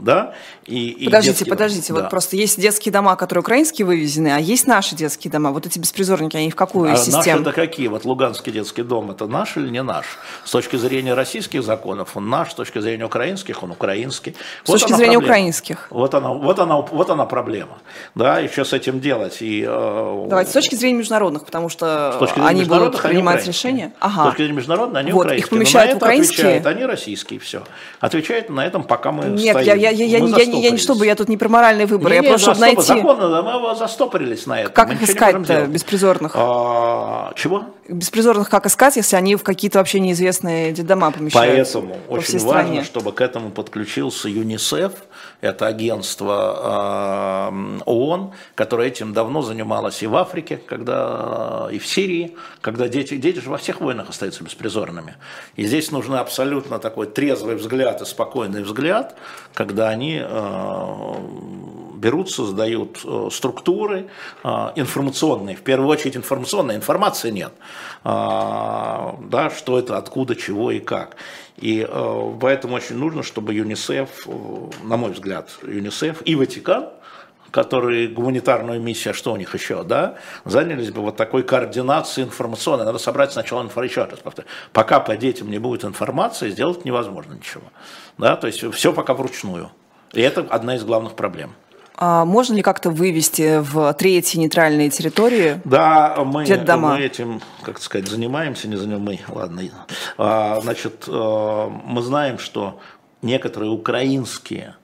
да? 0.00 0.34
И, 0.64 1.04
подождите, 1.06 1.32
детские, 1.32 1.50
подождите, 1.50 1.92
да. 1.92 2.00
вот 2.00 2.11
просто 2.11 2.36
есть 2.36 2.61
детские 2.61 2.92
дома, 2.92 3.16
которые 3.16 3.40
украинские 3.40 3.86
вывезены, 3.86 4.28
а 4.28 4.38
есть 4.38 4.66
наши 4.66 4.94
детские 4.94 5.30
дома. 5.30 5.50
Вот 5.50 5.66
эти 5.66 5.78
беспризорники, 5.78 6.36
они 6.36 6.50
в 6.50 6.56
какую 6.56 6.92
а 6.92 6.96
систему? 6.96 7.40
Наши 7.40 7.50
это 7.50 7.52
какие? 7.52 7.88
Вот 7.88 8.04
Луганский 8.04 8.52
детский 8.52 8.82
дом, 8.82 9.11
это 9.11 9.26
наш 9.26 9.56
или 9.56 9.68
не 9.70 9.82
наш? 9.82 10.04
С 10.44 10.50
точки 10.50 10.76
зрения 10.76 11.14
российских 11.14 11.62
законов 11.62 12.16
он 12.16 12.28
наш, 12.28 12.52
с 12.52 12.54
точки 12.54 12.78
зрения 12.78 13.04
украинских 13.04 13.62
он 13.62 13.70
украинский. 13.70 14.36
С 14.64 14.68
вот 14.68 14.74
точки 14.74 14.92
зрения 14.92 15.18
проблема. 15.18 15.32
украинских? 15.32 15.86
Вот 15.90 16.14
она, 16.14 16.32
вот, 16.32 16.59
она, 16.59 16.76
вот 16.80 17.11
она 17.11 17.24
проблема. 17.24 17.78
Да, 18.14 18.40
и 18.40 18.48
что 18.48 18.64
с 18.64 18.72
этим 18.72 19.00
делать? 19.00 19.38
И, 19.40 19.64
э, 19.66 20.26
Давайте, 20.28 20.50
с 20.50 20.54
точки 20.54 20.74
зрения 20.74 20.98
международных, 20.98 21.44
потому 21.44 21.68
что 21.68 22.18
они 22.36 22.64
будут 22.64 23.00
принимать 23.00 23.46
решения. 23.46 23.92
Ага. 24.00 24.22
С 24.22 24.26
точки 24.26 24.42
зрения 24.42 24.56
международных 24.56 24.97
они 24.99 25.12
вот, 25.12 25.26
украинские. 25.26 25.44
Их 25.44 25.51
помещают 25.51 25.94
в 25.94 25.96
украинские? 25.96 26.46
Отвечают, 26.46 26.66
они 26.66 26.86
российские, 26.86 27.40
все. 27.40 27.62
Отвечают 28.01 28.51
на 28.51 28.66
этом, 28.66 28.82
пока 28.82 29.12
мы 29.12 29.26
Нет, 29.26 29.57
стоим. 29.57 29.66
я, 29.66 29.74
я, 29.74 29.90
я, 29.90 30.20
мы 30.20 30.28
я, 30.30 30.36
я, 30.36 30.59
я 30.59 30.70
не 30.70 30.78
чтобы, 30.78 31.07
я 31.07 31.14
тут 31.14 31.28
не 31.28 31.36
про 31.36 31.49
моральные 31.49 31.86
выборы, 31.86 32.18
не, 32.18 32.22
я 32.22 32.30
просто 32.30 32.51
чтобы 32.55 32.61
найти... 32.61 32.82
Законно, 32.82 33.42
мы 33.42 33.76
застопорились 33.76 34.46
на 34.46 34.61
этом. 34.61 34.72
Как 34.72 34.88
мы 34.88 34.94
их 34.94 35.03
искать-то, 35.03 35.66
беспризорных? 35.66 36.32
А, 36.34 37.32
чего? 37.36 37.64
Беспризорных 37.88 38.51
как 38.51 38.66
искать, 38.66 38.96
если 38.96 39.16
они 39.16 39.36
в 39.36 39.42
какие-то 39.42 39.78
вообще 39.78 40.01
неизвестные 40.01 40.72
дома 40.72 41.11
помещают? 41.11 41.55
Поэтому 41.55 41.96
очень 42.09 42.34
важно, 42.34 42.49
стране. 42.49 42.84
чтобы 42.84 43.12
к 43.12 43.20
этому 43.20 43.51
подключился 43.51 44.28
ЮНИСЕФ, 44.28 44.92
это 45.41 45.66
агентство 45.66 47.51
э, 47.53 47.80
ООН, 47.86 48.32
которое 48.55 48.89
этим 48.89 49.12
давно 49.12 49.43
занималось 49.43 50.03
и 50.03 50.07
в 50.07 50.16
Африке, 50.16 50.61
когда, 50.66 51.68
и 51.70 51.78
в 51.78 51.86
Сирии, 51.86 52.36
когда 52.61 52.89
дети, 52.89 53.16
дети 53.16 53.39
же 53.39 53.51
во 53.51 53.59
всех 53.59 53.80
войнах 53.80 54.09
остаются 54.09 54.43
беспризорными. 54.43 55.16
И 55.57 55.64
здесь 55.64 55.93
нужен 55.93 56.14
абсолютно 56.14 56.78
такой 56.78 57.07
трезвый 57.07 57.55
взгляд 57.55 58.03
и 58.03 58.05
спокойный 58.05 58.62
взгляд, 58.62 59.16
когда 59.55 59.89
они 59.89 60.20
э, 60.20 61.14
берут, 61.99 62.30
создают 62.30 63.01
э, 63.05 63.28
структуры 63.32 64.09
э, 64.44 64.49
информационные, 64.76 65.57
в 65.57 65.62
первую 65.62 65.88
очередь 65.88 66.16
информационная, 66.16 66.76
информации 66.76 67.30
нет, 67.30 67.53
да, 68.05 69.51
что 69.57 69.78
это, 69.78 69.96
откуда, 69.96 70.34
чего 70.36 70.70
и 70.70 70.78
как. 70.78 71.16
И 71.57 71.86
поэтому 72.40 72.76
очень 72.76 72.96
нужно, 72.96 73.22
чтобы 73.22 73.53
ЮНИСЕФ, 73.55 74.28
на 74.84 74.96
мой 74.96 75.11
взгляд, 75.11 75.51
ЮНИСЕФ 75.62 76.22
и 76.24 76.36
Ватикан, 76.36 76.88
которые 77.51 78.09
гуманитарную 78.09 78.80
миссию, 78.80 79.12
а 79.12 79.14
что 79.14 79.32
у 79.32 79.36
них 79.36 79.55
еще, 79.55 79.82
да, 79.82 80.16
занялись 80.44 80.90
бы 80.90 81.01
вот 81.01 81.16
такой 81.16 81.42
координацией 81.42 82.26
информационной. 82.26 82.84
Надо 82.84 82.99
собрать 82.99 83.32
сначала 83.32 83.62
информацию, 83.62 83.90
еще 83.90 84.11
раз 84.11 84.20
повторю. 84.20 84.49
Пока 84.72 85.01
по 85.01 85.16
детям 85.16 85.51
не 85.51 85.59
будет 85.59 85.84
информации, 85.84 86.51
сделать 86.51 86.84
невозможно 86.84 87.34
ничего. 87.34 87.64
Да, 88.18 88.36
то 88.36 88.46
есть 88.46 88.64
все 88.74 88.92
пока 88.92 89.14
вручную. 89.14 89.70
И 90.12 90.20
это 90.20 90.46
одна 90.49 90.76
из 90.76 90.84
главных 90.84 91.14
проблем. 91.14 91.55
А 92.01 92.24
можно 92.24 92.55
ли 92.55 92.62
как-то 92.62 92.90
вывести 92.90 93.59
в 93.59 93.92
третьи 93.94 94.38
нейтральные 94.38 94.88
территории? 94.88 95.61
Да, 95.64 96.14
мы, 96.24 96.44
мы 96.44 97.01
этим, 97.01 97.40
как 97.62 97.80
сказать, 97.80 98.07
занимаемся, 98.07 98.68
не 98.68 98.76
занимаемся, 98.76 99.24
мы, 99.28 99.34
ладно. 99.34 99.62
А, 100.16 100.61
значит, 100.61 101.07
э, 101.09 101.68
мы 101.84 102.01
знаем, 102.03 102.38
что 102.38 102.78
некоторые 103.20 103.72
украинские, 103.72 104.76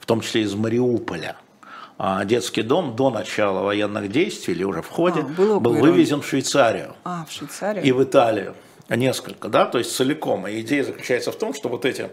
в 0.00 0.06
том 0.06 0.22
числе 0.22 0.42
из 0.42 0.54
Мариуполя, 0.54 1.36
а, 1.98 2.24
детский 2.24 2.62
дом 2.62 2.96
до 2.96 3.10
начала 3.10 3.62
военных 3.62 4.10
действий 4.10 4.54
или 4.54 4.64
уже 4.64 4.80
в 4.80 4.88
ходе 4.88 5.20
а, 5.20 5.24
был 5.24 5.60
вывезен 5.60 6.22
в 6.22 6.26
Швейцарию. 6.26 6.94
А, 7.04 7.26
в 7.28 7.32
Швейцарию. 7.32 7.84
И 7.84 7.92
в 7.92 8.02
Италию. 8.02 8.54
Несколько, 8.88 9.48
да, 9.48 9.66
то 9.66 9.76
есть 9.76 9.94
целиком. 9.94 10.48
И 10.48 10.62
идея 10.62 10.84
заключается 10.84 11.32
в 11.32 11.36
том, 11.36 11.52
что 11.52 11.68
вот 11.68 11.84
эти 11.84 12.08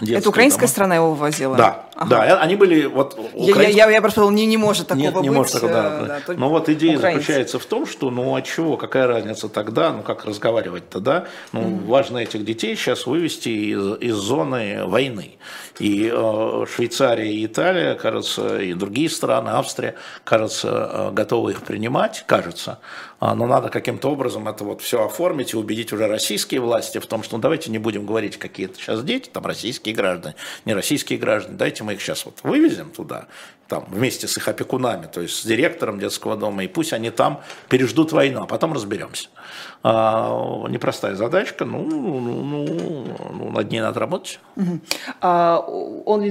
это 0.00 0.28
украинская 0.28 0.66
дома. 0.66 0.70
страна 0.70 0.94
его 0.96 1.10
вывозила? 1.10 1.56
Да, 1.56 1.85
ага. 1.96 2.10
да, 2.10 2.40
они 2.40 2.56
были 2.56 2.86
вот... 2.86 3.18
Украинск... 3.34 3.76
Я, 3.76 3.86
я, 3.86 3.90
я 3.90 4.00
просто 4.00 4.28
не, 4.28 4.46
не 4.46 4.56
может 4.56 4.86
такого 4.86 5.02
Нет, 5.02 5.14
не 5.16 5.28
быть. 5.28 5.36
может 5.38 5.52
такого, 5.52 5.72
да. 5.72 6.18
Э, 6.18 6.20
да, 6.26 6.34
Но 6.34 6.48
вот 6.48 6.68
идея 6.68 6.96
украинцы. 6.96 7.20
заключается 7.20 7.58
в 7.58 7.66
том, 7.66 7.86
что, 7.86 8.10
ну 8.10 8.34
а 8.34 8.42
чего, 8.42 8.76
какая 8.76 9.06
разница 9.06 9.48
тогда, 9.48 9.92
ну 9.92 10.02
как 10.02 10.24
разговаривать-то, 10.24 11.00
да? 11.00 11.26
Ну 11.52 11.62
mm-hmm. 11.62 11.86
важно 11.86 12.18
этих 12.18 12.44
детей 12.44 12.76
сейчас 12.76 13.06
вывести 13.06 13.48
из, 13.48 14.00
из 14.00 14.14
зоны 14.14 14.84
войны. 14.86 15.38
И 15.78 16.10
э, 16.12 16.66
Швейцария 16.72 17.32
и 17.32 17.46
Италия, 17.46 17.94
кажется, 17.94 18.58
и 18.58 18.74
другие 18.74 19.10
страны, 19.10 19.50
Австрия, 19.50 19.94
кажется, 20.24 20.90
э, 20.92 21.10
готовы 21.12 21.52
их 21.52 21.62
принимать, 21.62 22.24
кажется. 22.26 22.78
А, 23.18 23.34
но 23.34 23.46
надо 23.46 23.70
каким-то 23.70 24.10
образом 24.10 24.46
это 24.46 24.64
вот 24.64 24.82
все 24.82 25.04
оформить 25.04 25.54
и 25.54 25.56
убедить 25.56 25.92
уже 25.92 26.06
российские 26.06 26.60
власти 26.60 26.98
в 26.98 27.06
том, 27.06 27.22
что 27.22 27.36
ну, 27.36 27.42
давайте 27.42 27.70
не 27.70 27.78
будем 27.78 28.04
говорить, 28.04 28.36
какие 28.36 28.66
это 28.66 28.78
сейчас 28.78 29.02
дети, 29.02 29.30
там 29.32 29.46
российские 29.46 29.94
граждане, 29.94 30.34
не 30.66 30.74
российские 30.74 31.18
граждане, 31.18 31.56
дайте 31.56 31.82
мы 31.86 31.94
их 31.94 32.02
сейчас 32.02 32.24
вот 32.24 32.40
вывезем 32.42 32.90
туда, 32.90 33.28
там, 33.68 33.84
вместе 33.88 34.28
с 34.28 34.36
их 34.36 34.48
опекунами, 34.48 35.06
то 35.06 35.20
есть 35.20 35.36
с 35.36 35.44
директором 35.44 35.98
детского 35.98 36.36
дома, 36.36 36.64
и 36.64 36.68
пусть 36.68 36.92
они 36.92 37.10
там 37.10 37.40
переждут 37.68 38.12
войну, 38.12 38.42
а 38.42 38.46
потом 38.46 38.72
разберемся. 38.72 39.28
А, 39.82 40.64
непростая 40.68 41.14
задачка, 41.14 41.64
ну, 41.64 41.84
ну, 41.84 42.20
ну, 42.20 43.06
ну, 43.32 43.50
над 43.50 43.70
ней 43.70 43.80
надо 43.80 44.00
работать. 44.00 44.40
Угу. 44.56 44.80
А. 45.20 45.64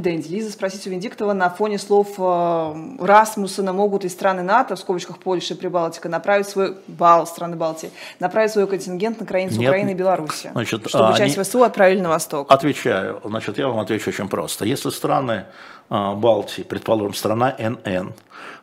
Лиза 0.06 0.52
спросить 0.52 0.86
у 0.88 0.90
Венедиктова 0.90 1.34
на 1.34 1.50
фоне 1.50 1.78
слов 1.78 2.16
а, 2.18 2.76
Расмуссена 3.00 3.74
могут 3.74 4.06
и 4.06 4.10
страны 4.10 4.42
НАТО, 4.42 4.76
в 4.76 4.80
скобочках 4.80 5.20
Польша 5.20 5.54
и 5.54 5.58
Прибалтика, 5.58 6.10
направить 6.10 6.48
свой 6.48 6.76
бал 6.88 7.28
страны 7.28 7.56
Балтии, 7.56 7.92
направить 8.20 8.52
свой 8.52 8.68
контингент 8.68 9.20
на 9.20 9.26
границу 9.26 9.60
Нет, 9.60 9.70
Украины 9.70 9.92
и 9.92 9.94
Беларуси, 9.94 10.50
значит, 10.52 10.90
чтобы 10.90 11.18
часть. 11.18 11.40
ВСУ 11.40 11.64
отправили 11.64 12.02
на 12.02 12.10
восток. 12.10 12.52
Отвечаю. 12.52 13.22
Значит, 13.24 13.58
я 13.58 13.68
вам 13.68 13.80
отвечу 13.80 14.10
очень 14.10 14.28
просто. 14.28 14.66
Если 14.66 14.90
страны 14.90 15.46
Балтии, 15.90 16.64
предположим, 16.64 17.14
страна 17.14 17.56
НН, 17.58 18.14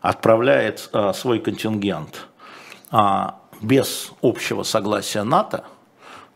отправляет 0.00 0.88
а, 0.92 1.12
свой 1.12 1.38
контингент– 1.38 2.26
а, 2.92 3.40
без 3.62 4.12
общего 4.20 4.62
согласия 4.62 5.22
НАТО, 5.22 5.64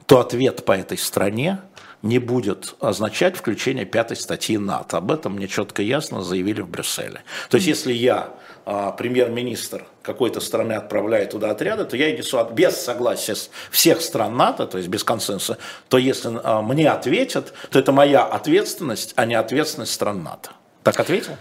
то 0.06 0.20
ответ 0.20 0.64
по 0.64 0.72
этой 0.72 0.96
стране 0.96 1.60
не 2.00 2.18
будет 2.18 2.74
означать 2.80 3.36
включение 3.36 3.84
пятой 3.84 4.16
статьи 4.16 4.56
НАТО. 4.56 4.96
Об 4.96 5.10
этом 5.10 5.34
мне 5.34 5.48
четко 5.48 5.82
и 5.82 5.86
ясно 5.86 6.22
заявили 6.22 6.62
в 6.62 6.68
Брюсселе. 6.68 7.24
То 7.50 7.56
есть, 7.56 7.66
если 7.66 7.92
я 7.92 8.30
а, 8.64 8.92
премьер-министр 8.92 9.86
какой-то 10.02 10.40
страны 10.40 10.72
отправляет 10.72 11.32
туда 11.32 11.50
отряды, 11.50 11.84
то 11.84 11.96
я 11.96 12.16
несу 12.16 12.42
без 12.52 12.76
согласия 12.76 13.34
всех 13.70 14.00
стран 14.00 14.36
НАТО, 14.36 14.66
то 14.66 14.78
есть 14.78 14.88
без 14.88 15.04
консенсуса, 15.04 15.58
то 15.88 15.98
если 15.98 16.40
а, 16.42 16.62
мне 16.62 16.88
ответят, 16.90 17.52
то 17.70 17.78
это 17.78 17.92
моя 17.92 18.24
ответственность, 18.24 19.12
а 19.16 19.26
не 19.26 19.34
ответственность 19.34 19.92
стран 19.92 20.22
НАТО. 20.22 20.52
Так 20.86 21.00
ответил? 21.00 21.36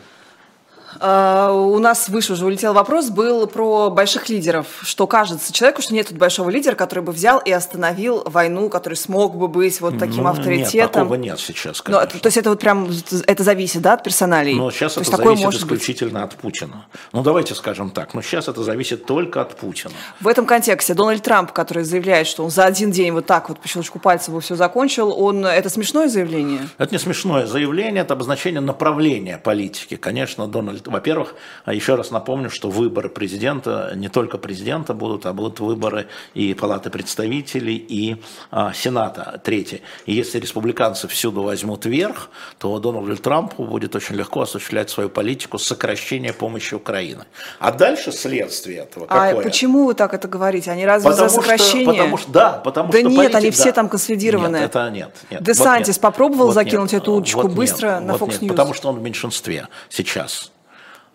А, 1.00 1.52
у 1.52 1.78
нас 1.80 2.10
выше 2.10 2.34
уже 2.34 2.46
улетел 2.46 2.74
вопрос, 2.74 3.10
был 3.10 3.48
про 3.48 3.90
больших 3.90 4.30
лидеров. 4.30 4.68
Что 4.82 5.08
кажется 5.08 5.54
человеку, 5.54 5.82
что 5.82 5.94
нет 5.94 6.08
тут 6.08 6.18
большого 6.18 6.50
лидера, 6.50 6.76
который 6.76 7.04
бы 7.04 7.12
взял 7.12 7.40
и 7.40 7.52
остановил 7.52 8.24
войну, 8.26 8.70
который 8.70 8.96
смог 8.96 9.36
бы 9.36 9.48
быть 9.48 9.82
вот 9.82 9.98
таким 9.98 10.24
ну, 10.24 10.30
авторитетом? 10.30 10.80
Нет, 10.80 10.92
такого 10.92 11.16
нет 11.16 11.40
сейчас, 11.40 11.84
Но, 11.88 12.06
то 12.06 12.20
есть 12.24 12.38
это 12.38 12.50
вот 12.50 12.60
прям, 12.60 12.90
это 13.28 13.44
зависит, 13.44 13.82
да, 13.82 13.94
от 13.94 14.04
персоналей? 14.04 14.56
Но 14.56 14.72
сейчас 14.72 14.94
то 14.94 15.02
это 15.02 15.18
зависит 15.18 15.54
исключительно 15.54 16.22
быть... 16.22 16.34
от 16.34 16.40
Путина. 16.40 16.86
Ну, 17.12 17.24
давайте 17.24 17.56
скажем 17.56 17.90
так, 17.90 18.14
но 18.14 18.22
сейчас 18.22 18.48
это 18.48 18.64
зависит 18.64 19.06
только 19.06 19.42
от 19.42 19.56
Путина. 19.56 19.94
В 20.20 20.28
этом 20.28 20.46
контексте 20.46 20.94
Дональд 20.94 21.24
Трамп, 21.24 21.52
который 21.52 21.84
заявляет, 21.84 22.28
что 22.28 22.44
он 22.44 22.50
за 22.50 22.66
один 22.66 22.92
день 22.92 23.12
вот 23.12 23.26
так 23.26 23.50
вот 23.50 23.60
по 23.60 23.68
щелчку 23.68 24.00
пальца 24.00 24.32
бы 24.32 24.42
все 24.42 24.56
закончил, 24.56 25.12
он, 25.12 25.46
это 25.46 25.70
смешное 25.70 26.08
заявление? 26.08 26.68
Это 26.78 26.94
не 26.94 27.00
смешное 27.00 27.46
заявление, 27.46 28.04
это 28.04 28.14
обозначение 28.14 28.62
направления 28.62 29.38
политики. 29.38 29.96
Конечно, 29.96 30.48
Дональд 30.48 30.85
во-первых, 30.86 31.36
а 31.66 31.74
еще 31.74 31.96
раз 31.96 32.12
напомню, 32.12 32.50
что 32.50 32.70
выборы 32.70 33.10
президента, 33.10 33.94
не 33.96 34.10
только 34.10 34.38
президента 34.38 34.94
будут, 34.94 35.26
а 35.26 35.34
будут 35.34 35.60
выборы 35.60 36.08
и 36.34 36.54
Палаты 36.54 36.90
представителей, 36.90 37.76
и 37.76 38.18
а, 38.52 38.74
Сената, 38.74 39.42
третий. 39.44 39.82
И 40.06 40.14
если 40.14 40.40
республиканцы 40.40 41.08
всюду 41.08 41.44
возьмут 41.44 41.86
верх, 41.86 42.30
то 42.58 42.78
Дональду 42.80 43.18
Трампу 43.18 43.64
будет 43.64 43.96
очень 43.96 44.16
легко 44.16 44.42
осуществлять 44.42 44.90
свою 44.90 45.10
политику 45.10 45.58
сокращения 45.58 46.34
помощи 46.34 46.76
Украины. 46.76 47.26
А 47.60 47.72
дальше 47.72 48.12
следствие 48.12 48.80
этого 48.80 49.06
а 49.10 49.28
какое? 49.28 49.42
А 49.42 49.44
почему 49.44 49.86
вы 49.86 49.94
так 49.94 50.14
это 50.14 50.28
говорите? 50.28 50.72
Они 50.72 50.86
разве 50.86 51.10
потому 51.10 51.30
за 51.30 51.36
сокращение? 51.36 51.84
Что, 51.84 51.92
потому 51.92 52.18
что, 52.18 52.32
да, 52.32 52.62
потому 52.64 52.92
да 52.92 53.00
что 53.00 53.10
нет, 53.10 53.18
политик, 53.18 53.36
они 53.36 53.52
все 53.52 53.72
там 53.72 53.90
консолидированы. 53.90 54.58
Нет, 54.58 54.70
это 54.70 54.90
нет. 54.90 55.12
нет 55.30 55.44
Десантис 55.44 55.88
вот 55.88 55.96
нет, 55.96 56.02
попробовал 56.02 56.46
вот 56.48 56.54
закинуть 56.54 56.94
нет, 56.94 57.02
эту 57.02 57.14
удочку 57.14 57.42
вот 57.42 57.52
быстро 57.52 58.00
нет, 58.00 58.06
на 58.06 58.18
вот 58.18 58.22
Fox 58.22 58.34
нет, 58.34 58.44
News? 58.44 58.48
Потому 58.50 58.74
что 58.74 58.90
он 58.90 59.00
в 59.00 59.02
меньшинстве 59.02 59.68
сейчас. 59.90 60.52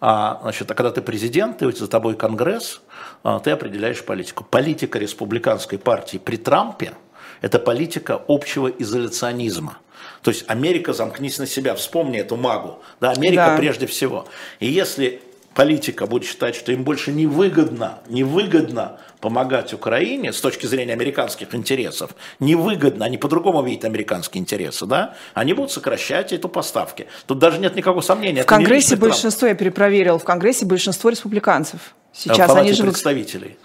А, 0.00 0.40
значит, 0.42 0.70
а 0.70 0.74
когда 0.74 0.90
ты 0.90 1.02
президент, 1.02 1.62
и 1.62 1.72
за 1.72 1.86
тобой 1.86 2.14
Конгресс, 2.14 2.80
а, 3.22 3.38
ты 3.38 3.50
определяешь 3.50 4.02
политику. 4.02 4.44
Политика 4.44 4.98
республиканской 4.98 5.78
партии 5.78 6.16
при 6.16 6.36
Трампе– 6.36 6.92
это 7.42 7.58
политика 7.58 8.20
общего 8.26 8.68
изоляционизма. 8.68 9.78
То 10.22 10.30
есть 10.30 10.44
Америка 10.48 10.92
замкнись 10.92 11.38
на 11.38 11.46
себя, 11.46 11.74
вспомни 11.74 12.18
эту 12.18 12.36
магу. 12.36 12.80
Да, 13.00 13.10
Америка 13.10 13.46
да. 13.48 13.56
прежде 13.56 13.86
всего. 13.86 14.26
И 14.58 14.66
если 14.66 15.22
политика 15.54 16.06
будет 16.06 16.24
считать, 16.24 16.54
что 16.54 16.72
им 16.72 16.84
больше 16.84 17.12
невыгодно, 17.12 18.00
невыгодно 18.08 18.98
помогать 19.20 19.72
Украине 19.72 20.32
с 20.32 20.40
точки 20.40 20.66
зрения 20.66 20.92
американских 20.92 21.54
интересов, 21.54 22.10
невыгодно, 22.38 23.04
они 23.04 23.18
по-другому 23.18 23.62
видят 23.62 23.84
американские 23.84 24.40
интересы, 24.40 24.86
да, 24.86 25.14
они 25.34 25.52
будут 25.52 25.70
сокращать 25.70 26.32
эту 26.32 26.48
поставки. 26.48 27.06
Тут 27.26 27.38
даже 27.38 27.58
нет 27.58 27.76
никакого 27.76 28.00
сомнения. 28.00 28.42
В 28.42 28.46
Конгрессе 28.46 28.96
большинство, 28.96 29.46
я 29.48 29.54
перепроверил, 29.54 30.18
в 30.18 30.24
Конгрессе 30.24 30.64
большинство 30.64 31.10
республиканцев. 31.10 31.94
Сейчас 32.12 32.50
в 32.50 32.56
они 32.56 32.72
живут... 32.72 32.92
представителей. 32.92 33.58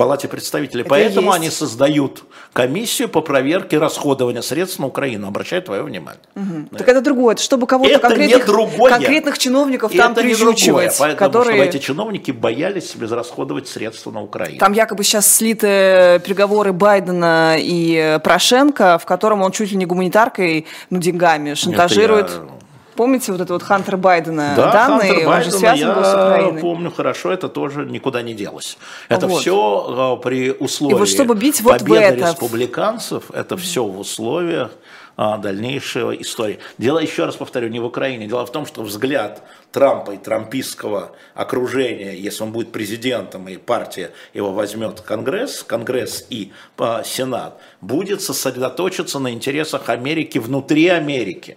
Палате 0.00 0.28
представителей. 0.28 0.80
Это 0.80 0.88
Поэтому 0.88 1.26
есть. 1.26 1.36
они 1.36 1.50
создают 1.50 2.24
комиссию 2.54 3.10
по 3.10 3.20
проверке 3.20 3.76
расходования 3.76 4.40
средств 4.40 4.78
на 4.78 4.86
Украину. 4.86 5.28
Обращаю 5.28 5.60
твое 5.60 5.82
внимание. 5.82 6.22
Угу. 6.36 6.68
Да. 6.70 6.78
Так 6.78 6.88
это 6.88 7.02
другое. 7.02 7.34
Это 7.34 7.42
чтобы 7.42 7.66
кого-то 7.66 7.98
конкретных, 7.98 8.46
конкретных 8.46 9.38
чиновников 9.38 9.92
там 9.92 10.12
это 10.12 10.22
прижучивать. 10.22 10.96
Поэтому, 10.98 11.18
которые... 11.18 11.56
чтобы 11.58 11.68
эти 11.68 11.76
чиновники 11.84 12.30
боялись 12.30 12.94
безрасходовать 12.96 13.68
средства 13.68 14.10
на 14.10 14.22
Украину. 14.22 14.58
Там 14.58 14.72
якобы 14.72 15.04
сейчас 15.04 15.30
слиты 15.30 16.22
переговоры 16.24 16.72
Байдена 16.72 17.56
и 17.58 18.18
Порошенко, 18.24 18.98
в 18.98 19.04
котором 19.04 19.42
он 19.42 19.52
чуть 19.52 19.70
ли 19.70 19.76
не 19.76 19.84
гуманитаркой, 19.84 20.66
ну, 20.88 20.98
деньгами 20.98 21.52
шантажирует... 21.52 22.30
Это 22.30 22.44
я 22.46 22.59
Помните 23.00 23.32
вот 23.32 23.40
это 23.40 23.54
вот 23.54 23.62
Хантер 23.62 23.96
Байдена 23.96 24.52
да, 24.54 24.72
данные? 24.72 25.08
Хантер 25.08 25.26
Байдена, 25.26 25.58
связан 25.58 25.88
я 25.88 25.94
был 25.94 26.04
с 26.04 26.12
Украиной. 26.12 26.60
помню 26.60 26.90
хорошо, 26.90 27.32
это 27.32 27.48
тоже 27.48 27.86
никуда 27.86 28.20
не 28.20 28.34
делось. 28.34 28.76
Это 29.08 29.26
вот. 29.26 29.40
все 29.40 30.16
э, 30.18 30.22
при 30.22 30.50
условии 30.50 30.94
И 30.94 30.98
вот 30.98 31.08
чтобы 31.08 31.34
бить 31.34 31.62
вот 31.62 31.78
победы 31.78 32.16
в 32.16 32.18
это... 32.18 32.32
республиканцев, 32.32 33.30
это 33.30 33.56
все 33.56 33.86
в 33.86 33.98
условиях 33.98 34.72
а, 35.16 35.38
дальнейшей 35.38 36.20
истории. 36.20 36.58
Дело, 36.76 36.98
еще 36.98 37.24
раз 37.24 37.36
повторю, 37.36 37.68
не 37.68 37.80
в 37.80 37.86
Украине. 37.86 38.26
Дело 38.26 38.44
в 38.44 38.52
том, 38.52 38.66
что 38.66 38.82
взгляд 38.82 39.42
Трампа 39.72 40.10
и 40.10 40.18
трампийского 40.18 41.12
окружения, 41.34 42.14
если 42.14 42.42
он 42.42 42.52
будет 42.52 42.70
президентом 42.70 43.48
и 43.48 43.56
партия 43.56 44.10
его 44.34 44.52
возьмет 44.52 45.00
Конгресс, 45.00 45.62
Конгресс 45.62 46.26
и 46.28 46.52
а, 46.76 47.02
Сенат, 47.02 47.58
будет 47.80 48.20
сосредоточиться 48.20 49.18
на 49.18 49.32
интересах 49.32 49.88
Америки 49.88 50.36
внутри 50.36 50.88
Америки 50.88 51.56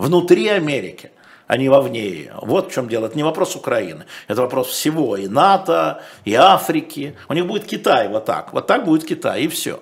внутри 0.00 0.48
Америки, 0.48 1.10
а 1.46 1.56
не 1.56 1.68
вовне 1.68 2.08
ее. 2.08 2.32
Вот 2.42 2.70
в 2.70 2.74
чем 2.74 2.88
дело. 2.88 3.06
Это 3.06 3.16
не 3.16 3.22
вопрос 3.22 3.54
Украины. 3.54 4.04
Это 4.28 4.42
вопрос 4.42 4.68
всего. 4.68 5.16
И 5.16 5.28
НАТО, 5.28 6.02
и 6.24 6.34
Африки. 6.34 7.16
У 7.28 7.34
них 7.34 7.46
будет 7.46 7.66
Китай 7.66 8.08
вот 8.08 8.24
так. 8.24 8.52
Вот 8.52 8.66
так 8.66 8.84
будет 8.84 9.04
Китай, 9.04 9.42
и 9.42 9.48
все. 9.48 9.80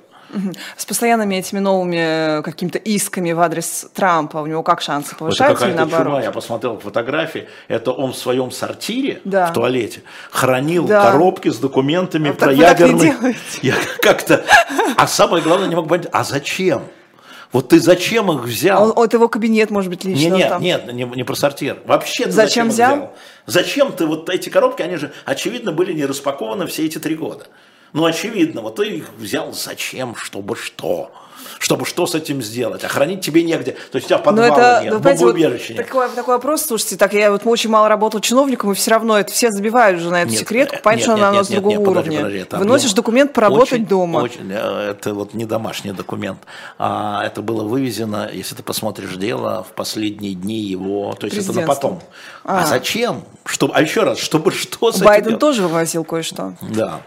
С 0.77 0.85
постоянными 0.85 1.37
этими 1.37 1.59
новыми 1.59 2.43
какими-то 2.43 2.79
исками 2.79 3.33
в 3.33 3.41
адрес 3.41 3.87
Трампа 3.95 4.39
у 4.39 4.47
него 4.47 4.63
как 4.63 4.83
шансы 4.83 5.17
повышаются 5.17 5.67
или 5.69 5.75
наоборот? 5.75 6.07
Чума. 6.07 6.23
Я 6.23 6.33
посмотрел 6.33 6.79
фотографии. 6.79 7.49
Это 7.69 7.93
он 7.93 8.13
в 8.13 8.17
своем 8.17 8.51
сортире 8.51 9.21
да. 9.25 9.47
в 9.47 9.55
туалете 9.55 10.03
хранил 10.31 10.87
да. 10.87 11.11
коробки 11.11 11.49
с 11.49 11.57
документами 11.57 12.31
а 12.31 12.35
про 12.35 12.53
ядерный. 12.53 13.15
Я 13.63 13.75
как-то. 14.03 14.45
А 14.97 15.07
самое 15.07 15.43
главное, 15.43 15.69
не 15.69 15.77
мог 15.77 15.89
понять, 15.89 16.09
а 16.13 16.25
зачем? 16.25 16.83
Вот 17.53 17.71
ты 17.71 17.81
зачем 17.81 18.31
их 18.31 18.45
взял? 18.45 18.93
Он, 18.97 19.05
это 19.05 19.17
его 19.17 19.29
кабинет, 19.29 19.71
может 19.71 19.91
быть, 19.91 20.05
лично. 20.05 20.35
Нет, 20.35 20.49
там. 20.49 20.63
нет, 20.63 20.93
не, 20.93 21.05
не 21.05 21.25
про 21.25 21.35
сортир. 21.35 21.79
Вообще 21.87 22.25
ты 22.25 22.33
зачем, 22.33 22.47
зачем 22.47 22.69
взял? 22.69 22.97
взял? 22.97 23.15
Зачем 23.47 23.93
ты 23.93 24.07
вот 24.07 24.29
эти 24.29 24.51
коробки, 24.51 24.83
они 24.83 24.97
же, 24.97 25.13
очевидно, 25.25 25.73
были 25.73 25.93
не 25.93 26.05
распакованы 26.05 26.67
все 26.67 26.85
эти 26.85 26.99
три 26.99 27.15
года. 27.15 27.47
Ну, 27.95 28.05
очевидно, 28.05 28.61
вот 28.61 28.77
ты 28.77 28.85
их 28.89 29.15
взял 29.17 29.53
зачем, 29.53 30.15
чтобы 30.15 30.57
что? 30.57 31.11
Чтобы 31.59 31.87
что 31.87 32.07
с 32.07 32.15
этим 32.15 32.43
сделать. 32.43 32.85
А 32.85 32.89
хранить 32.89 33.21
тебе 33.21 33.43
негде. 33.43 33.73
То 33.91 33.97
есть 33.97 34.07
у 34.07 34.09
тебя 34.09 34.19
подвала 34.19 34.47
это, 34.49 34.85
нет, 34.85 34.93
ну, 34.95 35.01
бомбоубежища 35.01 35.73
вот 35.73 35.79
нет. 35.79 35.87
Такой, 35.87 36.09
такой 36.11 36.35
вопрос, 36.35 36.65
слушайте, 36.65 36.97
так 36.97 37.13
я 37.15 37.31
вот 37.31 37.43
очень 37.45 37.71
мало 37.71 37.89
работал 37.89 38.21
чиновником, 38.21 38.73
и 38.73 38.75
все 38.75 38.91
равно 38.91 39.19
это 39.19 39.33
все 39.33 39.51
забивают 39.51 39.99
уже 39.99 40.11
на 40.11 40.23
эту 40.23 40.31
нет, 40.31 40.41
секретку, 40.41 40.77
понятно, 40.83 41.03
что 41.03 41.15
она 41.15 41.31
у 41.31 41.35
нас 41.35 41.47
с 41.47 41.51
другого 41.51 41.79
нет, 41.79 41.89
уровня. 41.89 42.19
Подожди, 42.19 42.45
подожди, 42.45 42.65
Выносишь 42.65 42.93
документ 42.93 43.33
поработать 43.33 43.73
очень, 43.73 43.87
дома. 43.87 44.19
Очень, 44.19 44.51
э, 44.51 44.91
это 44.91 45.15
вот 45.15 45.35
не 45.35 45.45
домашний 45.45 45.93
документ. 45.93 46.39
А 46.79 47.25
это 47.25 47.43
было 47.43 47.65
вывезено, 47.65 48.31
если 48.33 48.55
ты 48.55 48.63
посмотришь 48.63 49.17
дело, 49.17 49.67
в 49.69 49.75
последние 49.75 50.35
дни 50.35 50.61
его, 50.61 51.15
то 51.19 51.27
есть 51.27 51.39
это 51.39 51.53
на 51.53 51.67
потом. 51.67 52.03
А, 52.45 52.63
а 52.63 52.67
зачем? 52.67 53.25
Чтобы, 53.45 53.75
а 53.75 53.83
еще 53.83 54.03
раз, 54.03 54.19
чтобы 54.19 54.51
что 54.53 54.93
с 54.93 55.01
Байден 55.01 55.31
этим 55.31 55.39
тоже 55.39 55.63
вывозил 55.63 56.05
кое-что. 56.05 56.55
Да. 56.63 57.01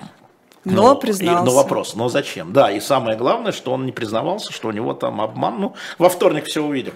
Но, 0.64 0.82
но 0.84 0.96
признался. 0.96 1.44
И, 1.44 1.46
но 1.46 1.52
вопрос, 1.56 1.96
но 1.96 2.10
зачем? 2.10 2.54
Да, 2.54 2.72
и 2.72 2.80
самое 2.80 3.18
главное, 3.18 3.52
что 3.52 3.72
он 3.72 3.86
не 3.86 3.92
признавался, 3.92 4.54
что 4.54 4.68
у 4.68 4.72
него 4.72 4.94
там 4.94 5.20
обман. 5.22 5.60
Ну, 5.60 5.76
во 5.98 6.10
вторник 6.10 6.46
все 6.46 6.64
увидим. 6.64 6.94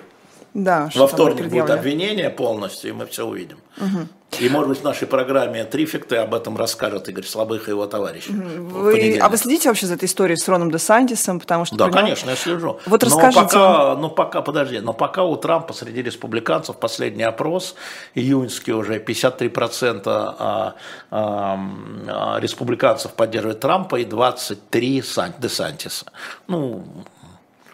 Да, 0.53 0.89
Во 0.95 1.07
вторник 1.07 1.47
будет 1.49 1.69
обвинение 1.69 2.29
полностью, 2.29 2.91
и 2.91 2.93
мы 2.93 3.05
все 3.07 3.25
увидим. 3.25 3.57
Угу. 3.77 4.07
И, 4.39 4.49
может 4.49 4.69
быть, 4.69 4.79
в 4.79 4.83
нашей 4.83 5.07
программе 5.07 5.63
«Трифекты» 5.65 6.17
об 6.17 6.33
этом 6.33 6.57
расскажет 6.57 7.09
Игорь 7.09 7.25
Слабых 7.25 7.67
и 7.67 7.71
его 7.71 7.85
товарищи. 7.85 8.29
Вы, 8.31 9.17
а 9.19 9.29
вы 9.29 9.37
следите 9.37 9.69
вообще 9.69 9.85
за 9.87 9.95
этой 9.95 10.05
историей 10.05 10.37
с 10.37 10.47
Роном 10.47 10.71
Десантисом? 10.71 11.39
Потому 11.39 11.65
что 11.65 11.75
да, 11.75 11.89
конечно, 11.89 12.29
я 12.29 12.35
слежу. 12.35 12.79
Вот 12.85 13.01
но 13.01 13.07
расскажите. 13.07 13.41
Пока, 13.41 13.95
ну, 13.95 14.09
пока, 14.09 14.41
подожди, 14.41 14.79
но 14.79 14.93
пока 14.93 15.23
у 15.23 15.35
Трампа 15.35 15.73
среди 15.73 16.01
республиканцев 16.01 16.77
последний 16.77 17.23
опрос, 17.23 17.75
июньский 18.15 18.73
уже, 18.73 18.99
53% 18.99 20.01
а, 20.05 20.75
а, 21.11 21.59
а, 22.07 22.39
республиканцев 22.39 23.13
поддерживают 23.13 23.59
Трампа 23.59 23.97
и 23.97 24.05
23% 24.05 25.33
Десантиса. 25.39 26.05
Ну, 26.47 26.83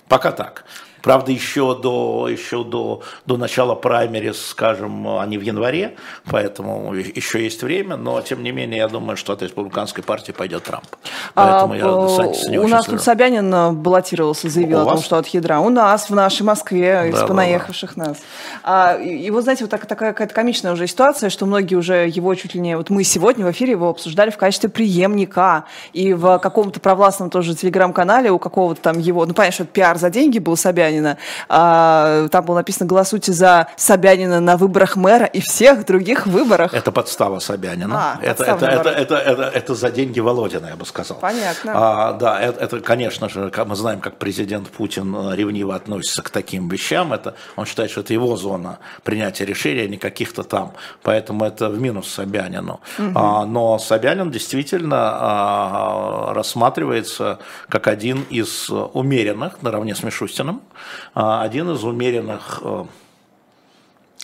пока 0.08 0.32
так. 0.32 0.66
Правда, 1.02 1.32
еще 1.32 1.76
до, 1.76 2.28
еще 2.30 2.64
до, 2.64 3.02
до 3.26 3.38
начала 3.38 3.76
праймерис, 3.76 4.48
скажем, 4.48 5.08
они 5.20 5.38
в 5.38 5.42
январе, 5.42 5.96
поэтому 6.30 6.94
еще 6.94 7.44
есть 7.44 7.64
время, 7.64 7.96
но 7.96 8.22
тем 8.22 8.44
не 8.44 8.52
менее 8.52 8.80
я 8.80 8.88
думаю, 8.88 9.18
что 9.18 9.34
от 9.34 9.42
республиканской 9.42 10.04
партии 10.04 10.32
пойдет 10.32 10.64
Трамп. 10.64 10.86
Поэтому 11.34 11.74
а, 11.74 11.78
я 11.78 11.84
Десантиса 11.84 12.52
не 12.52 12.60
У 12.60 12.68
нас 12.68 12.86
тут 12.86 13.02
Собянин 13.02 13.54
э, 13.54 13.72
баллотировался, 13.72 14.50
заявил 14.50 14.80
у 14.80 14.82
о 14.82 14.86
том, 14.86 14.96
вас? 14.96 15.06
что 15.06 15.18
от 15.18 15.28
ядра. 15.28 15.60
У 15.60 15.70
нас, 15.70 16.10
в 16.10 16.16
нашей 16.16 16.44
Москве, 16.44 16.94
да, 16.94 17.06
из 17.08 17.16
да, 17.16 17.28
понаехавших 17.28 17.96
да. 17.96 18.06
нас. 18.06 18.18
А, 18.64 18.96
и 18.98 19.30
вот, 19.32 19.44
знаете, 19.44 19.64
вот 19.64 19.72
так, 19.72 19.86
такая 19.86 20.14
какая-то 20.14 20.34
комичная 20.34 20.74
уже 20.74 20.88
ситуация, 20.88 21.30
что 21.30 21.46
многие 21.46 21.76
уже 21.76 22.08
его 22.08 22.34
чуть 22.36 22.56
ли 22.56 22.62
не... 22.62 22.78
Вот 22.78 22.90
мы 22.90 23.04
сегодня 23.04 23.46
в 23.46 23.52
эфире 23.52 23.72
его 23.72 23.90
обсуждали 23.90 24.30
в 24.30 24.38
качестве 24.38 24.70
преемника. 24.70 25.66
И 25.94 26.14
в 26.14 26.40
каком-то 26.40 26.80
провластном 26.80 27.30
тоже 27.30 27.56
телеграм-канале 27.56 28.32
у 28.32 28.40
какого-то 28.40 28.82
там 28.82 29.00
его... 29.00 29.26
Ну, 29.26 29.34
понятно, 29.34 29.54
что 29.54 29.64
это 29.64 29.74
пиар 29.74 29.98
за 29.98 30.10
деньги 30.10 30.40
был 30.40 30.56
Собянина. 30.92 31.18
А, 31.50 32.28
там 32.30 32.46
было 32.46 32.56
написано 32.58 32.88
«Голосуйте 32.88 33.32
за 33.32 33.68
Собянина 33.78 34.40
на 34.40 34.58
выборах 34.58 34.96
мэра 34.96 35.26
и 35.26 35.40
всех 35.40 35.86
других 35.86 36.28
выборах». 36.28 36.74
Это 36.74 36.92
подстава 36.92 37.40
Собянина. 37.40 37.96
А, 37.96 38.20
это, 38.22 38.44
это, 38.44 38.66
это, 38.66 38.90
это, 38.90 39.16
это, 39.16 39.44
это 39.44 39.76
за 39.76 39.92
деньги 39.92 40.20
Володина, 40.20 40.68
я 40.68 40.76
бы 40.76 40.86
сказал. 40.86 41.18
Понятно. 41.20 41.72
А, 41.76 42.14
да, 42.14 42.40
это, 42.40 42.60
это, 42.60 42.80
конечно 42.80 43.30
же, 43.30 43.52
мы 43.66 43.76
знаем, 43.76 44.00
как 44.00 44.18
президент 44.18 44.70
Путин 44.70 45.16
э, 45.16 45.36
ревниво 45.36 45.76
относится 45.76 46.22
к 46.22 46.30
таким 46.30 46.68
вещам. 46.68 47.14
Это, 47.14 47.36
он 47.56 47.66
считает, 47.66 47.92
что 47.92 48.02
это 48.02 48.14
его 48.14 48.36
зона 48.36 48.80
принятия 49.04 49.46
решения, 49.46 49.88
не 49.88 49.98
каких-то 49.98 50.44
там. 50.44 50.74
Поэтому 51.04 51.46
это 51.46 51.70
в 51.70 51.80
минус 51.80 52.08
Собянину. 52.10 52.82
Угу. 53.00 53.12
А, 53.16 53.46
но 53.46 53.80
Собянин 53.80 54.32
действительно 54.32 54.98
а, 54.98 56.34
рассматривается 56.34 57.40
как 57.70 57.88
один 57.88 58.26
из 58.30 58.70
умеренных, 58.70 59.62
наравне 59.62 59.96
с 59.96 60.04
Мишустиным, 60.04 60.62
а, 60.62 60.81
один 61.14 61.72
из 61.72 61.84
умеренных 61.84 62.62
э, 62.64 62.86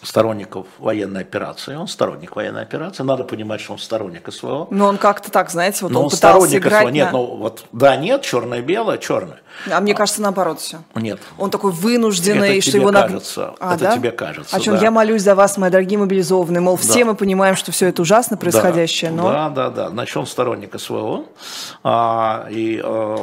сторонников 0.03 0.67
военной 0.77 1.21
операции. 1.21 1.75
Он 1.75 1.87
сторонник 1.87 2.35
военной 2.35 2.61
операции. 2.61 3.03
Надо 3.03 3.23
понимать, 3.23 3.61
что 3.61 3.73
он 3.73 3.79
сторонник 3.79 4.31
СВО. 4.31 4.67
Но 4.69 4.87
он 4.87 4.97
как-то 4.97 5.31
так, 5.31 5.49
знаете, 5.49 5.79
вот 5.81 5.91
Но 5.91 5.99
он, 5.99 6.05
он 6.05 6.11
сторонник 6.11 6.61
играть 6.61 6.83
СВО. 6.83 6.91
Нет, 6.91 7.05
на... 7.07 7.11
ну 7.13 7.25
вот 7.37 7.65
да, 7.71 7.95
нет, 7.95 8.21
черное-белое, 8.21 8.97
черное. 8.99 9.39
А 9.71 9.81
мне 9.81 9.95
кажется, 9.95 10.21
наоборот 10.21 10.59
все. 10.59 10.83
Нет. 10.93 11.19
Он 11.37 11.49
такой 11.49 11.71
вынужденный, 11.71 12.57
это 12.57 12.61
что 12.61 12.71
тебе 12.73 12.81
его... 12.81 12.91
кажется. 12.91 13.55
А, 13.59 13.73
это 13.73 13.85
да? 13.85 13.95
тебе 13.95 14.11
кажется, 14.11 14.55
О 14.55 14.59
чем 14.59 14.75
да. 14.75 14.81
я 14.81 14.91
молюсь 14.91 15.23
за 15.23 15.33
вас, 15.33 15.57
мои 15.57 15.71
дорогие 15.71 15.97
мобилизованные. 15.97 16.61
Мол, 16.61 16.77
все 16.77 16.99
да. 16.99 17.05
мы 17.05 17.15
понимаем, 17.15 17.55
что 17.55 17.71
все 17.71 17.87
это 17.87 18.03
ужасно 18.03 18.37
происходящее, 18.37 19.09
да. 19.11 19.17
но... 19.17 19.31
Да, 19.31 19.49
да, 19.49 19.69
да. 19.69 19.89
Значит, 19.89 20.17
он 20.17 20.27
сторонник 20.27 20.79
СВО. 20.79 21.25
А, 21.83 22.47
и, 22.51 22.79
а, 22.83 23.15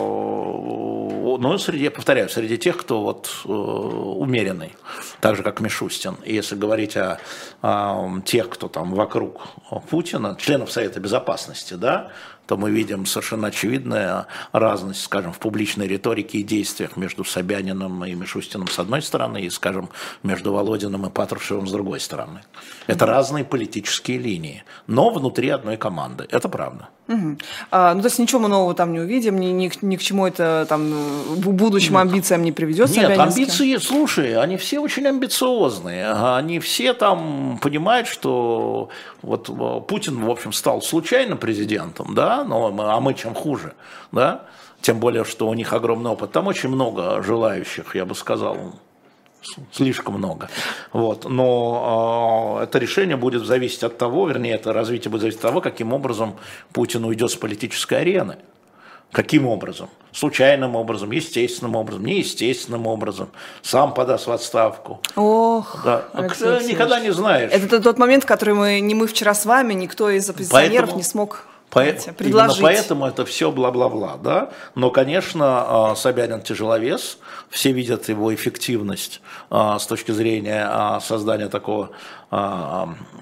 ну, 1.38 1.58
среди, 1.58 1.84
я 1.84 1.90
повторяю, 1.90 2.28
среди 2.28 2.58
тех, 2.58 2.76
кто 2.76 3.02
вот 3.02 3.30
э, 3.44 3.48
умеренный, 3.48 4.74
так 5.20 5.36
же, 5.36 5.42
как 5.42 5.60
Мишустин. 5.60 6.16
И 6.24 6.34
если 6.34 6.56
говорить 6.64 6.96
о, 6.96 7.18
о 7.62 8.20
тех, 8.24 8.48
кто 8.48 8.68
там 8.68 8.94
вокруг 8.94 9.42
Путина, 9.90 10.36
членов 10.38 10.72
Совета 10.72 10.98
Безопасности, 10.98 11.74
да, 11.74 12.10
то 12.46 12.56
мы 12.56 12.70
видим 12.70 13.06
совершенно 13.06 13.48
очевидную 13.48 14.26
разность, 14.52 15.02
скажем, 15.02 15.32
в 15.32 15.38
публичной 15.38 15.86
риторике 15.86 16.38
и 16.38 16.42
действиях 16.42 16.96
между 16.96 17.24
Собяниным 17.24 18.04
и 18.04 18.14
Мишустиным 18.14 18.68
с 18.68 18.78
одной 18.78 19.02
стороны, 19.02 19.42
и, 19.42 19.50
скажем, 19.50 19.88
между 20.22 20.52
Володиным 20.52 21.06
и 21.06 21.10
Патрушевым 21.10 21.66
с 21.66 21.72
другой 21.72 22.00
стороны. 22.00 22.40
Это 22.86 23.06
разные 23.06 23.44
политические 23.44 24.18
линии, 24.18 24.64
но 24.86 25.10
внутри 25.10 25.48
одной 25.48 25.76
команды. 25.76 26.26
Это 26.30 26.48
правда. 26.48 26.88
Угу. 27.06 27.36
А, 27.70 27.94
ну, 27.94 28.00
то 28.00 28.06
есть 28.06 28.18
ничего 28.18 28.40
мы 28.40 28.48
нового 28.48 28.74
там 28.74 28.92
не 28.92 29.00
увидим, 29.00 29.38
ни, 29.38 29.46
ни, 29.46 29.70
ни 29.82 29.96
к 29.96 30.00
чему 30.00 30.26
это 30.26 30.64
там 30.68 30.94
будущим 31.36 31.98
амбициям 31.98 32.42
не 32.42 32.52
приведет 32.52 32.88
Нет, 32.90 33.18
амбиции, 33.18 33.76
слушай, 33.76 34.36
они 34.36 34.56
все 34.56 34.78
очень 34.78 35.06
амбициозные. 35.06 36.12
Они 36.12 36.60
все 36.60 36.94
там 36.94 37.58
понимают, 37.60 38.08
что 38.08 38.88
вот 39.20 39.50
э, 39.50 39.80
Путин, 39.86 40.24
в 40.24 40.30
общем, 40.30 40.52
стал 40.52 40.80
случайно 40.80 41.36
президентом, 41.36 42.14
да, 42.14 42.33
но 42.42 42.74
а 42.76 43.00
мы 43.00 43.14
чем 43.14 43.34
хуже, 43.34 43.74
да, 44.10 44.46
тем 44.80 44.98
более, 44.98 45.24
что 45.24 45.48
у 45.48 45.54
них 45.54 45.72
огромный 45.72 46.10
опыт. 46.10 46.32
Там 46.32 46.46
очень 46.46 46.68
много 46.68 47.22
желающих, 47.22 47.94
я 47.94 48.04
бы 48.04 48.14
сказал, 48.14 48.74
слишком 49.72 50.14
много. 50.14 50.48
Вот. 50.92 51.28
Но 51.28 52.58
э, 52.60 52.64
это 52.64 52.78
решение 52.78 53.16
будет 53.16 53.44
зависеть 53.44 53.82
от 53.82 53.98
того, 53.98 54.28
вернее, 54.28 54.54
это 54.54 54.72
развитие 54.72 55.10
будет 55.10 55.22
зависеть 55.22 55.40
от 55.40 55.42
того, 55.42 55.60
каким 55.60 55.92
образом 55.92 56.36
Путин 56.72 57.04
уйдет 57.04 57.30
с 57.30 57.36
политической 57.36 58.00
арены. 58.00 58.36
Каким 59.12 59.46
образом? 59.46 59.90
Случайным 60.12 60.74
образом, 60.74 61.12
естественным 61.12 61.76
образом, 61.76 62.04
неестественным 62.04 62.88
образом. 62.88 63.28
Сам 63.62 63.94
подаст 63.94 64.26
в 64.26 64.32
отставку. 64.32 65.00
Ох, 65.14 65.82
да. 65.84 66.04
Алексей 66.12 66.66
никогда 66.66 66.98
не 66.98 67.12
знаешь. 67.12 67.52
Это 67.52 67.80
тот 67.80 67.96
момент, 67.96 68.24
который 68.24 68.54
мы, 68.54 68.80
не 68.80 68.94
мы 68.94 69.06
вчера 69.06 69.34
с 69.34 69.46
вами, 69.46 69.72
никто 69.72 70.10
из 70.10 70.28
оппозиционеров 70.28 70.90
Поэтому... 70.90 70.96
не 70.96 71.04
смог 71.04 71.44
Поэтому, 71.74 72.16
именно 72.20 72.54
поэтому 72.60 73.06
это 73.06 73.24
все 73.24 73.50
бла-бла-бла, 73.50 74.16
да. 74.22 74.50
Но, 74.74 74.90
конечно, 74.90 75.90
а, 75.90 75.96
Собянин 75.96 76.40
тяжеловес, 76.40 77.18
все 77.50 77.72
видят 77.72 78.08
его 78.08 78.34
эффективность 78.34 79.20
а, 79.50 79.78
с 79.78 79.86
точки 79.86 80.12
зрения 80.12 80.66
а, 80.68 81.00
создания 81.00 81.48
такого 81.48 81.90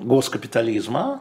госкапитализма, 0.00 1.20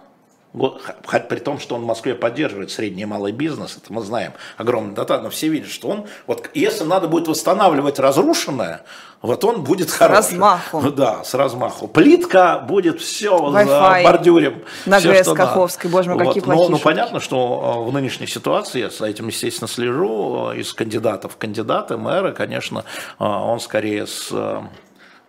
при 0.54 1.40
том, 1.40 1.60
что 1.60 1.76
он 1.76 1.82
в 1.82 1.86
Москве 1.86 2.14
поддерживает 2.14 2.72
средний 2.72 3.04
и 3.04 3.06
малый 3.06 3.32
бизнес, 3.32 3.78
это 3.78 3.92
мы 3.94 4.02
знаем, 4.02 4.34
огромный 4.58 4.94
дата, 4.94 5.22
но 5.22 5.30
все 5.30 5.48
видят, 5.48 5.70
что 5.70 5.88
он, 5.88 6.08
вот 6.28 6.50
если 6.54 6.84
надо 6.84 7.08
будет 7.08 7.28
восстанавливать 7.28 8.00
разрушенное, 8.00 8.84
вот 9.22 9.46
он 9.46 9.64
будет 9.64 9.92
хороший. 9.92 10.24
С 10.24 10.32
размаху. 10.32 10.92
Да, 10.92 11.24
с 11.24 11.34
размаху. 11.34 11.88
Плитка 11.88 12.60
будет 12.60 13.00
все 13.02 13.52
за 13.52 14.02
бордюрем. 14.04 14.64
На 14.86 15.00
ГС 15.00 15.30
Каховской, 15.34 15.90
боже 15.90 16.10
мой, 16.10 16.24
вот. 16.24 16.28
какие 16.30 16.44
плохие 16.44 16.66
Ну, 16.68 16.72
ну 16.72 16.80
понятно, 16.80 17.20
что 17.20 17.84
э, 17.86 17.90
в 17.90 17.94
нынешней 17.94 18.28
ситуации, 18.28 18.80
я 18.82 18.90
с 18.90 19.00
этим, 19.00 19.28
естественно, 19.28 19.68
слежу, 19.68 20.52
э, 20.52 20.60
из 20.60 20.74
кандидатов 20.74 21.38
кандидаты, 21.38 21.98
мэры, 21.98 22.34
конечно, 22.34 22.84
э, 23.20 23.24
он 23.24 23.60
скорее 23.60 24.08
с 24.08 24.32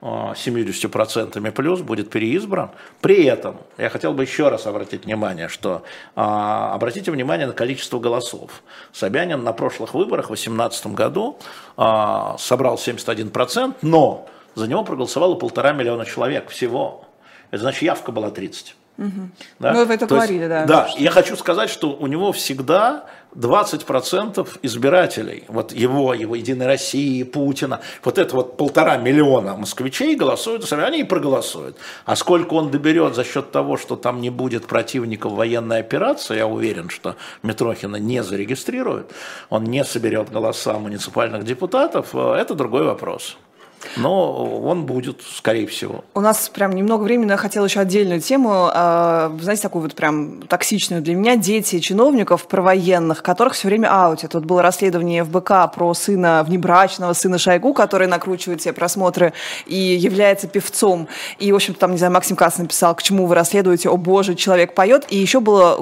70% 0.02 1.50
плюс 1.52 1.80
будет 1.80 2.10
переизбран. 2.10 2.70
При 3.00 3.24
этом 3.24 3.58
я 3.78 3.88
хотел 3.88 4.12
бы 4.12 4.24
еще 4.24 4.48
раз 4.48 4.66
обратить 4.66 5.04
внимание, 5.04 5.48
что 5.48 5.84
а, 6.16 6.74
обратите 6.74 7.12
внимание 7.12 7.46
на 7.46 7.52
количество 7.52 8.00
голосов. 8.00 8.62
Собянин 8.92 9.44
на 9.44 9.52
прошлых 9.52 9.94
выборах 9.94 10.26
в 10.26 10.28
2018 10.28 10.88
году 10.88 11.38
а, 11.76 12.36
собрал 12.38 12.74
71%, 12.74 13.76
но 13.82 14.28
за 14.56 14.66
него 14.66 14.82
проголосовало 14.82 15.36
полтора 15.36 15.72
миллиона 15.72 16.04
человек 16.04 16.50
всего. 16.50 17.04
Это 17.52 17.62
значит, 17.62 17.82
явка 17.82 18.10
была 18.10 18.30
30. 18.30 18.74
Угу. 18.98 19.10
Да? 19.60 19.72
Ну, 19.72 19.84
вы 19.84 19.94
это 19.94 20.06
То 20.06 20.16
говорили, 20.16 20.38
есть, 20.38 20.48
да. 20.48 20.66
Да, 20.66 20.88
я 20.96 21.10
хочу 21.10 21.36
сказать, 21.36 21.70
что 21.70 21.90
у 21.90 22.06
него 22.08 22.32
всегда 22.32 23.06
20% 23.34 24.48
избирателей, 24.62 25.44
вот 25.48 25.72
его, 25.72 26.14
его 26.14 26.34
Единой 26.34 26.66
России, 26.66 27.22
Путина, 27.22 27.80
вот 28.04 28.18
это 28.18 28.36
вот 28.36 28.56
полтора 28.56 28.96
миллиона 28.96 29.56
москвичей 29.56 30.16
голосуют 30.16 30.70
они 30.72 31.00
и 31.00 31.04
проголосуют. 31.04 31.76
А 32.04 32.16
сколько 32.16 32.54
он 32.54 32.70
доберет 32.70 33.14
за 33.14 33.24
счет 33.24 33.50
того, 33.50 33.76
что 33.76 33.96
там 33.96 34.20
не 34.20 34.30
будет 34.30 34.66
противников 34.66 35.32
военной 35.32 35.80
операции, 35.80 36.36
я 36.36 36.46
уверен, 36.46 36.88
что 36.88 37.16
Митрохина 37.42 37.96
не 37.96 38.22
зарегистрирует, 38.22 39.12
он 39.50 39.64
не 39.64 39.84
соберет 39.84 40.30
голоса 40.30 40.78
муниципальных 40.78 41.44
депутатов, 41.44 42.10
э, 42.14 42.34
это 42.34 42.54
другой 42.54 42.84
вопрос 42.84 43.36
но 43.96 44.60
он 44.62 44.86
будет, 44.86 45.22
скорее 45.22 45.66
всего. 45.66 46.04
У 46.14 46.20
нас 46.20 46.48
прям 46.48 46.72
немного 46.72 47.02
времени, 47.02 47.30
я 47.30 47.36
хотела 47.36 47.64
еще 47.64 47.80
отдельную 47.80 48.20
тему, 48.20 48.70
а, 48.72 49.36
знаете, 49.40 49.62
такую 49.62 49.82
вот 49.82 49.94
прям 49.94 50.42
токсичную 50.42 51.02
для 51.02 51.14
меня, 51.14 51.36
дети 51.36 51.80
чиновников 51.80 52.46
провоенных, 52.46 53.22
которых 53.22 53.54
все 53.54 53.68
время 53.68 53.88
аутят. 53.92 54.34
Вот 54.34 54.44
было 54.44 54.62
расследование 54.62 55.24
ФБК 55.24 55.72
про 55.74 55.94
сына, 55.94 56.44
внебрачного 56.46 57.12
сына 57.12 57.38
Шойгу, 57.38 57.74
который 57.74 58.06
накручивает 58.06 58.62
себе 58.62 58.72
просмотры 58.72 59.32
и 59.66 59.76
является 59.76 60.46
певцом. 60.48 61.08
И, 61.38 61.52
в 61.52 61.56
общем-то, 61.56 61.80
там, 61.80 61.92
не 61.92 61.98
знаю, 61.98 62.12
Максим 62.12 62.36
Кац 62.36 62.58
написал, 62.58 62.94
к 62.94 63.02
чему 63.02 63.26
вы 63.26 63.34
расследуете, 63.34 63.88
о 63.88 63.96
боже, 63.96 64.34
человек 64.34 64.74
поет. 64.74 65.06
И 65.10 65.16
еще 65.16 65.40
было, 65.40 65.80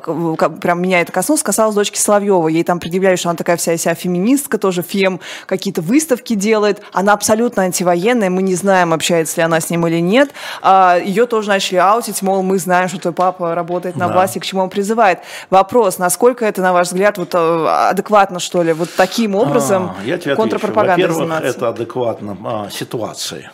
прям 0.60 0.82
меня 0.82 1.00
это 1.00 1.12
коснулось, 1.12 1.42
касалось 1.42 1.74
дочки 1.74 1.98
Соловьевой. 1.98 2.52
Ей 2.52 2.64
там 2.64 2.80
предъявляли, 2.80 3.16
что 3.16 3.28
она 3.30 3.36
такая 3.36 3.56
вся 3.56 3.76
вся 3.76 3.94
феминистка, 3.94 4.58
тоже 4.58 4.82
фем, 4.82 5.20
какие-то 5.46 5.82
выставки 5.82 6.34
делает. 6.34 6.82
Она 6.92 7.12
абсолютно 7.12 7.62
антивоенная 7.64 7.89
военная, 7.90 8.30
мы 8.30 8.42
не 8.42 8.54
знаем, 8.54 8.92
общается 8.92 9.40
ли 9.40 9.42
она 9.42 9.60
с 9.60 9.68
ним 9.68 9.84
или 9.86 10.00
нет. 10.00 10.30
А, 10.62 10.96
ее 10.96 11.26
тоже 11.26 11.48
начали 11.48 11.78
аутить, 11.78 12.22
мол, 12.22 12.42
мы 12.42 12.58
знаем, 12.58 12.88
что 12.88 12.98
твой 13.00 13.12
папа 13.12 13.54
работает 13.54 13.96
на 13.96 14.06
да. 14.06 14.14
власти, 14.14 14.38
к 14.38 14.44
чему 14.44 14.62
он 14.62 14.70
призывает. 14.70 15.18
Вопрос, 15.50 15.98
насколько 15.98 16.44
это, 16.44 16.62
на 16.62 16.72
ваш 16.72 16.86
взгляд, 16.86 17.18
вот 17.18 17.34
э, 17.34 17.66
адекватно, 17.90 18.38
что 18.38 18.62
ли, 18.62 18.72
вот 18.72 18.90
таким 18.96 19.34
образом 19.34 19.96
а, 19.98 20.04
я 20.04 20.18
тебе 20.18 20.36
контрпропагандой 20.36 21.08
Во-первых, 21.08 21.42
это 21.42 21.68
адекватно 21.68 22.36
а, 22.44 22.70
ситуации. 22.70 23.50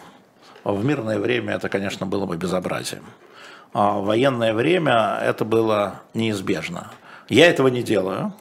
В 0.65 0.85
мирное 0.85 1.19
время 1.19 1.55
это, 1.55 1.69
конечно, 1.69 2.05
было 2.07 2.27
бы 2.27 2.37
безобразием. 2.37 3.05
А 3.73 3.99
в 3.99 4.05
военное 4.05 4.53
время 4.53 5.19
это 5.23 5.45
было 5.45 6.01
неизбежно. 6.13 6.89
Я 7.29 7.47
этого 7.47 7.69
не 7.69 7.83
делаю. 7.83 8.33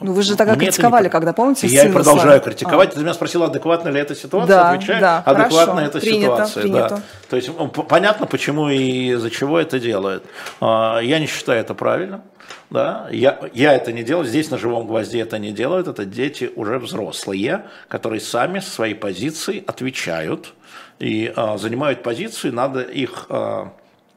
Ну 0.00 0.12
вы 0.12 0.22
же 0.22 0.36
тогда 0.36 0.54
Мне 0.54 0.66
критиковали, 0.66 1.04
не- 1.04 1.10
когда, 1.10 1.32
помните, 1.32 1.66
Я 1.66 1.84
и 1.86 1.92
продолжаю 1.92 2.28
слали? 2.28 2.40
критиковать. 2.40 2.94
Ты 2.94 3.00
меня 3.00 3.12
спросила, 3.14 3.46
адекватна 3.46 3.88
ли 3.90 4.00
эта 4.00 4.14
ситуация? 4.14 4.48
Да, 4.56 4.70
Отвечаю, 4.70 5.00
да, 5.00 5.18
адекватна 5.18 5.74
хорошо. 5.74 5.80
эта 5.88 6.00
Принято, 6.00 6.22
ситуация. 6.46 6.62
принято. 6.62 6.88
Да. 6.96 7.02
То 7.28 7.36
есть 7.36 7.50
понятно, 7.88 8.26
почему 8.26 8.68
и 8.70 9.10
из-за 9.12 9.30
чего 9.30 9.58
это 9.60 9.78
делают. 9.78 10.24
А, 10.60 11.00
Я 11.00 11.18
не 11.18 11.26
считаю 11.26 11.60
это 11.60 11.74
правильно. 11.74 12.22
Да, 12.70 13.08
я, 13.10 13.38
я 13.52 13.74
это 13.74 13.92
не 13.92 14.02
делаю, 14.04 14.26
здесь 14.26 14.50
на 14.50 14.56
живом 14.58 14.86
гвозде 14.86 15.20
это 15.20 15.38
не 15.38 15.50
делают, 15.52 15.88
это 15.88 16.04
дети 16.04 16.50
уже 16.54 16.78
взрослые, 16.78 17.64
которые 17.88 18.20
сами 18.20 18.60
со 18.60 18.70
своей 18.70 18.94
позиции 18.94 19.62
отвечают 19.66 20.52
и 21.00 21.32
а, 21.36 21.58
занимают 21.58 22.02
позицию, 22.04 22.54
надо 22.54 22.80
их 22.80 23.26
а, 23.28 23.72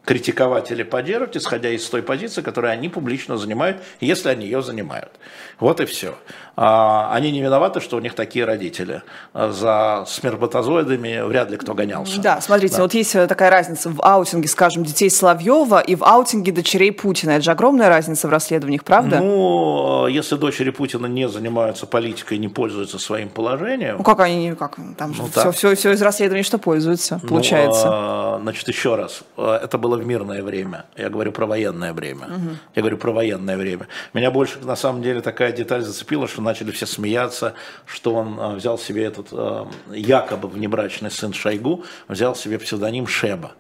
критиковать 0.05 0.71
или 0.71 0.83
поддерживать, 0.83 1.37
исходя 1.37 1.69
из 1.69 1.87
той 1.89 2.03
позиции, 2.03 2.41
которую 2.41 2.71
они 2.71 2.89
публично 2.89 3.37
занимают, 3.37 3.81
если 3.99 4.29
они 4.29 4.45
ее 4.45 4.61
занимают. 4.61 5.11
Вот 5.59 5.79
и 5.79 5.85
все. 5.85 6.17
А, 6.55 7.09
они 7.13 7.31
не 7.31 7.41
виноваты, 7.41 7.79
что 7.79 7.97
у 7.97 7.99
них 7.99 8.13
такие 8.13 8.45
родители. 8.45 9.01
А, 9.33 9.51
За 9.51 10.03
сперматозоидами 10.07 11.21
вряд 11.27 11.49
ли 11.49 11.57
кто 11.57 11.73
гонялся. 11.73 12.21
Да, 12.21 12.41
смотрите, 12.41 12.79
вот 12.81 12.93
есть 12.93 13.15
э, 13.15 13.25
такая 13.27 13.49
разница 13.49 13.89
в 13.89 13.99
аутинге, 14.03 14.47
скажем, 14.47 14.83
детей 14.83 15.09
Соловьева 15.09 15.79
и 15.79 15.95
в 15.95 16.03
аутинге 16.03 16.51
дочерей 16.51 16.91
Путина. 16.91 17.31
Это 17.31 17.41
же 17.41 17.51
огромная 17.51 17.89
разница 17.89 18.27
в 18.27 18.31
расследованиях, 18.31 18.83
правда? 18.83 19.19
Ну, 19.19 20.05
если 20.07 20.35
дочери 20.35 20.69
Путина 20.69 21.07
не 21.07 21.27
занимаются 21.27 21.87
политикой, 21.87 22.37
не 22.37 22.49
пользуются 22.49 22.99
своим 22.99 23.29
положением, 23.29 23.97
Ну 23.97 24.03
как 24.03 24.19
они, 24.19 24.53
как 24.53 24.75
там 24.97 25.13
Ну, 25.17 25.27
все, 25.27 25.51
все, 25.51 25.75
все 25.75 25.91
из 25.93 26.01
расследований, 26.01 26.43
что 26.43 26.59
пользуются, 26.59 27.19
Ну, 27.23 27.29
получается. 27.29 27.87
а, 27.87 28.39
значит, 28.41 28.67
еще 28.67 28.95
раз, 28.95 29.23
а, 29.37 29.57
это 29.57 29.77
было 29.79 29.97
в 29.97 30.05
мирное 30.05 30.43
время. 30.43 30.85
Я 30.95 31.09
говорю 31.09 31.31
про 31.31 31.45
военное 31.47 31.93
время. 31.93 32.27
Я 32.75 32.81
говорю 32.83 32.97
про 32.97 33.11
военное 33.11 33.57
время. 33.57 33.87
Меня 34.13 34.29
больше, 34.29 34.59
на 34.61 34.75
самом 34.75 35.01
деле, 35.01 35.21
такая 35.21 35.51
деталь 35.51 35.81
зацепила, 35.81 36.27
что 36.27 36.42
начали 36.43 36.71
все 36.71 36.85
смеяться, 36.85 37.53
что 37.85 38.15
он 38.15 38.37
а, 38.39 38.49
взял 38.55 38.77
себе 38.77 39.03
этот 39.05 39.27
а, 39.31 39.67
якобы 39.91 40.47
внебрачный 40.47 41.11
сын 41.11 41.33
Шойгу, 41.33 41.83
взял 42.07 42.35
себе 42.35 42.59
псевдоним 42.59 43.07
Шеба. 43.07 43.51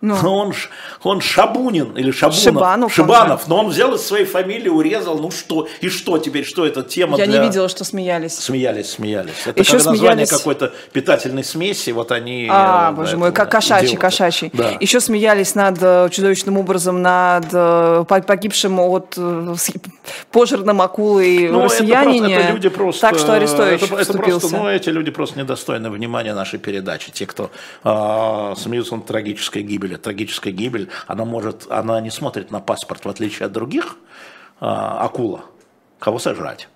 Но 0.00 0.36
он, 0.36 0.54
он 1.02 1.20
Шабунин 1.20 1.96
или 1.96 2.10
Шабунов, 2.10 2.40
Шибанов 2.42 2.84
он, 2.84 2.90
Шибанов, 2.90 3.48
но 3.48 3.58
он 3.60 3.68
взял 3.68 3.94
из 3.94 4.02
своей 4.02 4.24
фамилии, 4.24 4.68
урезал, 4.68 5.18
ну 5.18 5.30
что, 5.30 5.68
и 5.80 5.88
что 5.88 6.18
теперь, 6.18 6.44
что 6.44 6.66
это 6.66 6.82
тема 6.82 7.18
Я 7.18 7.26
для... 7.26 7.38
не 7.38 7.46
видела, 7.46 7.68
что 7.68 7.84
смеялись. 7.84 8.38
Смеялись, 8.38 8.90
смеялись. 8.90 9.32
Это 9.44 9.60
Еще 9.60 9.78
как 9.78 9.86
название 9.86 10.26
смеялись- 10.26 10.30
какой-то 10.30 10.72
питательной 10.92 11.44
смеси, 11.44 11.90
вот 11.90 12.12
они... 12.12 12.48
А, 12.50 12.90
э, 12.90 12.94
боже 12.94 13.16
мой, 13.16 13.32
как 13.32 13.50
кошачий, 13.50 13.88
идиоты. 13.88 14.00
кошачий. 14.00 14.50
Да. 14.52 14.70
Еще 14.80 15.00
смеялись 15.00 15.54
над 15.54 15.78
э, 15.80 16.08
чудовищным 16.10 16.58
образом 16.58 17.02
над 17.02 17.46
э, 17.52 18.04
по- 18.06 18.22
погибшим 18.22 18.78
от 18.78 19.16
пожирным 20.30 20.80
акулой 20.82 21.48
Ну, 21.48 21.64
это, 21.64 21.74
россиянине. 21.74 22.20
просто, 22.20 22.40
это 22.40 22.52
люди 22.52 22.68
просто... 22.68 23.00
Так 23.00 23.18
что 23.18 23.32
Арестович 23.34 23.82
это, 23.82 23.96
это 23.96 24.18
просто, 24.18 24.56
ну, 24.56 24.68
эти 24.68 24.88
люди 24.90 25.10
просто 25.10 25.38
недостойны 25.38 25.90
внимания 25.90 26.34
нашей 26.34 26.58
передачи. 26.58 27.10
Те, 27.12 27.26
кто 27.26 27.50
а, 27.84 28.54
смеются 28.56 28.96
над 28.96 29.06
трагической 29.06 29.62
гибели. 29.62 29.96
Трагическая 29.96 30.52
гибель, 30.52 30.88
она 31.06 31.24
может, 31.24 31.66
она 31.70 32.00
не 32.00 32.10
смотрит 32.10 32.50
на 32.50 32.60
паспорт, 32.60 33.04
в 33.04 33.08
отличие 33.08 33.46
от 33.46 33.52
других, 33.52 33.96
а, 34.60 35.04
акула, 35.04 35.42
кого 35.98 36.18
сожрать. 36.18 36.68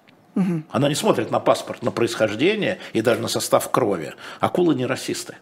Она 0.71 0.89
не 0.89 0.95
смотрит 0.95 1.31
на 1.31 1.41
паспорт, 1.41 1.83
на 1.83 1.91
происхождение 1.91 2.79
и 2.95 3.03
даже 3.03 3.21
на 3.21 3.29
состав 3.29 3.71
крови. 3.71 4.15
Акулы 4.41 4.75
не 4.75 4.87
расисты. 4.87 5.37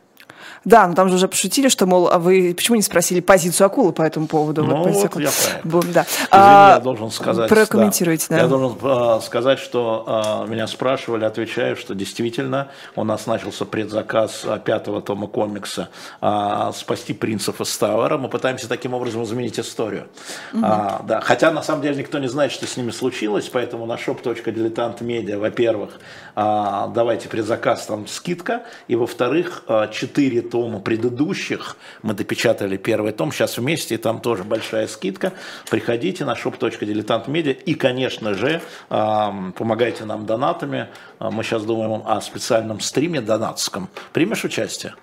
Да, 0.64 0.86
но 0.86 0.94
там 0.94 1.08
же 1.08 1.14
уже 1.14 1.28
пошутили, 1.28 1.68
что, 1.68 1.86
мол, 1.86 2.08
а 2.08 2.18
вы 2.18 2.54
почему 2.54 2.76
не 2.76 2.82
спросили 2.82 3.20
позицию 3.20 3.66
акулы 3.66 3.92
по 3.92 4.02
этому 4.02 4.26
поводу? 4.26 4.62
Ну, 4.62 4.84
вот, 4.84 5.14
вот 5.14 5.20
я 5.20 5.30
Бум, 5.64 5.84
да. 5.92 6.02
Извини, 6.02 6.28
а, 6.30 6.74
я 6.74 6.80
должен 6.80 7.10
сказать... 7.10 7.48
Прокомментируйте, 7.48 8.26
да. 8.28 8.36
да. 8.36 8.42
Я 8.42 8.48
должен 8.48 8.78
а, 8.82 9.20
сказать, 9.20 9.58
что 9.58 10.04
а, 10.06 10.46
меня 10.46 10.66
спрашивали, 10.66 11.24
отвечаю, 11.24 11.76
что 11.76 11.94
действительно 11.94 12.68
у 12.94 13.04
нас 13.04 13.26
начался 13.26 13.64
предзаказ 13.64 14.42
а, 14.44 14.58
пятого 14.58 15.00
тома 15.00 15.28
комикса 15.28 15.88
а, 16.20 16.72
«Спасти 16.72 17.14
принцев 17.14 17.60
из 17.60 17.76
Тауэра». 17.78 18.18
Мы 18.18 18.28
пытаемся 18.28 18.68
таким 18.68 18.92
образом 18.92 19.22
изменить 19.24 19.58
историю. 19.58 20.08
Угу. 20.52 20.62
А, 20.62 21.02
да. 21.06 21.20
Хотя, 21.20 21.50
на 21.52 21.62
самом 21.62 21.80
деле, 21.80 21.96
никто 21.96 22.18
не 22.18 22.28
знает, 22.28 22.52
что 22.52 22.66
с 22.66 22.76
ними 22.76 22.90
случилось, 22.90 23.48
поэтому 23.48 23.86
на 23.86 23.94
shop.diletantmedia, 23.94 25.38
во-первых, 25.38 25.98
а, 26.36 26.88
давайте 26.88 27.28
предзаказ, 27.28 27.86
там 27.86 28.06
скидка, 28.06 28.64
и, 28.88 28.96
во-вторых, 28.96 29.64
а, 29.66 29.88
четыре 29.88 30.49
Тома 30.50 30.80
предыдущих. 30.80 31.76
Мы 32.02 32.14
допечатали 32.14 32.76
первый 32.76 33.12
том, 33.12 33.32
сейчас 33.32 33.58
вместе, 33.58 33.94
и 33.94 33.98
там 33.98 34.20
тоже 34.20 34.44
большая 34.44 34.86
скидка. 34.86 35.32
Приходите 35.70 36.24
на 36.24 36.32
shop.diletantmedia 36.32 37.52
и, 37.52 37.74
конечно 37.74 38.34
же, 38.34 38.60
а, 38.88 39.52
помогайте 39.56 40.04
нам 40.04 40.26
донатами. 40.26 40.88
А, 41.18 41.30
мы 41.30 41.42
сейчас 41.44 41.64
думаем 41.64 42.02
о 42.04 42.20
специальном 42.20 42.80
стриме 42.80 43.20
донатском. 43.20 43.88
Примешь 44.12 44.44
участие? 44.44 44.94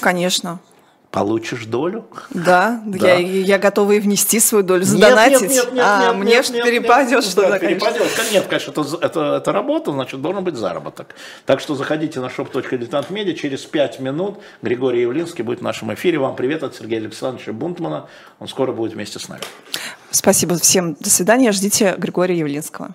Конечно. 0.00 0.60
Получишь 1.10 1.64
долю? 1.66 2.06
Да, 2.30 2.82
Да. 2.86 3.14
Я, 3.14 3.18
я 3.18 3.58
готова 3.58 3.92
и 3.92 4.00
внести 4.00 4.38
свою 4.38 4.62
долю, 4.62 4.82
Нет, 4.82 4.88
задонатить. 4.90 5.40
нет, 5.40 5.50
нет, 5.50 5.72
нет, 5.72 5.84
а, 5.84 6.06
нет, 6.06 6.16
мне 6.16 6.32
нет, 6.34 6.46
ж 6.46 6.50
нет, 6.50 6.64
перепадешь, 6.64 7.10
нет, 7.10 7.24
что 7.24 7.48
да, 7.48 7.58
конечно. 7.58 7.90
перепадешь. 7.90 8.32
Нет, 8.32 8.46
конечно, 8.46 8.70
это, 8.70 8.98
это, 9.00 9.20
это 9.36 9.52
работа, 9.52 9.90
значит, 9.90 10.22
должен 10.22 10.44
быть 10.44 10.54
заработок. 10.54 11.16
Так 11.46 11.58
что 11.58 11.74
заходите 11.74 12.20
на 12.20 12.26
shop.diletantmedia, 12.26 13.34
через 13.34 13.64
5 13.64 13.98
минут 13.98 14.38
Григорий 14.62 15.00
Явлинский 15.00 15.42
будет 15.42 15.58
в 15.58 15.62
нашем 15.62 15.92
эфире. 15.94 16.18
Вам 16.18 16.36
привет 16.36 16.62
от 16.62 16.76
Сергея 16.76 17.00
Александровича 17.00 17.52
Бунтмана. 17.52 18.06
Он 18.38 18.46
скоро 18.46 18.70
будет 18.70 18.92
вместе 18.92 19.18
с 19.18 19.28
нами. 19.28 19.42
Спасибо 20.12 20.56
всем. 20.58 20.94
До 21.00 21.10
свидания. 21.10 21.50
Ждите 21.50 21.96
Григория 21.98 22.38
Явлинского. 22.38 22.90